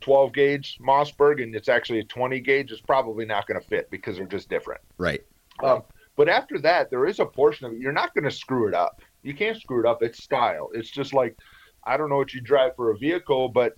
12 0.00 0.32
gauge 0.32 0.78
Mossberg 0.80 1.42
and 1.42 1.54
it's 1.54 1.68
actually 1.68 2.00
a 2.00 2.04
20 2.04 2.40
gauge, 2.40 2.70
it's 2.72 2.80
probably 2.80 3.24
not 3.24 3.46
going 3.46 3.60
to 3.60 3.66
fit 3.66 3.90
because 3.90 4.16
they're 4.16 4.26
just 4.26 4.48
different. 4.48 4.80
Right. 4.98 5.22
Um, 5.62 5.82
but 6.16 6.28
after 6.28 6.58
that, 6.60 6.90
there 6.90 7.06
is 7.06 7.20
a 7.20 7.26
portion 7.26 7.66
of 7.66 7.72
it. 7.72 7.78
You're 7.80 7.92
not 7.92 8.14
going 8.14 8.24
to 8.24 8.30
screw 8.30 8.68
it 8.68 8.74
up. 8.74 9.00
You 9.22 9.34
can't 9.34 9.56
screw 9.56 9.80
it 9.80 9.86
up. 9.86 10.02
It's 10.02 10.22
style. 10.22 10.70
It's 10.74 10.90
just 10.90 11.14
like, 11.14 11.36
I 11.84 11.96
don't 11.96 12.10
know 12.10 12.16
what 12.16 12.34
you 12.34 12.40
drive 12.40 12.76
for 12.76 12.90
a 12.90 12.98
vehicle, 12.98 13.48
but 13.48 13.74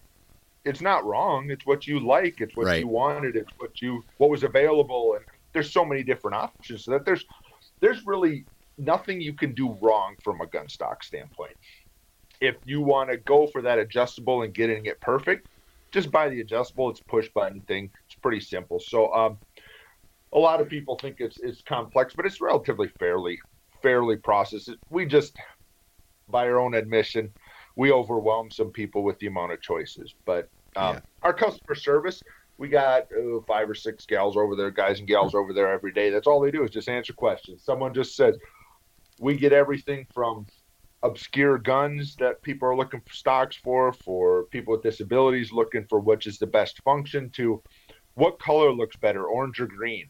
it's 0.64 0.80
not 0.80 1.04
wrong. 1.04 1.50
It's 1.50 1.66
what 1.66 1.86
you 1.86 2.00
like. 2.00 2.40
It's 2.40 2.56
what 2.56 2.66
Right. 2.66 2.80
you 2.80 2.88
wanted. 2.88 3.36
It's 3.36 3.52
what 3.58 3.80
you, 3.80 4.02
what 4.16 4.30
was 4.30 4.42
available. 4.42 5.14
And 5.16 5.24
there's 5.52 5.70
so 5.70 5.84
many 5.84 6.02
different 6.02 6.36
options 6.36 6.84
so 6.84 6.92
that 6.92 7.04
there's, 7.04 7.24
there's 7.80 8.04
really 8.06 8.46
nothing 8.78 9.20
you 9.20 9.34
can 9.34 9.54
do 9.54 9.76
wrong 9.80 10.16
from 10.22 10.40
a 10.40 10.46
gun 10.46 10.68
stock 10.68 11.02
standpoint. 11.02 11.52
If 12.40 12.56
you 12.64 12.80
want 12.80 13.10
to 13.10 13.16
go 13.16 13.46
for 13.46 13.62
that 13.62 13.78
adjustable 13.78 14.42
and 14.42 14.52
getting 14.52 14.86
it 14.86 15.00
perfect, 15.00 15.46
just 15.92 16.10
buy 16.10 16.28
the 16.28 16.40
adjustable. 16.40 16.90
It's 16.90 17.00
push 17.00 17.28
button 17.34 17.60
thing. 17.62 17.90
It's 18.06 18.16
pretty 18.16 18.40
simple. 18.40 18.80
So, 18.80 19.12
um, 19.14 19.38
a 20.32 20.38
lot 20.38 20.60
of 20.60 20.68
people 20.68 20.98
think 20.98 21.16
it's 21.20 21.38
it's 21.40 21.62
complex, 21.62 22.14
but 22.16 22.26
it's 22.26 22.40
relatively 22.40 22.88
fairly 22.98 23.38
fairly 23.82 24.16
processed. 24.16 24.70
We 24.90 25.06
just, 25.06 25.36
by 26.28 26.48
our 26.48 26.58
own 26.58 26.74
admission, 26.74 27.32
we 27.76 27.92
overwhelm 27.92 28.50
some 28.50 28.70
people 28.70 29.04
with 29.04 29.18
the 29.20 29.28
amount 29.28 29.52
of 29.52 29.60
choices. 29.60 30.14
But 30.26 30.48
um, 30.74 30.94
Yeah. 30.94 31.00
our 31.22 31.34
customer 31.34 31.76
service, 31.76 32.20
we 32.58 32.68
got 32.68 33.02
uh, 33.12 33.40
five 33.46 33.68
or 33.70 33.74
six 33.74 34.06
gals 34.06 34.36
over 34.36 34.56
there, 34.56 34.70
guys 34.70 34.98
and 34.98 35.08
gals 35.08 35.34
over 35.34 35.52
there 35.52 35.70
every 35.70 35.92
day. 35.92 36.10
That's 36.10 36.26
all 36.26 36.40
they 36.40 36.50
do 36.50 36.64
is 36.64 36.70
just 36.70 36.88
answer 36.88 37.12
questions. 37.12 37.62
Someone 37.64 37.94
just 37.94 38.16
says, 38.16 38.36
we 39.20 39.36
get 39.36 39.52
everything 39.52 40.06
from 40.12 40.46
obscure 41.02 41.58
guns 41.58 42.16
that 42.16 42.42
people 42.42 42.68
are 42.68 42.76
looking 42.76 43.00
for 43.00 43.14
stocks 43.14 43.56
for, 43.56 43.92
for 43.92 44.44
people 44.44 44.72
with 44.72 44.82
disabilities 44.82 45.52
looking 45.52 45.84
for 45.88 46.00
which 46.00 46.26
is 46.26 46.38
the 46.38 46.46
best 46.46 46.80
function, 46.82 47.30
to 47.30 47.62
what 48.14 48.38
color 48.38 48.72
looks 48.72 48.96
better, 48.96 49.24
orange 49.26 49.60
or 49.60 49.66
green. 49.66 50.08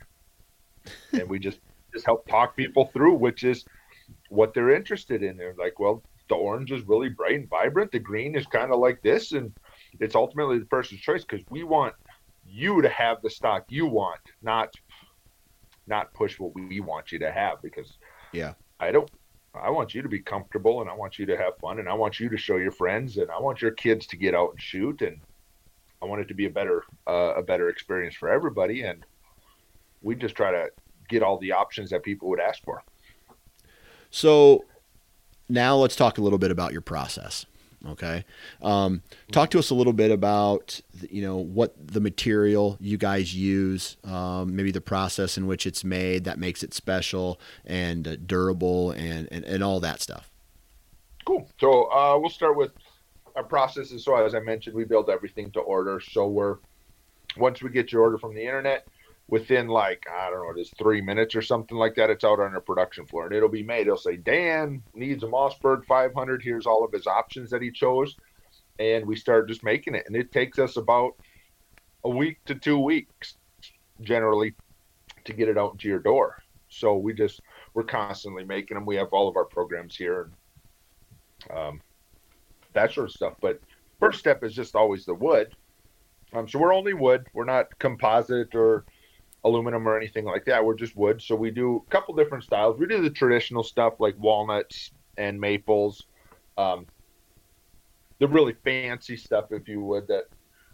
and 1.12 1.28
we 1.28 1.38
just 1.38 1.60
just 1.92 2.06
help 2.06 2.26
talk 2.26 2.56
people 2.56 2.90
through 2.92 3.14
which 3.14 3.44
is 3.44 3.64
what 4.28 4.52
they're 4.54 4.74
interested 4.74 5.22
in. 5.22 5.36
They're 5.36 5.54
like, 5.58 5.78
well, 5.78 6.02
the 6.28 6.34
orange 6.34 6.72
is 6.72 6.82
really 6.82 7.08
bright 7.08 7.36
and 7.36 7.48
vibrant. 7.48 7.92
The 7.92 7.98
green 7.98 8.34
is 8.34 8.46
kind 8.46 8.72
of 8.72 8.78
like 8.78 9.00
this, 9.02 9.32
and 9.32 9.52
it's 10.00 10.14
ultimately 10.14 10.58
the 10.58 10.66
person's 10.66 11.00
choice 11.00 11.24
because 11.24 11.44
we 11.50 11.64
want 11.64 11.94
you 12.44 12.82
to 12.82 12.88
have 12.88 13.18
the 13.22 13.30
stock 13.30 13.64
you 13.68 13.86
want, 13.86 14.20
not 14.42 14.72
not 15.86 16.12
push 16.14 16.38
what 16.38 16.54
we 16.54 16.80
want 16.80 17.12
you 17.12 17.18
to 17.18 17.30
have 17.30 17.60
because 17.62 17.98
Yeah. 18.32 18.54
I 18.80 18.90
don't 18.92 19.10
I 19.54 19.70
want 19.70 19.94
you 19.94 20.02
to 20.02 20.08
be 20.08 20.20
comfortable 20.20 20.80
and 20.80 20.90
I 20.90 20.94
want 20.94 21.18
you 21.18 21.26
to 21.26 21.36
have 21.36 21.56
fun 21.58 21.78
and 21.78 21.88
I 21.88 21.94
want 21.94 22.18
you 22.18 22.28
to 22.28 22.36
show 22.36 22.56
your 22.56 22.72
friends 22.72 23.18
and 23.18 23.30
I 23.30 23.38
want 23.38 23.62
your 23.62 23.70
kids 23.70 24.06
to 24.08 24.16
get 24.16 24.34
out 24.34 24.50
and 24.50 24.60
shoot 24.60 25.00
and 25.02 25.20
I 26.04 26.06
want 26.06 26.20
it 26.20 26.28
to 26.28 26.34
be 26.34 26.44
a 26.44 26.50
better 26.50 26.84
uh, 27.06 27.32
a 27.36 27.42
better 27.42 27.70
experience 27.70 28.14
for 28.14 28.28
everybody, 28.28 28.82
and 28.82 29.06
we 30.02 30.14
just 30.14 30.34
try 30.34 30.50
to 30.50 30.68
get 31.08 31.22
all 31.22 31.38
the 31.38 31.52
options 31.52 31.88
that 31.90 32.02
people 32.02 32.28
would 32.28 32.40
ask 32.40 32.62
for. 32.62 32.82
So 34.10 34.66
now 35.48 35.76
let's 35.76 35.96
talk 35.96 36.18
a 36.18 36.20
little 36.20 36.38
bit 36.38 36.50
about 36.50 36.72
your 36.72 36.82
process. 36.82 37.46
Okay. 37.86 38.24
Um, 38.62 39.02
talk 39.30 39.50
to 39.50 39.58
us 39.58 39.68
a 39.68 39.74
little 39.74 39.92
bit 39.92 40.10
about, 40.10 40.80
you 41.10 41.20
know, 41.20 41.36
what 41.36 41.74
the 41.78 42.00
material 42.00 42.78
you 42.80 42.96
guys 42.96 43.34
use, 43.34 43.98
um, 44.04 44.56
maybe 44.56 44.70
the 44.70 44.80
process 44.80 45.36
in 45.36 45.46
which 45.46 45.66
it's 45.66 45.84
made 45.84 46.24
that 46.24 46.38
makes 46.38 46.62
it 46.62 46.72
special 46.72 47.38
and 47.66 48.08
uh, 48.08 48.16
durable 48.16 48.92
and, 48.92 49.28
and, 49.30 49.44
and 49.44 49.62
all 49.62 49.80
that 49.80 50.00
stuff. 50.00 50.30
Cool. 51.26 51.46
So 51.60 51.92
uh, 51.92 52.18
we'll 52.18 52.30
start 52.30 52.56
with 52.56 52.72
our 53.36 53.44
processes. 53.44 54.04
So 54.04 54.16
as 54.16 54.34
I 54.34 54.40
mentioned, 54.40 54.74
we 54.74 54.84
build 54.84 55.10
everything 55.10 55.50
to 55.50 55.60
order. 55.60 56.00
So 56.00 56.26
we're, 56.26 56.56
once 57.36 57.62
we 57.62 57.68
get 57.68 57.92
your 57.92 58.02
order 58.02 58.16
from 58.16 58.34
the 58.34 58.42
internet, 58.42 58.86
within 59.28 59.68
like 59.68 60.04
I 60.10 60.30
don't 60.30 60.44
know, 60.44 60.52
it 60.56 60.60
is 60.60 60.72
three 60.78 61.00
minutes 61.00 61.34
or 61.34 61.42
something 61.42 61.76
like 61.76 61.94
that. 61.96 62.10
It's 62.10 62.24
out 62.24 62.40
on 62.40 62.54
our 62.54 62.60
production 62.60 63.06
floor, 63.06 63.26
and 63.26 63.34
it'll 63.34 63.48
be 63.48 63.62
made. 63.62 63.82
It'll 63.82 63.96
say 63.96 64.16
Dan 64.16 64.82
needs 64.94 65.22
a 65.22 65.26
Mossberg 65.26 65.84
500. 65.86 66.42
Here's 66.42 66.66
all 66.66 66.84
of 66.84 66.92
his 66.92 67.06
options 67.06 67.50
that 67.50 67.62
he 67.62 67.70
chose, 67.70 68.16
and 68.78 69.06
we 69.06 69.16
start 69.16 69.48
just 69.48 69.64
making 69.64 69.94
it. 69.94 70.04
And 70.06 70.16
it 70.16 70.32
takes 70.32 70.58
us 70.58 70.76
about 70.76 71.14
a 72.04 72.10
week 72.10 72.44
to 72.44 72.54
two 72.54 72.78
weeks 72.78 73.36
generally 74.02 74.54
to 75.24 75.32
get 75.32 75.48
it 75.48 75.56
out 75.56 75.72
into 75.72 75.88
your 75.88 76.00
door. 76.00 76.42
So 76.68 76.96
we 76.96 77.14
just 77.14 77.40
we're 77.72 77.84
constantly 77.84 78.44
making 78.44 78.74
them. 78.74 78.86
We 78.86 78.96
have 78.96 79.12
all 79.12 79.28
of 79.28 79.36
our 79.36 79.44
programs 79.44 79.96
here, 79.96 80.30
and 81.48 81.58
um, 81.58 81.80
that 82.74 82.92
sort 82.92 83.06
of 83.06 83.12
stuff. 83.12 83.34
But 83.40 83.60
first 84.00 84.18
step 84.18 84.44
is 84.44 84.54
just 84.54 84.74
always 84.76 85.04
the 85.04 85.14
wood. 85.14 85.54
Um, 86.32 86.48
so 86.48 86.58
we're 86.58 86.74
only 86.74 86.94
wood. 86.94 87.26
We're 87.32 87.44
not 87.44 87.78
composite 87.78 88.54
or 88.54 88.84
aluminum 89.44 89.86
or 89.86 89.96
anything 89.96 90.24
like 90.24 90.44
that. 90.46 90.64
We're 90.64 90.74
just 90.74 90.96
wood. 90.96 91.20
So 91.22 91.34
we 91.34 91.50
do 91.50 91.84
a 91.86 91.90
couple 91.90 92.14
different 92.14 92.44
styles. 92.44 92.78
We 92.78 92.86
do 92.86 93.02
the 93.02 93.10
traditional 93.10 93.62
stuff 93.62 93.94
like 94.00 94.14
walnuts 94.18 94.90
and 95.18 95.40
maples. 95.40 96.04
Um, 96.56 96.86
the 98.18 98.28
really 98.28 98.54
fancy 98.64 99.16
stuff, 99.16 99.52
if 99.52 99.68
you 99.68 99.80
would, 99.82 100.08
that 100.08 100.24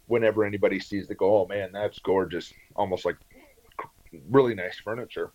whenever 0.07 0.45
anybody 0.45 0.79
sees 0.79 1.09
they 1.09 1.15
go, 1.15 1.43
oh 1.43 1.47
man, 1.47 1.71
that's 1.73 1.99
gorgeous. 1.99 2.53
Almost 2.77 3.05
like 3.05 3.17
really 4.31 4.55
nice 4.55 4.79
furniture. 4.79 5.31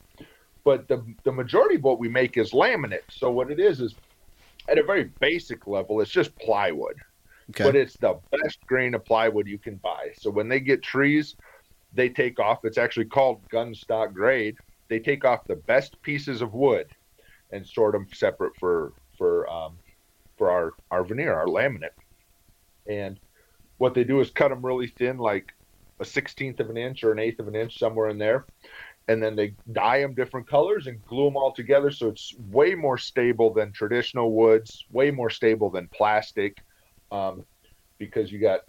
But 0.64 0.88
the, 0.88 1.04
the 1.24 1.32
majority 1.32 1.76
of 1.76 1.84
what 1.84 2.00
we 2.00 2.10
make 2.10 2.38
is 2.38 2.52
laminate. 2.52 3.10
So 3.10 3.30
what 3.32 3.52
it 3.52 3.60
is 3.60 3.82
is 3.82 3.96
at 4.68 4.80
a 4.80 4.84
very 4.84 5.06
basic 5.20 5.68
level, 5.68 6.02
it's 6.02 6.12
just 6.12 6.36
plywood. 6.38 6.96
Okay. 7.52 7.64
But 7.64 7.76
it's 7.76 7.96
the 7.98 8.20
best 8.32 8.66
grain 8.66 8.96
of 8.96 9.06
plywood 9.06 9.48
you 9.48 9.60
can 9.60 9.76
buy. 9.76 10.12
So 10.18 10.32
when 10.32 10.50
they 10.50 10.60
get 10.60 10.82
trees, 10.82 11.36
they 11.96 12.10
take 12.10 12.40
off. 12.40 12.60
It's 12.64 12.78
actually 12.78 13.06
called 13.06 13.48
gun 13.50 13.74
stock 13.74 14.14
grade. 14.14 14.56
They 14.90 15.00
take 15.00 15.26
off 15.26 15.48
the 15.48 15.56
best 15.56 16.02
pieces 16.02 16.42
of 16.42 16.54
wood 16.54 16.88
and 17.52 17.66
sort 17.66 17.94
them 17.94 18.08
separate 18.14 18.56
for 18.60 18.94
for 19.18 19.50
um, 19.50 19.78
for 20.38 20.52
our 20.52 20.74
our 20.92 21.04
veneer, 21.04 21.34
our 21.34 21.48
laminate. 21.48 21.90
And 22.88 23.20
what 23.78 23.94
they 23.94 24.04
do 24.04 24.20
is 24.20 24.30
cut 24.30 24.50
them 24.50 24.66
really 24.66 24.88
thin, 24.88 25.18
like 25.18 25.52
a 26.00 26.06
sixteenth 26.06 26.60
of 26.60 26.70
an 26.70 26.78
inch 26.78 27.04
or 27.04 27.12
an 27.12 27.20
eighth 27.20 27.40
of 27.40 27.48
an 27.48 27.56
inch, 27.56 27.80
somewhere 27.80 28.10
in 28.10 28.18
there. 28.18 28.46
And 29.08 29.22
then 29.22 29.36
they 29.36 29.54
dye 29.72 30.02
them 30.02 30.16
different 30.16 30.48
colors 30.48 30.88
and 30.88 31.04
glue 31.06 31.26
them 31.26 31.38
all 31.38 31.52
together. 31.52 31.92
So 31.92 32.08
it's 32.08 32.34
way 32.50 32.74
more 32.74 32.98
stable 32.98 33.54
than 33.54 33.72
traditional 33.72 34.32
woods, 34.32 34.84
way 34.92 35.12
more 35.12 35.30
stable 35.30 35.70
than 35.70 35.88
plastic, 35.90 36.58
um, 37.12 37.46
because 38.00 38.32
you 38.32 38.40
got 38.40 38.62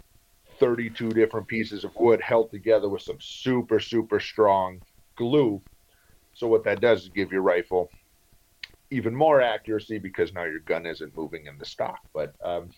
32 0.59 1.09
different 1.09 1.47
pieces 1.47 1.83
of 1.83 1.95
wood 1.95 2.21
held 2.21 2.51
together 2.51 2.89
with 2.89 3.01
some 3.01 3.17
super, 3.19 3.79
super 3.79 4.19
strong 4.19 4.81
glue. 5.15 5.61
So 6.33 6.47
what 6.47 6.63
that 6.65 6.81
does 6.81 7.03
is 7.03 7.09
give 7.09 7.31
your 7.31 7.41
rifle 7.41 7.89
even 8.89 9.13
more 9.13 9.41
accuracy 9.41 9.97
because 9.97 10.33
now 10.33 10.43
your 10.43 10.59
gun 10.59 10.85
isn't 10.85 11.15
moving 11.15 11.45
in 11.45 11.57
the 11.57 11.65
stock. 11.65 11.99
But 12.13 12.33
um, 12.43 12.69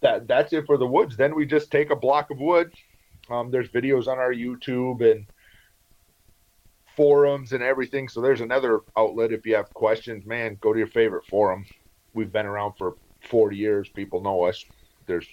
that 0.00 0.28
that's 0.28 0.52
it 0.52 0.66
for 0.66 0.76
the 0.76 0.86
woods. 0.86 1.16
Then 1.16 1.34
we 1.34 1.46
just 1.46 1.70
take 1.70 1.90
a 1.90 1.96
block 1.96 2.30
of 2.30 2.38
wood. 2.38 2.72
Um, 3.30 3.50
there's 3.50 3.68
videos 3.68 4.06
on 4.06 4.18
our 4.18 4.32
YouTube 4.32 5.00
and 5.10 5.26
forums 6.96 7.52
and 7.52 7.62
everything. 7.62 8.08
So 8.08 8.20
there's 8.20 8.40
another 8.40 8.80
outlet. 8.96 9.32
If 9.32 9.46
you 9.46 9.56
have 9.56 9.72
questions, 9.74 10.26
man, 10.26 10.58
go 10.60 10.72
to 10.72 10.78
your 10.78 10.88
favorite 10.88 11.26
forum. 11.26 11.64
We've 12.12 12.30
been 12.30 12.46
around 12.46 12.74
for 12.74 12.94
40 13.28 13.56
years. 13.56 13.88
People 13.88 14.20
know 14.20 14.44
us. 14.44 14.64
There's 15.06 15.26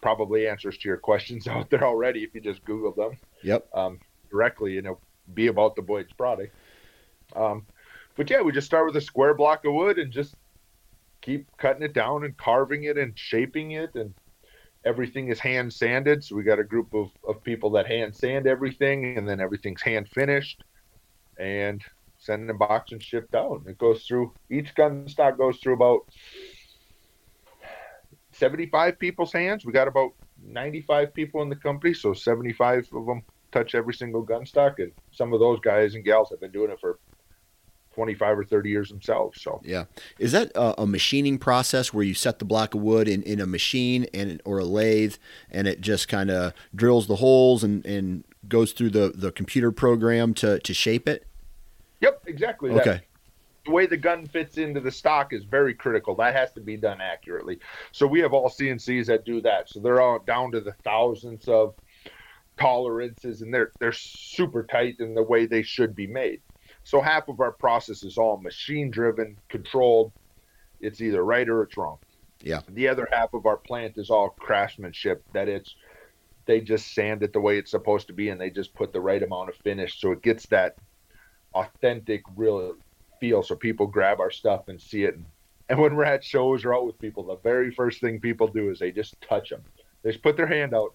probably 0.00 0.48
answers 0.48 0.78
to 0.78 0.88
your 0.88 0.96
questions 0.96 1.46
out 1.48 1.70
there 1.70 1.84
already 1.84 2.24
if 2.24 2.34
you 2.34 2.40
just 2.40 2.64
Google 2.64 2.92
them. 2.92 3.18
Yep. 3.42 3.68
Um, 3.74 4.00
directly, 4.30 4.72
you 4.72 4.82
know, 4.82 4.98
be 5.34 5.46
about 5.46 5.76
the 5.76 5.82
Boyd's 5.82 6.12
product. 6.12 6.54
Um, 7.36 7.66
but 8.16 8.28
yeah, 8.30 8.42
we 8.42 8.52
just 8.52 8.66
start 8.66 8.86
with 8.86 8.96
a 8.96 9.00
square 9.00 9.34
block 9.34 9.64
of 9.64 9.74
wood 9.74 9.98
and 9.98 10.12
just 10.12 10.34
keep 11.20 11.46
cutting 11.56 11.82
it 11.82 11.92
down 11.92 12.24
and 12.24 12.36
carving 12.36 12.84
it 12.84 12.96
and 12.96 13.18
shaping 13.18 13.72
it 13.72 13.94
and 13.94 14.14
everything 14.84 15.28
is 15.28 15.38
hand 15.38 15.72
sanded. 15.72 16.24
So 16.24 16.36
we 16.36 16.42
got 16.42 16.58
a 16.58 16.64
group 16.64 16.94
of, 16.94 17.10
of 17.26 17.42
people 17.42 17.70
that 17.70 17.86
hand 17.86 18.14
sand 18.14 18.46
everything 18.46 19.16
and 19.16 19.28
then 19.28 19.40
everything's 19.40 19.82
hand 19.82 20.08
finished 20.08 20.64
and 21.38 21.82
send 22.18 22.42
in 22.42 22.50
a 22.50 22.54
box 22.54 22.92
and 22.92 23.02
shipped 23.02 23.34
out. 23.34 23.62
It 23.66 23.78
goes 23.78 24.04
through 24.04 24.32
each 24.50 24.74
gun 24.74 25.08
stock 25.08 25.38
goes 25.38 25.58
through 25.58 25.74
about 25.74 26.00
75 28.38 28.98
people's 28.98 29.32
hands. 29.32 29.64
We 29.64 29.72
got 29.72 29.88
about 29.88 30.12
95 30.44 31.12
people 31.12 31.42
in 31.42 31.48
the 31.48 31.56
company, 31.56 31.92
so 31.92 32.12
75 32.12 32.88
of 32.94 33.06
them 33.06 33.22
touch 33.50 33.74
every 33.74 33.94
single 33.94 34.22
gun 34.22 34.46
stock, 34.46 34.78
and 34.78 34.92
some 35.10 35.32
of 35.32 35.40
those 35.40 35.58
guys 35.60 35.94
and 35.94 36.04
gals 36.04 36.30
have 36.30 36.40
been 36.40 36.52
doing 36.52 36.70
it 36.70 36.78
for 36.80 36.98
25 37.94 38.38
or 38.38 38.44
30 38.44 38.70
years 38.70 38.88
themselves. 38.90 39.42
So 39.42 39.60
yeah, 39.64 39.86
is 40.18 40.32
that 40.32 40.52
a, 40.54 40.82
a, 40.82 40.86
machining 40.86 41.38
process 41.38 41.92
where 41.92 42.04
you 42.04 42.14
set 42.14 42.38
the 42.38 42.44
block 42.44 42.74
of 42.74 42.80
wood 42.80 43.08
in, 43.08 43.22
in 43.24 43.40
a 43.40 43.46
machine 43.46 44.06
and 44.14 44.40
or 44.44 44.58
a 44.58 44.64
lathe, 44.64 45.16
and 45.50 45.66
it 45.66 45.80
just 45.80 46.06
kind 46.06 46.30
of 46.30 46.52
drills 46.74 47.08
the 47.08 47.16
holes 47.16 47.64
and, 47.64 47.84
and 47.84 48.22
goes 48.46 48.72
through 48.72 48.90
the, 48.90 49.12
the 49.14 49.32
computer 49.32 49.72
program 49.72 50.32
to, 50.34 50.60
to 50.60 50.72
shape 50.72 51.08
it? 51.08 51.26
Yep, 52.00 52.22
exactly. 52.26 52.70
Okay. 52.70 52.84
That 52.84 53.02
the 53.68 53.74
way 53.74 53.86
the 53.86 53.98
gun 53.98 54.26
fits 54.26 54.56
into 54.56 54.80
the 54.80 54.90
stock 54.90 55.34
is 55.34 55.44
very 55.44 55.74
critical. 55.74 56.14
That 56.16 56.34
has 56.34 56.50
to 56.52 56.60
be 56.60 56.78
done 56.78 57.02
accurately. 57.02 57.58
So 57.92 58.06
we 58.06 58.20
have 58.20 58.32
all 58.32 58.48
CNCs 58.48 59.06
that 59.06 59.26
do 59.26 59.42
that. 59.42 59.68
So 59.68 59.80
they're 59.80 60.00
all 60.00 60.20
down 60.20 60.52
to 60.52 60.60
the 60.60 60.72
thousands 60.84 61.46
of 61.48 61.74
tolerances, 62.58 63.42
and 63.42 63.52
they're 63.52 63.72
they're 63.78 63.92
super 63.92 64.64
tight 64.64 64.96
in 65.00 65.14
the 65.14 65.22
way 65.22 65.44
they 65.44 65.62
should 65.62 65.94
be 65.94 66.06
made. 66.06 66.40
So 66.82 67.02
half 67.02 67.28
of 67.28 67.40
our 67.40 67.52
process 67.52 68.02
is 68.02 68.16
all 68.16 68.38
machine 68.38 68.90
driven, 68.90 69.36
controlled. 69.50 70.12
It's 70.80 71.02
either 71.02 71.22
right 71.22 71.48
or 71.48 71.62
it's 71.62 71.76
wrong. 71.76 71.98
Yeah. 72.42 72.60
The 72.70 72.88
other 72.88 73.06
half 73.12 73.34
of 73.34 73.44
our 73.44 73.58
plant 73.58 73.98
is 73.98 74.08
all 74.08 74.30
craftsmanship. 74.30 75.22
That 75.34 75.48
it's 75.48 75.74
they 76.46 76.62
just 76.62 76.94
sand 76.94 77.22
it 77.22 77.34
the 77.34 77.40
way 77.40 77.58
it's 77.58 77.70
supposed 77.70 78.06
to 78.06 78.14
be, 78.14 78.30
and 78.30 78.40
they 78.40 78.48
just 78.48 78.74
put 78.74 78.94
the 78.94 79.00
right 79.00 79.22
amount 79.22 79.50
of 79.50 79.56
finish, 79.56 80.00
so 80.00 80.12
it 80.12 80.22
gets 80.22 80.46
that 80.46 80.76
authentic, 81.54 82.22
real 82.34 82.74
feel 83.20 83.42
so 83.42 83.54
people 83.54 83.86
grab 83.86 84.20
our 84.20 84.30
stuff 84.30 84.68
and 84.68 84.80
see 84.80 85.04
it. 85.04 85.14
And, 85.68 85.78
when 85.78 85.94
we're 85.94 86.04
at 86.04 86.24
shows 86.24 86.64
or 86.64 86.74
out 86.74 86.86
with 86.86 86.98
people, 86.98 87.22
the 87.24 87.36
very 87.36 87.70
first 87.70 88.00
thing 88.00 88.18
people 88.20 88.48
do 88.48 88.70
is 88.70 88.78
they 88.78 88.90
just 88.90 89.20
touch 89.20 89.50
them. 89.50 89.62
They 90.02 90.12
just 90.12 90.22
put 90.22 90.36
their 90.36 90.46
hand 90.46 90.74
out 90.74 90.94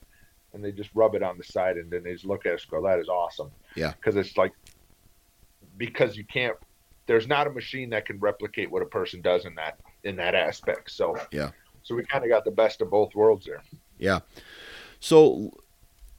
and 0.54 0.64
they 0.64 0.72
just 0.72 0.90
rub 0.96 1.14
it 1.14 1.22
on 1.22 1.38
the 1.38 1.44
side 1.44 1.78
and 1.78 1.92
then 1.92 2.04
they 2.04 2.14
just 2.14 2.26
look 2.26 2.48
at 2.48 2.54
us 2.54 2.66
go, 2.66 2.82
that 2.82 2.98
is 2.98 3.08
awesome. 3.08 3.52
Yeah. 3.76 3.92
Because 3.92 4.16
it's 4.16 4.36
like, 4.36 4.52
because 5.78 6.18
you 6.18 6.24
can't, 6.26 6.56
there's 7.06 7.28
not 7.28 7.46
a 7.46 7.52
machine 7.52 7.92
that 7.92 8.06
can 8.06 8.20
replicate 8.20 8.72
what 8.72 8.82
a 8.82 8.86
person 8.86 9.22
does 9.22 9.46
in 9.46 9.54
that, 9.56 9.80
in 10.04 10.16
that 10.16 10.34
aspect. 10.34 10.90
So, 10.90 11.18
yeah. 11.32 11.52
So 11.84 11.96
we 11.96 12.04
kind 12.06 12.24
of 12.24 12.30
got 12.30 12.46
the 12.46 12.52
best 12.52 12.82
of 12.82 12.90
both 12.90 13.14
worlds 13.14 13.46
there. 13.46 13.62
Yeah. 14.00 14.20
So 15.00 15.52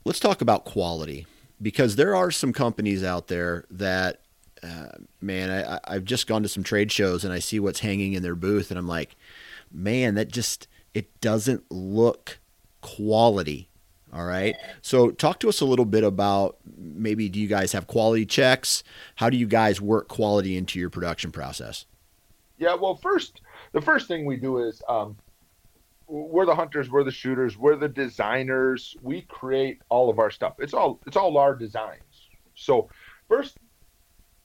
let's 0.05 0.21
talk 0.21 0.43
about 0.43 0.65
quality 0.65 1.27
because 1.61 1.97
there 1.97 2.15
are 2.15 2.31
some 2.31 2.53
companies 2.53 3.03
out 3.03 3.29
there 3.29 3.65
that 3.71 4.21
uh, 4.65 4.89
man, 5.21 5.51
I, 5.51 5.79
I've 5.85 6.05
just 6.05 6.27
gone 6.27 6.43
to 6.43 6.49
some 6.49 6.63
trade 6.63 6.91
shows 6.91 7.25
and 7.25 7.33
I 7.33 7.39
see 7.39 7.61
what's 7.61 7.81
hanging 7.81 8.15
in 8.15 8.23
their 8.23 8.35
booth, 8.35 8.71
and 8.71 8.79
I'm 8.79 8.89
like, 8.89 9.17
man, 9.71 10.15
that 10.15 10.29
just 10.29 10.69
it 10.95 11.21
doesn't 11.21 11.71
look 11.71 12.39
quality. 12.81 13.69
All 14.13 14.25
right. 14.25 14.55
So, 14.81 15.11
talk 15.11 15.41
to 15.41 15.49
us 15.49 15.61
a 15.61 15.65
little 15.65 15.85
bit 15.85 16.05
about 16.05 16.57
maybe 16.79 17.29
do 17.29 17.41
you 17.41 17.49
guys 17.49 17.73
have 17.73 17.89
quality 17.89 18.25
checks? 18.25 18.85
How 19.17 19.29
do 19.29 19.37
you 19.37 19.47
guys 19.47 19.81
work 19.81 20.09
quality 20.09 20.57
into 20.57 20.79
your 20.79 20.89
production 20.89 21.33
process? 21.33 21.85
Yeah. 22.57 22.75
Well, 22.75 22.95
first, 22.95 23.41
the 23.73 23.81
first 23.81 24.07
thing 24.07 24.25
we 24.25 24.37
do 24.37 24.59
is 24.59 24.81
um, 24.89 25.17
we're 26.07 26.47
the 26.47 26.55
hunters, 26.55 26.91
we're 26.91 27.03
the 27.03 27.11
shooters, 27.11 27.59
we're 27.59 27.75
the 27.75 27.89
designers. 27.89 28.97
We 29.03 29.23
create 29.23 29.83
all 29.89 30.09
of 30.09 30.21
our 30.21 30.31
stuff. 30.31 30.55
It's 30.59 30.75
all 30.75 31.01
it's 31.07 31.17
all 31.17 31.37
our 31.37 31.57
designs. 31.57 32.29
So, 32.55 32.89
first 33.29 33.59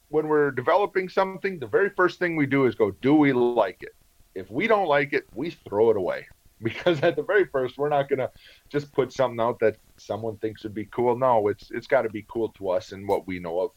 when 0.10 0.28
we're 0.28 0.52
developing 0.52 1.10
something, 1.10 1.60
the 1.60 1.68
very 1.68 1.90
first 1.90 2.20
thing 2.20 2.36
we 2.36 2.46
do 2.46 2.66
is 2.66 2.76
go, 2.76 2.92
do 2.92 3.16
we 3.16 3.34
like 3.34 3.78
it? 3.82 3.94
If 4.36 4.50
we 4.52 4.68
don't 4.68 4.88
like 4.88 5.14
it, 5.14 5.26
we 5.34 5.52
throw 5.52 5.92
it 5.92 5.98
away. 5.98 6.26
because 6.64 7.02
at 7.04 7.16
the 7.16 7.24
very 7.24 7.46
first 7.46 7.78
we're 7.78 7.90
not 7.90 8.10
to 8.10 8.30
just 8.70 8.92
put 8.92 9.14
something 9.14 9.40
out 9.40 9.60
that 9.60 9.78
someone 9.98 10.38
thinks 10.38 10.64
would 10.64 10.74
be 10.74 10.86
cool. 10.86 11.18
No 11.18 11.48
it's 11.48 11.72
it's 11.72 11.88
got 11.88 12.02
to 12.02 12.10
be 12.10 12.26
cool 12.28 12.50
to 12.58 12.70
us 12.70 12.92
and 12.92 13.08
what 13.08 13.26
we 13.28 13.40
know 13.40 13.60
of 13.62 13.72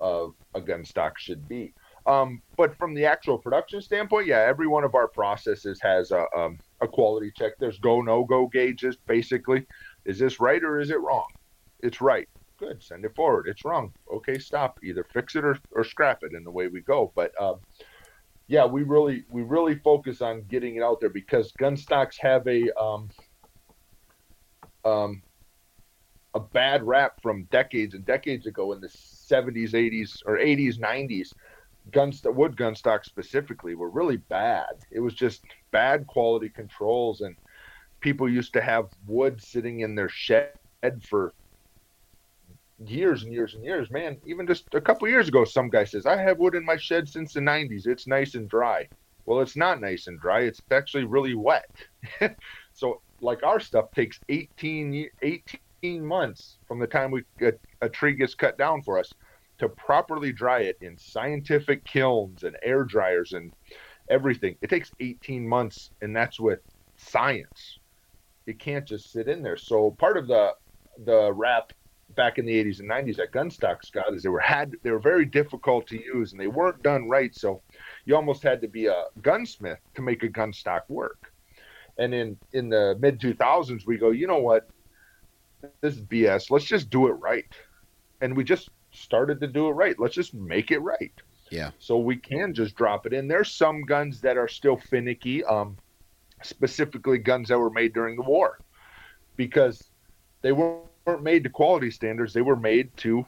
of 0.00 0.34
a 0.54 0.60
gun 0.60 0.84
stock 0.84 1.18
should 1.18 1.48
be. 1.48 1.74
Um, 2.06 2.42
but 2.56 2.76
from 2.76 2.94
the 2.94 3.06
actual 3.06 3.38
production 3.38 3.80
standpoint 3.80 4.26
yeah 4.28 4.40
every 4.46 4.68
one 4.68 4.84
of 4.84 4.94
our 4.94 5.08
processes 5.08 5.80
has 5.82 6.12
a, 6.12 6.26
um, 6.36 6.58
a 6.80 6.86
quality 6.86 7.32
check. 7.34 7.54
There's 7.58 7.78
go 7.78 8.00
no 8.00 8.24
go 8.24 8.46
gauges 8.46 8.96
basically. 9.08 9.66
Is 10.04 10.18
this 10.18 10.38
right 10.38 10.62
or 10.62 10.78
is 10.78 10.90
it 10.90 11.00
wrong? 11.00 11.26
It's 11.82 12.00
right 12.00 12.28
good. 12.64 12.82
Send 12.82 13.04
it 13.04 13.14
forward. 13.14 13.46
It's 13.48 13.64
wrong. 13.64 13.92
Okay 14.12 14.38
stop. 14.38 14.78
Either 14.82 15.04
fix 15.04 15.36
it 15.36 15.44
or, 15.44 15.58
or 15.72 15.84
scrap 15.84 16.22
it 16.22 16.32
and 16.32 16.44
the 16.44 16.50
way 16.50 16.68
we 16.68 16.80
go. 16.80 17.12
But 17.14 17.32
um, 17.40 17.60
yeah, 18.46 18.64
we 18.66 18.82
really 18.82 19.24
we 19.30 19.42
really 19.42 19.76
focus 19.76 20.20
on 20.20 20.42
getting 20.48 20.76
it 20.76 20.82
out 20.82 21.00
there 21.00 21.10
because 21.10 21.52
gun 21.52 21.76
stocks 21.76 22.18
have 22.18 22.46
a 22.46 22.70
um, 22.80 23.08
um, 24.84 25.22
a 26.34 26.40
bad 26.40 26.82
rap 26.82 27.20
from 27.22 27.44
decades 27.44 27.94
and 27.94 28.04
decades 28.04 28.46
ago 28.46 28.72
in 28.72 28.80
the 28.80 28.88
70s, 28.88 29.70
80s, 29.70 30.20
or 30.26 30.36
80s, 30.36 30.78
90s. 30.78 31.32
Guns, 31.92 32.22
wood 32.24 32.56
gun 32.56 32.74
stocks 32.74 33.06
specifically 33.06 33.74
were 33.74 33.90
really 33.90 34.16
bad. 34.16 34.72
It 34.90 35.00
was 35.00 35.14
just 35.14 35.42
bad 35.70 36.06
quality 36.06 36.48
controls, 36.48 37.20
and 37.20 37.36
people 38.00 38.28
used 38.28 38.54
to 38.54 38.62
have 38.62 38.88
wood 39.06 39.42
sitting 39.42 39.80
in 39.80 39.94
their 39.94 40.08
shed 40.08 40.52
for 41.02 41.34
years 42.78 43.22
and 43.22 43.32
years 43.32 43.54
and 43.54 43.64
years. 43.64 43.90
Man, 43.90 44.16
even 44.26 44.46
just 44.46 44.66
a 44.74 44.80
couple 44.80 45.08
years 45.08 45.28
ago, 45.28 45.44
some 45.44 45.68
guy 45.68 45.84
says, 45.84 46.06
I 46.06 46.16
have 46.16 46.38
wood 46.38 46.54
in 46.54 46.64
my 46.64 46.76
shed 46.76 47.08
since 47.08 47.32
the 47.32 47.40
90s. 47.40 47.86
It's 47.86 48.06
nice 48.06 48.34
and 48.34 48.48
dry. 48.48 48.88
Well, 49.26 49.40
it's 49.40 49.56
not 49.56 49.80
nice 49.80 50.06
and 50.06 50.20
dry. 50.20 50.40
It's 50.40 50.60
actually 50.70 51.04
really 51.04 51.34
wet. 51.34 51.70
so, 52.74 53.00
like 53.20 53.42
our 53.42 53.60
stuff 53.60 53.86
takes 53.94 54.20
18, 54.28 55.08
18 55.22 56.04
months 56.04 56.58
from 56.66 56.78
the 56.78 56.86
time 56.86 57.10
we 57.10 57.22
a, 57.40 57.52
a 57.80 57.88
tree 57.88 58.14
gets 58.14 58.34
cut 58.34 58.58
down 58.58 58.82
for 58.82 58.98
us 58.98 59.10
to 59.58 59.68
properly 59.68 60.32
dry 60.32 60.60
it 60.60 60.76
in 60.82 60.98
scientific 60.98 61.84
kilns 61.84 62.42
and 62.42 62.56
air 62.62 62.84
dryers 62.84 63.32
and 63.32 63.52
everything. 64.10 64.56
It 64.60 64.68
takes 64.68 64.90
18 65.00 65.48
months, 65.48 65.90
and 66.02 66.14
that's 66.14 66.38
with 66.38 66.60
science. 66.96 67.78
It 68.46 68.58
can't 68.58 68.86
just 68.86 69.10
sit 69.10 69.28
in 69.28 69.42
there. 69.42 69.56
So 69.56 69.92
part 69.92 70.18
of 70.18 70.26
the 70.26 70.52
the 71.06 71.32
rap 71.32 71.72
back 72.14 72.38
in 72.38 72.46
the 72.46 72.64
80s 72.64 72.80
and 72.80 72.90
90s 72.90 73.18
at 73.18 73.32
gun 73.32 73.50
stocks 73.50 73.90
got 73.90 74.12
is 74.14 74.22
they 74.22 74.28
were 74.28 74.40
had 74.40 74.74
they 74.82 74.90
were 74.90 74.98
very 74.98 75.24
difficult 75.24 75.86
to 75.88 76.02
use 76.02 76.32
and 76.32 76.40
they 76.40 76.46
weren't 76.46 76.82
done 76.82 77.08
right. 77.08 77.34
So 77.34 77.62
you 78.04 78.16
almost 78.16 78.42
had 78.42 78.60
to 78.62 78.68
be 78.68 78.86
a 78.86 79.04
gunsmith 79.22 79.78
to 79.94 80.02
make 80.02 80.22
a 80.22 80.28
gun 80.28 80.52
stock 80.52 80.88
work. 80.88 81.32
And 81.98 82.14
in 82.14 82.36
in 82.52 82.68
the 82.68 82.96
mid 83.00 83.20
2000s 83.20 83.86
we 83.86 83.96
go 83.96 84.10
you 84.10 84.26
know 84.26 84.38
what? 84.38 84.68
This 85.80 85.96
is 85.96 86.02
bs 86.02 86.50
let's 86.50 86.64
just 86.64 86.90
do 86.90 87.06
it 87.08 87.12
right. 87.12 87.52
And 88.20 88.36
we 88.36 88.44
just 88.44 88.70
started 88.92 89.40
to 89.40 89.46
do 89.46 89.68
it 89.68 89.72
right. 89.72 89.98
Let's 89.98 90.14
just 90.14 90.34
make 90.34 90.70
it 90.70 90.78
right. 90.80 91.12
Yeah. 91.50 91.70
So 91.78 91.98
we 91.98 92.16
can 92.16 92.54
just 92.54 92.74
drop 92.74 93.06
it 93.06 93.12
in. 93.12 93.28
There's 93.28 93.50
some 93.50 93.82
guns 93.82 94.20
that 94.22 94.36
are 94.36 94.48
still 94.48 94.76
finicky 94.76 95.44
um 95.44 95.76
specifically 96.42 97.18
guns 97.18 97.48
that 97.48 97.58
were 97.58 97.70
made 97.70 97.94
during 97.94 98.16
the 98.16 98.22
war 98.22 98.58
because 99.36 99.90
they 100.42 100.52
were 100.52 100.80
weren't 101.04 101.22
made 101.22 101.44
to 101.44 101.50
quality 101.50 101.90
standards. 101.90 102.32
They 102.32 102.42
were 102.42 102.56
made 102.56 102.96
to 102.98 103.26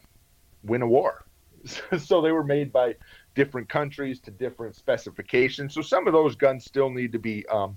win 0.63 0.83
a 0.83 0.87
war. 0.87 1.25
so 1.99 2.21
they 2.21 2.33
were 2.33 2.45
made 2.45 2.73
by 2.73 2.95
different 3.35 3.69
countries 3.69 4.21
to 4.21 4.31
different 4.31 4.75
specifications. 4.77 5.75
So 5.75 5.83
some 5.83 6.07
of 6.07 6.13
those 6.13 6.37
guns 6.37 6.65
still 6.65 6.91
need 6.91 7.13
to 7.13 7.19
be 7.19 7.47
um, 7.49 7.77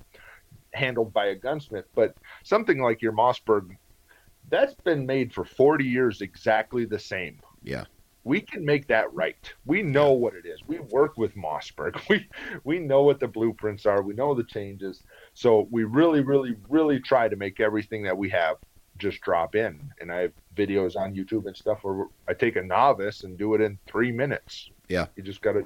handled 0.74 1.14
by 1.14 1.28
a 1.28 1.36
gunsmith. 1.36 1.86
But 1.95 2.16
something 2.43 2.82
like 2.82 3.02
your 3.02 3.14
Mossberg, 3.14 3.78
that's 4.50 4.74
been 4.74 5.06
made 5.06 5.34
for 5.34 5.43
40 5.43 5.84
years 5.84 6.22
exactly 6.22 6.86
the 6.86 7.00
same. 7.00 7.39
Yeah. 7.64 7.86
We 8.24 8.41
can 8.41 8.64
make 8.64 8.88
that 8.88 9.12
right. 9.14 9.52
We 9.66 9.82
know 9.82 10.12
what 10.12 10.34
it 10.34 10.45
is. 10.45 10.60
We 10.68 10.80
work 10.80 11.18
with 11.18 11.36
Mossberg. 11.36 12.00
We 12.10 12.28
we 12.64 12.80
know 12.80 13.04
what 13.04 13.20
the 13.20 13.28
blueprints 13.28 13.86
are. 13.86 14.02
We 14.02 14.14
know 14.14 14.36
the 14.36 14.43
changes. 14.43 15.04
So 15.34 15.68
we 15.72 15.84
really, 15.86 16.22
really, 16.22 16.56
really 16.68 17.00
try 17.00 17.30
to 17.30 17.36
make 17.36 17.60
everything 17.60 18.04
that 18.04 18.18
we 18.18 18.30
have 18.30 18.58
just 19.00 19.22
drop 19.22 19.56
in. 19.56 19.91
And 20.00 20.12
I 20.12 20.22
have 20.22 20.34
videos 20.56 20.95
on 20.95 21.16
YouTube 21.16 21.47
and 21.47 21.56
stuff 21.56 21.80
where 21.84 22.06
I 22.28 22.34
take 22.34 22.56
a 22.56 22.62
novice 22.62 23.24
and 23.24 23.38
do 23.38 23.56
it 23.56 23.62
in 23.62 23.80
three 23.88 24.12
minutes. 24.12 24.70
Yeah. 24.88 25.08
You 25.16 25.24
just 25.24 25.41
got 25.41 25.54
to 25.54 25.64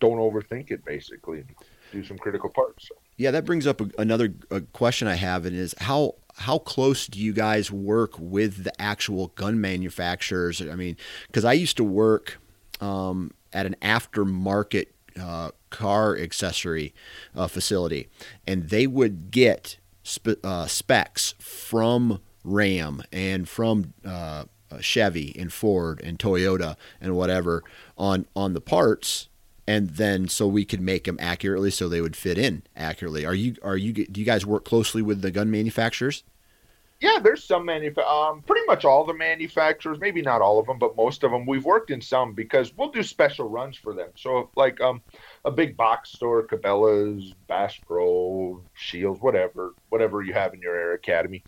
don't 0.00 0.18
overthink 0.18 0.70
it, 0.70 0.84
basically. 0.84 1.44
Do 1.92 2.04
some 2.04 2.18
critical 2.18 2.50
parts. 2.50 2.90
Yeah, 3.16 3.30
that 3.30 3.44
brings 3.44 3.66
up 3.66 3.80
a, 3.80 3.88
another 3.98 4.34
a 4.50 4.60
question 4.60 5.08
I 5.08 5.14
have, 5.14 5.46
and 5.46 5.56
is 5.56 5.74
how 5.78 6.16
how 6.34 6.58
close 6.58 7.06
do 7.06 7.18
you 7.18 7.32
guys 7.32 7.70
work 7.70 8.14
with 8.18 8.64
the 8.64 8.82
actual 8.82 9.28
gun 9.28 9.60
manufacturers? 9.60 10.60
I 10.60 10.74
mean, 10.74 10.96
because 11.28 11.44
I 11.44 11.54
used 11.54 11.76
to 11.78 11.84
work 11.84 12.38
um, 12.80 13.30
at 13.52 13.64
an 13.64 13.76
aftermarket 13.80 14.88
uh, 15.18 15.52
car 15.70 16.16
accessory 16.18 16.92
uh, 17.34 17.46
facility, 17.46 18.08
and 18.46 18.68
they 18.68 18.86
would 18.86 19.30
get 19.30 19.78
spe- 20.02 20.44
uh, 20.44 20.66
specs 20.66 21.34
from 21.38 22.20
Ram 22.46 23.02
and 23.12 23.48
from 23.48 23.92
uh, 24.04 24.44
uh, 24.70 24.80
Chevy 24.80 25.34
and 25.38 25.52
Ford 25.52 26.00
and 26.02 26.18
Toyota 26.18 26.76
and 27.00 27.16
whatever 27.16 27.62
on 27.98 28.26
on 28.34 28.54
the 28.54 28.60
parts, 28.60 29.28
and 29.66 29.90
then 29.90 30.28
so 30.28 30.46
we 30.46 30.64
could 30.64 30.80
make 30.80 31.04
them 31.04 31.18
accurately 31.20 31.70
so 31.70 31.88
they 31.88 32.00
would 32.00 32.16
fit 32.16 32.38
in 32.38 32.62
accurately. 32.76 33.26
Are 33.26 33.34
you 33.34 33.56
are 33.62 33.76
you 33.76 33.92
do 33.92 34.20
you 34.20 34.26
guys 34.26 34.46
work 34.46 34.64
closely 34.64 35.02
with 35.02 35.22
the 35.22 35.30
gun 35.30 35.50
manufacturers? 35.50 36.22
Yeah, 37.00 37.18
there's 37.22 37.44
some 37.44 37.66
manufa- 37.66 38.08
um, 38.08 38.40
pretty 38.40 38.64
much 38.66 38.86
all 38.86 39.04
the 39.04 39.12
manufacturers, 39.12 40.00
maybe 40.00 40.22
not 40.22 40.40
all 40.40 40.58
of 40.58 40.66
them, 40.66 40.78
but 40.78 40.96
most 40.96 41.24
of 41.24 41.30
them. 41.30 41.44
We've 41.44 41.64
worked 41.64 41.90
in 41.90 42.00
some 42.00 42.32
because 42.32 42.74
we'll 42.74 42.90
do 42.90 43.02
special 43.02 43.50
runs 43.50 43.76
for 43.76 43.92
them. 43.92 44.08
So, 44.14 44.48
like 44.56 44.80
um, 44.80 45.02
a 45.44 45.50
big 45.50 45.76
box 45.76 46.12
store, 46.12 46.46
Cabela's, 46.46 47.34
Bass 47.48 47.76
Pro, 47.86 48.62
Scheels, 48.74 49.20
whatever, 49.20 49.74
whatever 49.90 50.22
you 50.22 50.32
have 50.32 50.54
in 50.54 50.62
your 50.62 50.74
Air 50.74 50.94
Academy. 50.94 51.44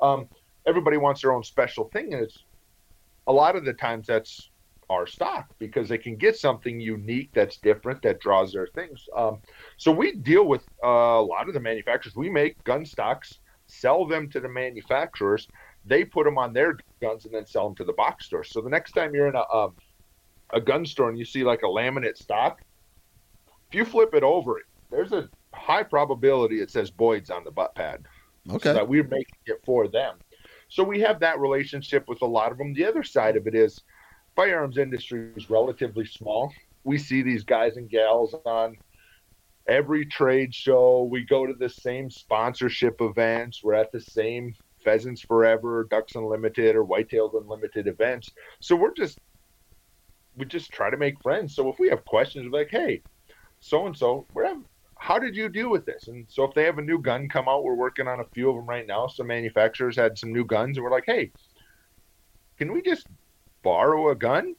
Um, 0.00 0.28
everybody 0.66 0.96
wants 0.96 1.22
their 1.22 1.32
own 1.32 1.42
special 1.42 1.88
thing, 1.88 2.14
and 2.14 2.22
it's 2.22 2.38
a 3.26 3.32
lot 3.32 3.56
of 3.56 3.64
the 3.64 3.72
times 3.72 4.06
that's 4.06 4.50
our 4.90 5.06
stock 5.06 5.48
because 5.58 5.88
they 5.88 5.98
can 5.98 6.16
get 6.16 6.36
something 6.36 6.78
unique 6.78 7.30
that's 7.32 7.56
different 7.56 8.02
that 8.02 8.20
draws 8.20 8.52
their 8.52 8.66
things. 8.66 9.08
Um, 9.16 9.38
so 9.76 9.90
we 9.90 10.12
deal 10.12 10.44
with 10.44 10.62
uh, 10.84 10.88
a 10.88 11.22
lot 11.22 11.48
of 11.48 11.54
the 11.54 11.60
manufacturers. 11.60 12.14
We 12.14 12.28
make 12.28 12.62
gun 12.64 12.84
stocks, 12.84 13.38
sell 13.66 14.06
them 14.06 14.28
to 14.30 14.40
the 14.40 14.48
manufacturers. 14.48 15.48
They 15.84 16.04
put 16.04 16.24
them 16.24 16.38
on 16.38 16.52
their 16.52 16.76
guns 17.00 17.24
and 17.24 17.34
then 17.34 17.46
sell 17.46 17.66
them 17.66 17.74
to 17.76 17.84
the 17.84 17.94
box 17.94 18.26
store. 18.26 18.44
So 18.44 18.60
the 18.60 18.70
next 18.70 18.92
time 18.92 19.14
you're 19.14 19.28
in 19.28 19.34
a 19.34 19.44
um, 19.52 19.74
a 20.52 20.60
gun 20.60 20.84
store 20.84 21.08
and 21.08 21.18
you 21.18 21.24
see 21.24 21.44
like 21.44 21.62
a 21.62 21.66
laminate 21.66 22.18
stock, 22.18 22.60
if 23.68 23.74
you 23.74 23.84
flip 23.84 24.14
it 24.14 24.22
over, 24.22 24.60
there's 24.90 25.12
a 25.12 25.28
high 25.54 25.82
probability 25.82 26.60
it 26.60 26.70
says 26.70 26.90
Boyd's 26.90 27.30
on 27.30 27.44
the 27.44 27.50
butt 27.50 27.74
pad. 27.74 28.04
Okay. 28.50 28.70
So 28.70 28.74
that 28.74 28.88
we're 28.88 29.04
making 29.04 29.38
it 29.46 29.60
for 29.64 29.88
them. 29.88 30.18
So 30.72 30.82
we 30.82 31.00
have 31.00 31.20
that 31.20 31.38
relationship 31.38 32.08
with 32.08 32.22
a 32.22 32.26
lot 32.26 32.50
of 32.50 32.56
them. 32.56 32.72
The 32.72 32.86
other 32.86 33.02
side 33.02 33.36
of 33.36 33.46
it 33.46 33.54
is 33.54 33.82
firearms 34.34 34.78
industry 34.78 35.28
is 35.36 35.50
relatively 35.50 36.06
small. 36.06 36.50
We 36.84 36.96
see 36.96 37.20
these 37.20 37.44
guys 37.44 37.76
and 37.76 37.90
gals 37.90 38.34
on 38.46 38.78
every 39.68 40.06
trade 40.06 40.54
show. 40.54 41.02
We 41.02 41.26
go 41.26 41.44
to 41.44 41.52
the 41.52 41.68
same 41.68 42.08
sponsorship 42.08 43.02
events. 43.02 43.62
We're 43.62 43.74
at 43.74 43.92
the 43.92 44.00
same 44.00 44.54
Pheasants 44.82 45.20
Forever, 45.20 45.86
Ducks 45.90 46.14
Unlimited, 46.14 46.74
or 46.74 46.86
Whitetails 46.86 47.38
Unlimited 47.38 47.86
events. 47.86 48.30
So 48.60 48.74
we're 48.74 48.94
just 48.94 49.18
we 50.38 50.46
just 50.46 50.72
try 50.72 50.88
to 50.88 50.96
make 50.96 51.22
friends. 51.22 51.54
So 51.54 51.68
if 51.68 51.78
we 51.78 51.90
have 51.90 52.02
questions, 52.06 52.50
we're 52.50 52.60
like, 52.60 52.70
hey, 52.70 53.02
so 53.60 53.84
and 53.84 53.94
so, 53.94 54.26
we're 54.32 54.46
having 54.46 54.64
how 55.02 55.18
did 55.18 55.34
you 55.34 55.48
deal 55.48 55.68
with 55.68 55.84
this? 55.84 56.06
And 56.06 56.26
so 56.28 56.44
if 56.44 56.54
they 56.54 56.62
have 56.62 56.78
a 56.78 56.82
new 56.82 56.96
gun 56.96 57.28
come 57.28 57.48
out, 57.48 57.64
we're 57.64 57.74
working 57.74 58.06
on 58.06 58.20
a 58.20 58.24
few 58.34 58.48
of 58.48 58.54
them 58.54 58.66
right 58.66 58.86
now. 58.86 59.08
Some 59.08 59.26
manufacturers 59.26 59.96
had 59.96 60.16
some 60.16 60.32
new 60.32 60.44
guns, 60.44 60.76
and 60.76 60.84
we're 60.84 60.92
like, 60.92 61.06
hey, 61.06 61.32
can 62.56 62.72
we 62.72 62.82
just 62.82 63.08
borrow 63.64 64.10
a 64.10 64.14
gun 64.14 64.54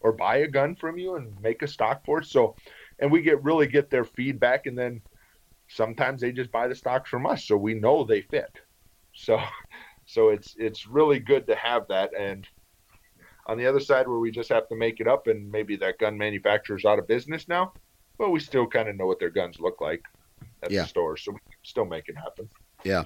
or 0.00 0.12
buy 0.12 0.36
a 0.36 0.48
gun 0.48 0.76
from 0.76 0.98
you 0.98 1.16
and 1.16 1.40
make 1.40 1.62
a 1.62 1.66
stock 1.66 2.04
for 2.04 2.18
it? 2.18 2.26
So, 2.26 2.56
and 2.98 3.10
we 3.10 3.22
get 3.22 3.42
really 3.42 3.66
get 3.66 3.88
their 3.88 4.04
feedback, 4.04 4.66
and 4.66 4.76
then 4.76 5.00
sometimes 5.68 6.20
they 6.20 6.30
just 6.30 6.52
buy 6.52 6.68
the 6.68 6.74
stocks 6.74 7.08
from 7.08 7.24
us, 7.24 7.46
so 7.46 7.56
we 7.56 7.72
know 7.72 8.04
they 8.04 8.20
fit. 8.20 8.60
So, 9.14 9.40
so 10.04 10.28
it's 10.28 10.54
it's 10.58 10.86
really 10.86 11.20
good 11.20 11.46
to 11.46 11.54
have 11.54 11.88
that. 11.88 12.10
And 12.14 12.46
on 13.46 13.56
the 13.56 13.64
other 13.64 13.80
side, 13.80 14.08
where 14.08 14.18
we 14.18 14.30
just 14.30 14.50
have 14.50 14.68
to 14.68 14.76
make 14.76 15.00
it 15.00 15.08
up, 15.08 15.26
and 15.26 15.50
maybe 15.50 15.76
that 15.76 15.98
gun 15.98 16.18
manufacturer's 16.18 16.84
out 16.84 16.98
of 16.98 17.08
business 17.08 17.48
now 17.48 17.72
but 18.18 18.30
we 18.30 18.40
still 18.40 18.66
kind 18.66 18.88
of 18.88 18.96
know 18.96 19.06
what 19.06 19.18
their 19.18 19.30
guns 19.30 19.58
look 19.60 19.80
like 19.80 20.02
at 20.62 20.70
Yeah. 20.70 20.82
the 20.82 20.88
store, 20.88 21.16
so 21.16 21.32
we 21.32 21.38
can 21.38 21.58
still 21.62 21.84
make 21.84 22.08
it 22.08 22.16
happen. 22.16 22.48
Yeah. 22.84 23.04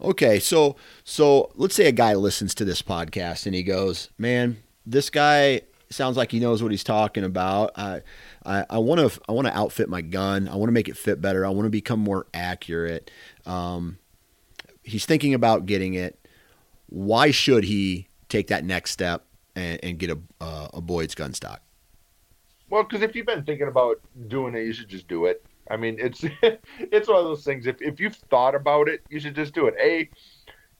Okay. 0.00 0.40
So 0.40 0.76
so 1.04 1.52
let's 1.54 1.74
say 1.74 1.86
a 1.86 1.92
guy 1.92 2.14
listens 2.14 2.54
to 2.56 2.64
this 2.64 2.82
podcast 2.82 3.46
and 3.46 3.54
he 3.54 3.62
goes, 3.62 4.10
"Man, 4.18 4.56
this 4.84 5.08
guy 5.10 5.62
sounds 5.90 6.16
like 6.16 6.32
he 6.32 6.40
knows 6.40 6.60
what 6.62 6.72
he's 6.72 6.82
talking 6.82 7.22
about. 7.22 7.70
I 7.76 8.02
I 8.44 8.78
want 8.78 9.00
to 9.12 9.20
I 9.28 9.32
want 9.32 9.46
to 9.46 9.56
outfit 9.56 9.88
my 9.88 10.00
gun. 10.00 10.48
I 10.48 10.56
want 10.56 10.68
to 10.68 10.72
make 10.72 10.88
it 10.88 10.96
fit 10.96 11.20
better. 11.20 11.46
I 11.46 11.50
want 11.50 11.66
to 11.66 11.70
become 11.70 12.00
more 12.00 12.26
accurate. 12.34 13.10
Um, 13.46 13.98
he's 14.82 15.06
thinking 15.06 15.32
about 15.34 15.66
getting 15.66 15.94
it. 15.94 16.18
Why 16.88 17.30
should 17.30 17.64
he 17.64 18.08
take 18.28 18.48
that 18.48 18.64
next 18.64 18.90
step 18.90 19.24
and, 19.54 19.78
and 19.84 19.98
get 19.98 20.10
a 20.10 20.18
uh, 20.40 20.68
a 20.74 20.80
Boyd's 20.80 21.14
gun 21.14 21.34
stock? 21.34 21.62
Well, 22.74 22.82
because 22.82 23.02
if 23.02 23.14
you've 23.14 23.24
been 23.24 23.44
thinking 23.44 23.68
about 23.68 23.98
doing 24.26 24.56
it, 24.56 24.66
you 24.66 24.72
should 24.72 24.88
just 24.88 25.06
do 25.06 25.26
it. 25.26 25.40
I 25.70 25.76
mean, 25.76 25.96
it's 26.00 26.24
it's 26.42 27.06
one 27.06 27.18
of 27.18 27.24
those 27.24 27.44
things. 27.44 27.68
If 27.68 27.80
if 27.80 28.00
you've 28.00 28.16
thought 28.30 28.56
about 28.56 28.88
it, 28.88 29.02
you 29.08 29.20
should 29.20 29.36
just 29.36 29.54
do 29.54 29.68
it. 29.68 29.74
A, 29.80 30.10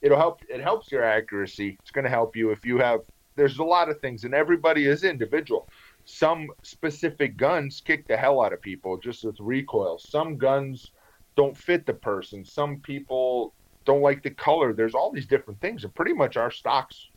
it'll 0.03 0.19
help. 0.19 0.41
It 0.49 0.61
helps 0.61 0.91
your 0.91 1.05
accuracy. 1.05 1.79
It's 1.81 1.93
going 1.93 2.03
to 2.03 2.11
help 2.11 2.35
you 2.35 2.51
if 2.51 2.65
you 2.65 2.79
have. 2.79 3.03
There's 3.37 3.61
a 3.61 3.63
lot 3.63 3.91
of 3.91 4.01
things, 4.01 4.25
and 4.25 4.35
everybody 4.35 4.87
is 4.87 5.05
individual. 5.05 5.69
Some 6.05 6.49
specific 6.65 7.37
guns 7.37 7.81
kick 7.81 8.09
the 8.09 8.17
hell 8.17 8.41
out 8.41 8.53
of 8.53 8.61
people 8.61 8.99
just 8.99 9.23
with 9.23 9.39
recoil. 9.39 10.01
Some 10.01 10.37
guns 10.37 10.91
don't 11.37 11.57
fit 11.57 11.87
the 11.87 11.95
person. 11.95 12.45
Some 12.45 12.81
people 12.81 13.55
don't 13.85 14.03
like 14.03 14.25
the 14.25 14.31
color. 14.31 14.73
There's 14.73 14.97
all 14.97 15.13
these 15.13 15.29
different 15.29 15.61
things, 15.61 15.85
and 15.85 15.95
pretty 15.95 16.13
much 16.13 16.37
our 16.37 16.51
stocks 16.51 17.09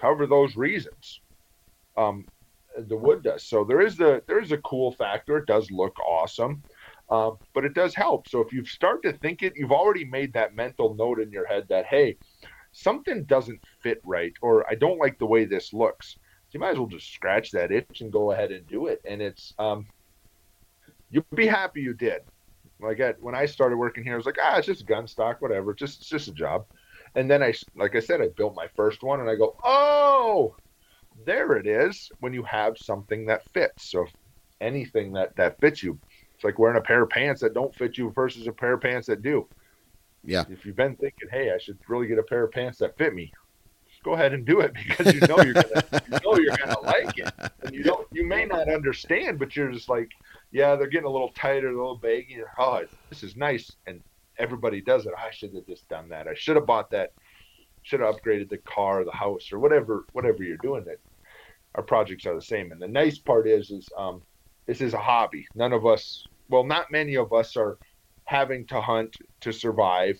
cover 0.00 0.26
those 0.26 0.56
reasons. 0.56 1.20
Um, 1.98 2.24
the 2.76 2.96
wood 2.96 3.22
does. 3.22 3.44
So 3.44 3.64
there 3.64 3.80
is 3.80 3.96
the 3.96 4.22
there 4.26 4.40
is 4.40 4.52
a 4.52 4.58
cool 4.58 4.92
factor. 4.92 5.38
It 5.38 5.46
does 5.46 5.70
look 5.70 5.98
awesome. 6.00 6.62
Um, 7.10 7.36
but 7.52 7.64
it 7.66 7.74
does 7.74 7.94
help. 7.94 8.28
So 8.28 8.40
if 8.40 8.52
you 8.52 8.64
start 8.64 9.02
to 9.02 9.12
think 9.12 9.42
it, 9.42 9.52
you've 9.56 9.72
already 9.72 10.06
made 10.06 10.32
that 10.32 10.54
mental 10.54 10.94
note 10.94 11.20
in 11.20 11.30
your 11.30 11.46
head 11.46 11.66
that, 11.68 11.84
hey, 11.84 12.16
something 12.72 13.24
doesn't 13.24 13.60
fit 13.82 14.00
right, 14.04 14.32
or 14.40 14.64
I 14.70 14.74
don't 14.74 14.98
like 14.98 15.18
the 15.18 15.26
way 15.26 15.44
this 15.44 15.74
looks. 15.74 16.16
You 16.50 16.60
might 16.60 16.70
as 16.70 16.78
well 16.78 16.86
just 16.86 17.12
scratch 17.12 17.50
that 17.50 17.72
itch 17.72 18.00
and 18.00 18.12
go 18.12 18.32
ahead 18.32 18.52
and 18.52 18.66
do 18.66 18.86
it. 18.86 19.02
And 19.04 19.20
it's, 19.20 19.52
um, 19.58 19.86
you'll 21.10 21.26
be 21.34 21.46
happy 21.46 21.82
you 21.82 21.92
did. 21.92 22.22
Like 22.80 23.00
I, 23.00 23.12
when 23.20 23.34
I 23.34 23.46
started 23.46 23.76
working 23.76 24.02
here, 24.02 24.14
I 24.14 24.16
was 24.16 24.26
like, 24.26 24.38
ah, 24.40 24.56
it's 24.56 24.66
just 24.66 24.86
gun 24.86 25.06
stock, 25.06 25.42
whatever, 25.42 25.74
just 25.74 26.00
it's 26.00 26.08
just 26.08 26.28
a 26.28 26.32
job. 26.32 26.64
And 27.16 27.30
then 27.30 27.42
I, 27.42 27.52
like 27.76 27.96
I 27.96 28.00
said, 28.00 28.22
I 28.22 28.28
built 28.28 28.54
my 28.56 28.68
first 28.76 29.02
one, 29.02 29.20
and 29.20 29.28
I 29.28 29.34
go, 29.34 29.56
oh, 29.62 30.56
there 31.24 31.56
it 31.56 31.66
is. 31.66 32.10
When 32.20 32.32
you 32.32 32.42
have 32.44 32.78
something 32.78 33.26
that 33.26 33.48
fits, 33.52 33.90
so 33.90 34.06
anything 34.60 35.12
that 35.12 35.36
that 35.36 35.60
fits 35.60 35.82
you, 35.82 35.98
it's 36.34 36.44
like 36.44 36.58
wearing 36.58 36.78
a 36.78 36.80
pair 36.80 37.02
of 37.02 37.10
pants 37.10 37.40
that 37.42 37.54
don't 37.54 37.74
fit 37.74 37.98
you 37.98 38.10
versus 38.10 38.46
a 38.46 38.52
pair 38.52 38.74
of 38.74 38.80
pants 38.80 39.06
that 39.06 39.22
do. 39.22 39.46
Yeah. 40.24 40.44
If 40.48 40.64
you've 40.64 40.76
been 40.76 40.96
thinking, 40.96 41.28
hey, 41.30 41.52
I 41.52 41.58
should 41.58 41.78
really 41.88 42.06
get 42.06 42.18
a 42.18 42.22
pair 42.22 42.44
of 42.44 42.52
pants 42.52 42.78
that 42.78 42.96
fit 42.96 43.14
me, 43.14 43.32
just 43.90 44.02
go 44.02 44.14
ahead 44.14 44.32
and 44.32 44.44
do 44.44 44.60
it 44.60 44.72
because 44.88 45.14
you 45.14 45.20
know 45.20 45.40
you're 45.42 45.54
gonna 45.54 46.02
you 46.10 46.18
know 46.24 46.38
you're 46.38 46.56
gonna 46.56 46.80
like 46.82 47.18
it. 47.18 47.32
And 47.62 47.74
you 47.74 47.82
don't 47.82 48.06
you 48.12 48.26
may 48.26 48.44
not 48.44 48.68
understand, 48.68 49.38
but 49.38 49.54
you're 49.54 49.70
just 49.70 49.88
like, 49.88 50.10
yeah, 50.50 50.76
they're 50.76 50.88
getting 50.88 51.06
a 51.06 51.10
little 51.10 51.30
tighter, 51.30 51.68
a 51.68 51.76
little 51.76 51.96
baggy. 51.96 52.38
Oh, 52.58 52.82
this 53.10 53.22
is 53.22 53.36
nice. 53.36 53.70
And 53.86 54.00
everybody 54.38 54.80
does 54.80 55.06
it. 55.06 55.12
I 55.16 55.30
should 55.30 55.54
have 55.54 55.66
just 55.66 55.88
done 55.88 56.08
that. 56.08 56.26
I 56.26 56.34
should 56.34 56.56
have 56.56 56.66
bought 56.66 56.90
that. 56.90 57.12
Should 57.82 58.00
have 58.00 58.14
upgraded 58.16 58.48
the 58.48 58.58
car, 58.58 59.04
the 59.04 59.12
house, 59.12 59.52
or 59.52 59.58
whatever 59.58 60.06
whatever 60.12 60.42
you're 60.42 60.56
doing. 60.56 60.84
That 60.84 60.98
our 61.74 61.82
projects 61.82 62.26
are 62.26 62.34
the 62.34 62.42
same. 62.42 62.72
And 62.72 62.80
the 62.80 62.88
nice 62.88 63.18
part 63.18 63.48
is 63.48 63.70
is 63.70 63.88
um, 63.96 64.22
this 64.66 64.80
is 64.80 64.94
a 64.94 64.98
hobby. 64.98 65.46
None 65.54 65.72
of 65.72 65.86
us, 65.86 66.24
well, 66.48 66.64
not 66.64 66.90
many 66.90 67.16
of 67.16 67.32
us 67.32 67.56
are 67.56 67.78
having 68.24 68.66
to 68.66 68.80
hunt 68.80 69.16
to 69.40 69.52
survive. 69.52 70.18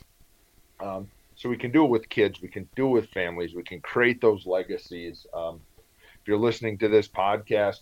Um, 0.80 1.08
so 1.36 1.48
we 1.48 1.56
can 1.56 1.72
do 1.72 1.84
it 1.84 1.90
with 1.90 2.08
kids, 2.08 2.40
we 2.40 2.48
can 2.48 2.68
do 2.76 2.86
it 2.88 2.92
with 2.92 3.10
families, 3.10 3.54
we 3.54 3.64
can 3.64 3.80
create 3.80 4.20
those 4.20 4.46
legacies. 4.46 5.26
Um, 5.34 5.60
if 5.78 6.28
you're 6.28 6.38
listening 6.38 6.78
to 6.78 6.88
this 6.88 7.08
podcast, 7.08 7.78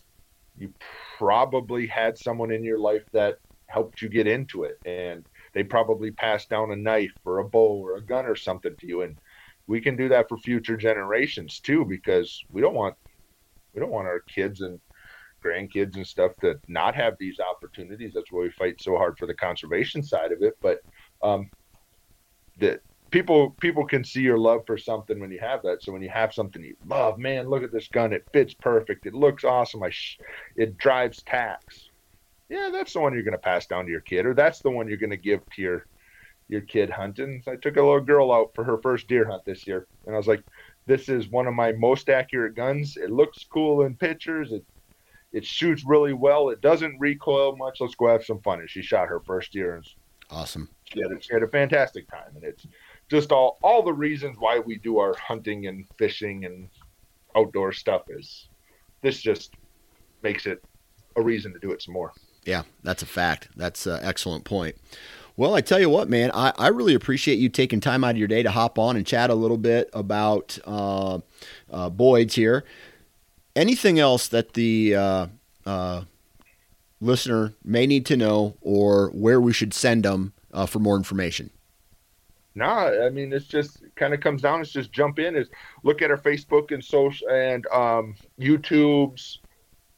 you 0.57 0.73
probably 1.19 1.87
had 1.87 2.17
someone 2.17 2.51
in 2.51 2.65
your 2.65 2.79
life 2.79 3.05
that 3.13 3.37
helped 3.67 4.03
you 4.03 4.09
get 4.09 4.27
into 4.27 4.65
it, 4.65 4.79
and 4.85 5.25
they 5.55 5.63
probably 5.63 6.11
passed 6.11 6.49
down 6.49 6.71
a 6.71 6.77
knife 6.77 7.13
or 7.25 7.39
a 7.39 7.49
bow 7.49 7.85
or 7.85 7.97
a 7.97 8.03
gun 8.03 8.27
or 8.27 8.37
something 8.37 8.75
to 8.81 8.87
you. 8.87 9.03
And 9.03 9.17
we 9.67 9.81
can 9.81 9.97
do 9.97 10.09
that 10.09 10.29
for 10.29 10.39
future 10.39 10.77
generations 10.77 11.61
too, 11.61 11.85
because 11.85 12.43
we 12.51 12.61
don't 12.61 12.75
want 12.75 12.95
we 13.75 13.81
don't 13.81 13.91
want 13.91 14.09
our 14.09 14.21
kids 14.21 14.61
and 14.61 14.81
grandkids 15.45 15.97
and 15.97 16.07
stuff 16.07 16.33
to 16.41 16.55
not 16.69 16.95
have 16.95 17.15
these 17.19 17.39
opportunities. 17.41 18.13
That's 18.15 18.31
why 18.31 18.43
we 18.43 18.51
fight 18.51 18.81
so 18.81 18.97
hard 18.97 19.19
for 19.19 19.27
the 19.27 19.35
conservation 19.35 20.03
side 20.03 20.33
of 20.33 20.43
it. 20.43 20.55
But 20.63 20.79
um, 21.23 21.51
that 22.59 22.81
people 23.11 23.55
people 23.61 23.87
can 23.87 24.05
see 24.05 24.23
your 24.23 24.39
love 24.39 24.63
for 24.67 24.79
something 24.79 25.21
when 25.21 25.31
you 25.31 25.41
have 25.41 25.63
that. 25.63 25.83
So 25.83 25.93
when 25.93 26.03
you 26.03 26.11
have 26.11 26.35
something 26.35 26.63
you 26.63 26.77
love, 26.87 27.19
man, 27.19 27.49
look 27.49 27.63
at 27.63 27.73
this 27.73 27.89
gun. 27.89 28.13
It 28.13 28.27
fits 28.33 28.55
perfect. 28.55 29.07
It 29.07 29.15
looks 29.15 29.45
awesome. 29.45 29.83
I 29.83 29.91
sh- 29.91 30.19
it 30.57 30.77
drives 30.79 31.23
tacks. 31.23 31.91
Yeah, 32.49 32.71
that's 32.73 32.93
the 32.93 33.01
one 33.01 33.15
you're 33.15 33.23
going 33.23 33.33
to 33.33 33.39
pass 33.39 33.67
down 33.67 33.87
to 33.87 33.91
your 33.91 34.01
kid, 34.01 34.27
or 34.27 34.35
that's 34.35 34.61
the 34.61 34.71
one 34.71 34.89
you're 34.89 34.99
going 34.99 35.11
to 35.11 35.17
give 35.17 35.41
to 35.55 35.63
your 35.63 35.87
your 36.49 36.61
kid 36.63 36.91
hunting. 36.91 37.41
So 37.45 37.53
I 37.53 37.57
took 37.57 37.77
a 37.77 37.83
little 37.83 38.01
girl 38.01 38.33
out 38.33 38.51
for 38.55 38.65
her 38.65 38.79
first 38.83 39.09
deer 39.09 39.27
hunt 39.27 39.45
this 39.45 39.67
year, 39.67 39.87
and 40.07 40.15
I 40.15 40.19
was 40.19 40.27
like, 40.27 40.43
"This 40.87 41.09
is 41.09 41.29
one 41.29 41.47
of 41.47 41.55
my 41.55 41.73
most 41.73 42.09
accurate 42.09 42.55
guns. 42.55 42.97
It 42.97 43.11
looks 43.11 43.45
cool 43.45 43.83
in 43.83 43.97
pictures. 43.97 44.53
It 44.53 44.65
it 45.33 45.47
shoots 45.47 45.85
really 45.85 46.13
well. 46.13 46.51
It 46.51 46.61
doesn't 46.61 46.99
recoil 46.99 47.57
much. 47.57 47.81
Let's 47.81 47.95
go 47.95 48.09
have 48.09 48.25
some 48.25 48.41
fun. 48.41 48.61
And 48.61 48.69
she 48.69 48.83
shot 48.83 49.09
her 49.09 49.21
first 49.21 49.53
deer. 49.53 49.77
And 49.77 49.89
awesome. 50.31 50.69
She 50.85 51.01
had, 51.01 51.11
a, 51.11 51.21
she 51.21 51.33
had 51.33 51.43
a 51.43 51.49
fantastic 51.49 52.09
time. 52.11 52.33
And 52.35 52.45
it's 52.45 52.67
just 53.09 53.33
all, 53.33 53.59
all 53.63 53.83
the 53.83 53.93
reasons 53.93 54.37
why 54.39 54.59
we 54.59 54.77
do 54.77 54.99
our 54.99 55.15
hunting 55.17 55.67
and 55.67 55.87
fishing 55.97 56.45
and 56.45 56.69
outdoor 57.35 57.73
stuff 57.73 58.03
is 58.09 58.49
this 59.01 59.23
just 59.23 59.55
makes 60.23 60.47
it 60.47 60.63
a 61.17 61.23
reason 61.23 61.53
to 61.55 61.59
do 61.59 61.73
it 61.73 61.81
some 61.83 61.95
more. 61.95 62.13
Yeah, 62.45 62.63
that's 62.83 63.03
a 63.03 63.07
fact. 63.07 63.49
That's 63.57 63.87
an 63.87 64.01
excellent 64.03 64.45
point. 64.45 64.77
Well, 65.37 65.55
I 65.55 65.61
tell 65.63 65.81
you 65.81 65.89
what, 65.89 66.11
man, 66.11 66.31
I, 66.35 66.53
I 66.59 66.69
really 66.69 66.95
appreciate 66.95 67.39
you 67.39 67.49
taking 67.49 67.81
time 67.81 68.05
out 68.05 68.11
of 68.11 68.17
your 68.19 68.29
day 68.29 68.43
to 68.43 68.51
hop 68.51 68.79
on 68.79 68.97
and 68.97 69.07
chat 69.07 69.31
a 69.31 69.35
little 69.35 69.57
bit 69.57 69.89
about 69.93 70.59
uh, 70.67 71.21
uh, 71.71 71.89
Boyd's 71.89 72.35
here 72.35 72.65
anything 73.57 73.99
else 73.99 74.29
that 74.29 74.55
the 74.55 74.95
uh, 74.95 75.27
uh, 75.67 76.03
listener 77.01 77.55
may 77.65 77.87
need 77.87 78.07
to 78.07 78.17
know 78.17 78.57
or 78.61 79.09
where 79.11 79.41
we 79.41 79.53
should 79.53 79.75
send 79.75 80.05
them 80.05 80.33
uh, 80.53 80.67
for 80.67 80.79
more 80.79 80.97
information? 80.97 81.51
No, 82.55 82.67
I 82.67 83.09
mean 83.09 83.33
it's 83.33 83.47
just 83.47 83.83
kind 83.97 84.13
of 84.13 84.21
comes 84.21 84.43
down. 84.43 84.61
It's 84.61 84.73
just 84.73 84.93
jump 84.93 85.19
in. 85.19 85.37
Is 85.37 85.49
look 85.85 86.03
at 86.03 86.11
our 86.11 86.19
Facebook 86.19 86.71
and 86.71 86.85
social 86.85 87.29
and 87.31 87.67
um, 87.69 88.15
YouTube's, 88.39 89.39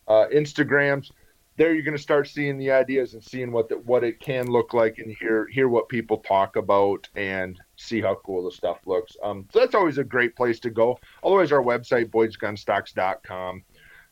uh, 0.07 0.27
Instagrams 0.33 1.11
there 1.57 1.73
you're 1.73 1.85
going 1.85 1.97
to 1.97 2.03
start 2.03 2.29
seeing 2.29 2.59
the 2.59 2.71
ideas 2.71 3.15
and 3.15 3.23
seeing 3.23 3.53
what 3.53 3.69
the, 3.69 3.77
what 3.79 4.03
it 4.03 4.19
can 4.19 4.47
look 4.47 4.75
like 4.75 4.99
and 4.99 5.15
hear 5.19 5.47
hear 5.47 5.69
what 5.69 5.89
people 5.89 6.19
talk 6.19 6.57
about 6.57 7.09
and 7.15 7.61
see 7.77 8.01
how 8.01 8.17
cool 8.27 8.45
the 8.45 8.51
stuff 8.51 8.79
looks. 8.87 9.17
Um, 9.23 9.47
so 9.53 9.61
that's 9.61 9.75
always 9.75 9.99
a 9.99 10.05
great 10.05 10.35
place 10.35 10.59
to 10.61 10.71
go. 10.71 10.99
Otherwise, 11.23 11.53
our 11.53 11.63
website 11.63 12.11
boydsgunstocks.com. 12.11 13.63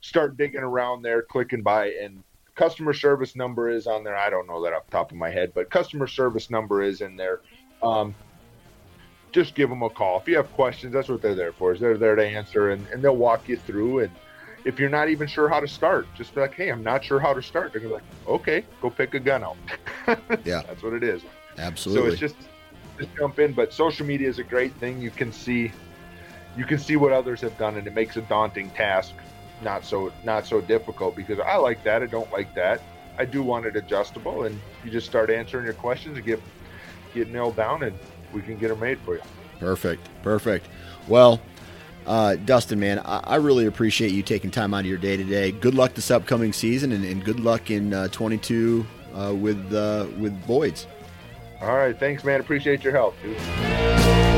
Start 0.00 0.36
digging 0.36 0.62
around 0.62 1.02
there, 1.02 1.22
clicking 1.22 1.62
by, 1.62 1.90
and 1.90 2.22
customer 2.54 2.92
service 2.92 3.36
number 3.36 3.70
is 3.70 3.86
on 3.86 4.04
there. 4.04 4.16
I 4.16 4.30
don't 4.30 4.46
know 4.46 4.62
that 4.62 4.72
off 4.72 4.86
the 4.86 4.92
top 4.92 5.10
of 5.10 5.16
my 5.16 5.30
head, 5.30 5.52
but 5.54 5.70
customer 5.70 6.06
service 6.06 6.50
number 6.50 6.82
is 6.82 7.00
in 7.00 7.16
there. 7.16 7.40
Um, 7.82 8.14
just 9.32 9.54
give 9.54 9.70
them 9.70 9.82
a 9.82 9.90
call 9.90 10.20
if 10.20 10.28
you 10.28 10.36
have 10.36 10.52
questions. 10.52 10.92
That's 10.92 11.08
what 11.08 11.22
they're 11.22 11.34
there 11.34 11.52
for. 11.52 11.72
Is 11.72 11.80
they're 11.80 11.96
there 11.96 12.16
to 12.16 12.24
answer 12.24 12.70
and, 12.70 12.86
and 12.88 13.02
they'll 13.02 13.16
walk 13.16 13.48
you 13.48 13.56
through 13.56 14.00
and 14.00 14.10
if 14.64 14.78
you're 14.78 14.90
not 14.90 15.08
even 15.08 15.26
sure 15.26 15.48
how 15.48 15.60
to 15.60 15.68
start, 15.68 16.06
just 16.14 16.34
be 16.34 16.40
like, 16.40 16.54
hey, 16.54 16.70
I'm 16.70 16.82
not 16.82 17.04
sure 17.04 17.18
how 17.18 17.32
to 17.32 17.42
start. 17.42 17.72
They're 17.72 17.88
like, 17.88 18.02
okay, 18.26 18.64
go 18.80 18.90
pick 18.90 19.14
a 19.14 19.20
gun 19.20 19.42
out. 19.42 19.56
yeah, 20.44 20.62
that's 20.62 20.82
what 20.82 20.92
it 20.92 21.02
is. 21.02 21.22
Absolutely. 21.58 22.10
So 22.10 22.12
it's 22.12 22.20
just 22.20 22.36
just 22.98 23.14
jump 23.16 23.38
in. 23.38 23.52
But 23.52 23.72
social 23.72 24.06
media 24.06 24.28
is 24.28 24.38
a 24.38 24.44
great 24.44 24.72
thing. 24.74 25.00
You 25.00 25.10
can 25.10 25.32
see 25.32 25.72
you 26.56 26.64
can 26.64 26.78
see 26.78 26.96
what 26.96 27.12
others 27.12 27.40
have 27.40 27.56
done, 27.58 27.76
and 27.76 27.86
it 27.86 27.94
makes 27.94 28.16
a 28.16 28.22
daunting 28.22 28.70
task 28.70 29.14
not 29.62 29.84
so 29.84 30.12
not 30.24 30.46
so 30.46 30.60
difficult 30.60 31.16
because 31.16 31.38
I 31.40 31.56
like 31.56 31.82
that. 31.84 32.02
I 32.02 32.06
don't 32.06 32.30
like 32.32 32.54
that. 32.54 32.82
I 33.18 33.24
do 33.24 33.42
want 33.42 33.66
it 33.66 33.76
adjustable, 33.76 34.44
and 34.44 34.58
you 34.84 34.90
just 34.90 35.06
start 35.06 35.30
answering 35.30 35.64
your 35.64 35.74
questions 35.74 36.16
and 36.16 36.26
get 36.26 36.40
get 37.14 37.28
nailed 37.28 37.56
down, 37.56 37.82
and 37.82 37.98
we 38.32 38.42
can 38.42 38.58
get 38.58 38.68
them 38.68 38.80
made 38.80 38.98
for 39.00 39.14
you. 39.14 39.22
Perfect. 39.58 40.08
Perfect. 40.22 40.66
Well, 41.08 41.40
uh, 42.06 42.36
Dustin, 42.36 42.80
man, 42.80 42.98
I, 42.98 43.18
I, 43.24 43.36
really 43.36 43.66
appreciate 43.66 44.12
you 44.12 44.22
taking 44.22 44.50
time 44.50 44.74
out 44.74 44.80
of 44.80 44.86
your 44.86 44.98
day 44.98 45.16
today. 45.16 45.52
Good 45.52 45.74
luck 45.74 45.94
this 45.94 46.10
upcoming 46.10 46.52
season, 46.52 46.92
and, 46.92 47.04
and 47.04 47.24
good 47.24 47.40
luck 47.40 47.70
in 47.70 47.94
uh, 47.94 48.08
22 48.08 48.86
uh, 49.14 49.34
with 49.34 49.72
uh, 49.72 50.06
with 50.18 50.46
Boyd's. 50.46 50.86
All 51.60 51.76
right, 51.76 51.96
thanks, 51.96 52.24
man. 52.24 52.40
Appreciate 52.40 52.82
your 52.82 52.92
help, 52.92 53.14
dude. 53.22 54.31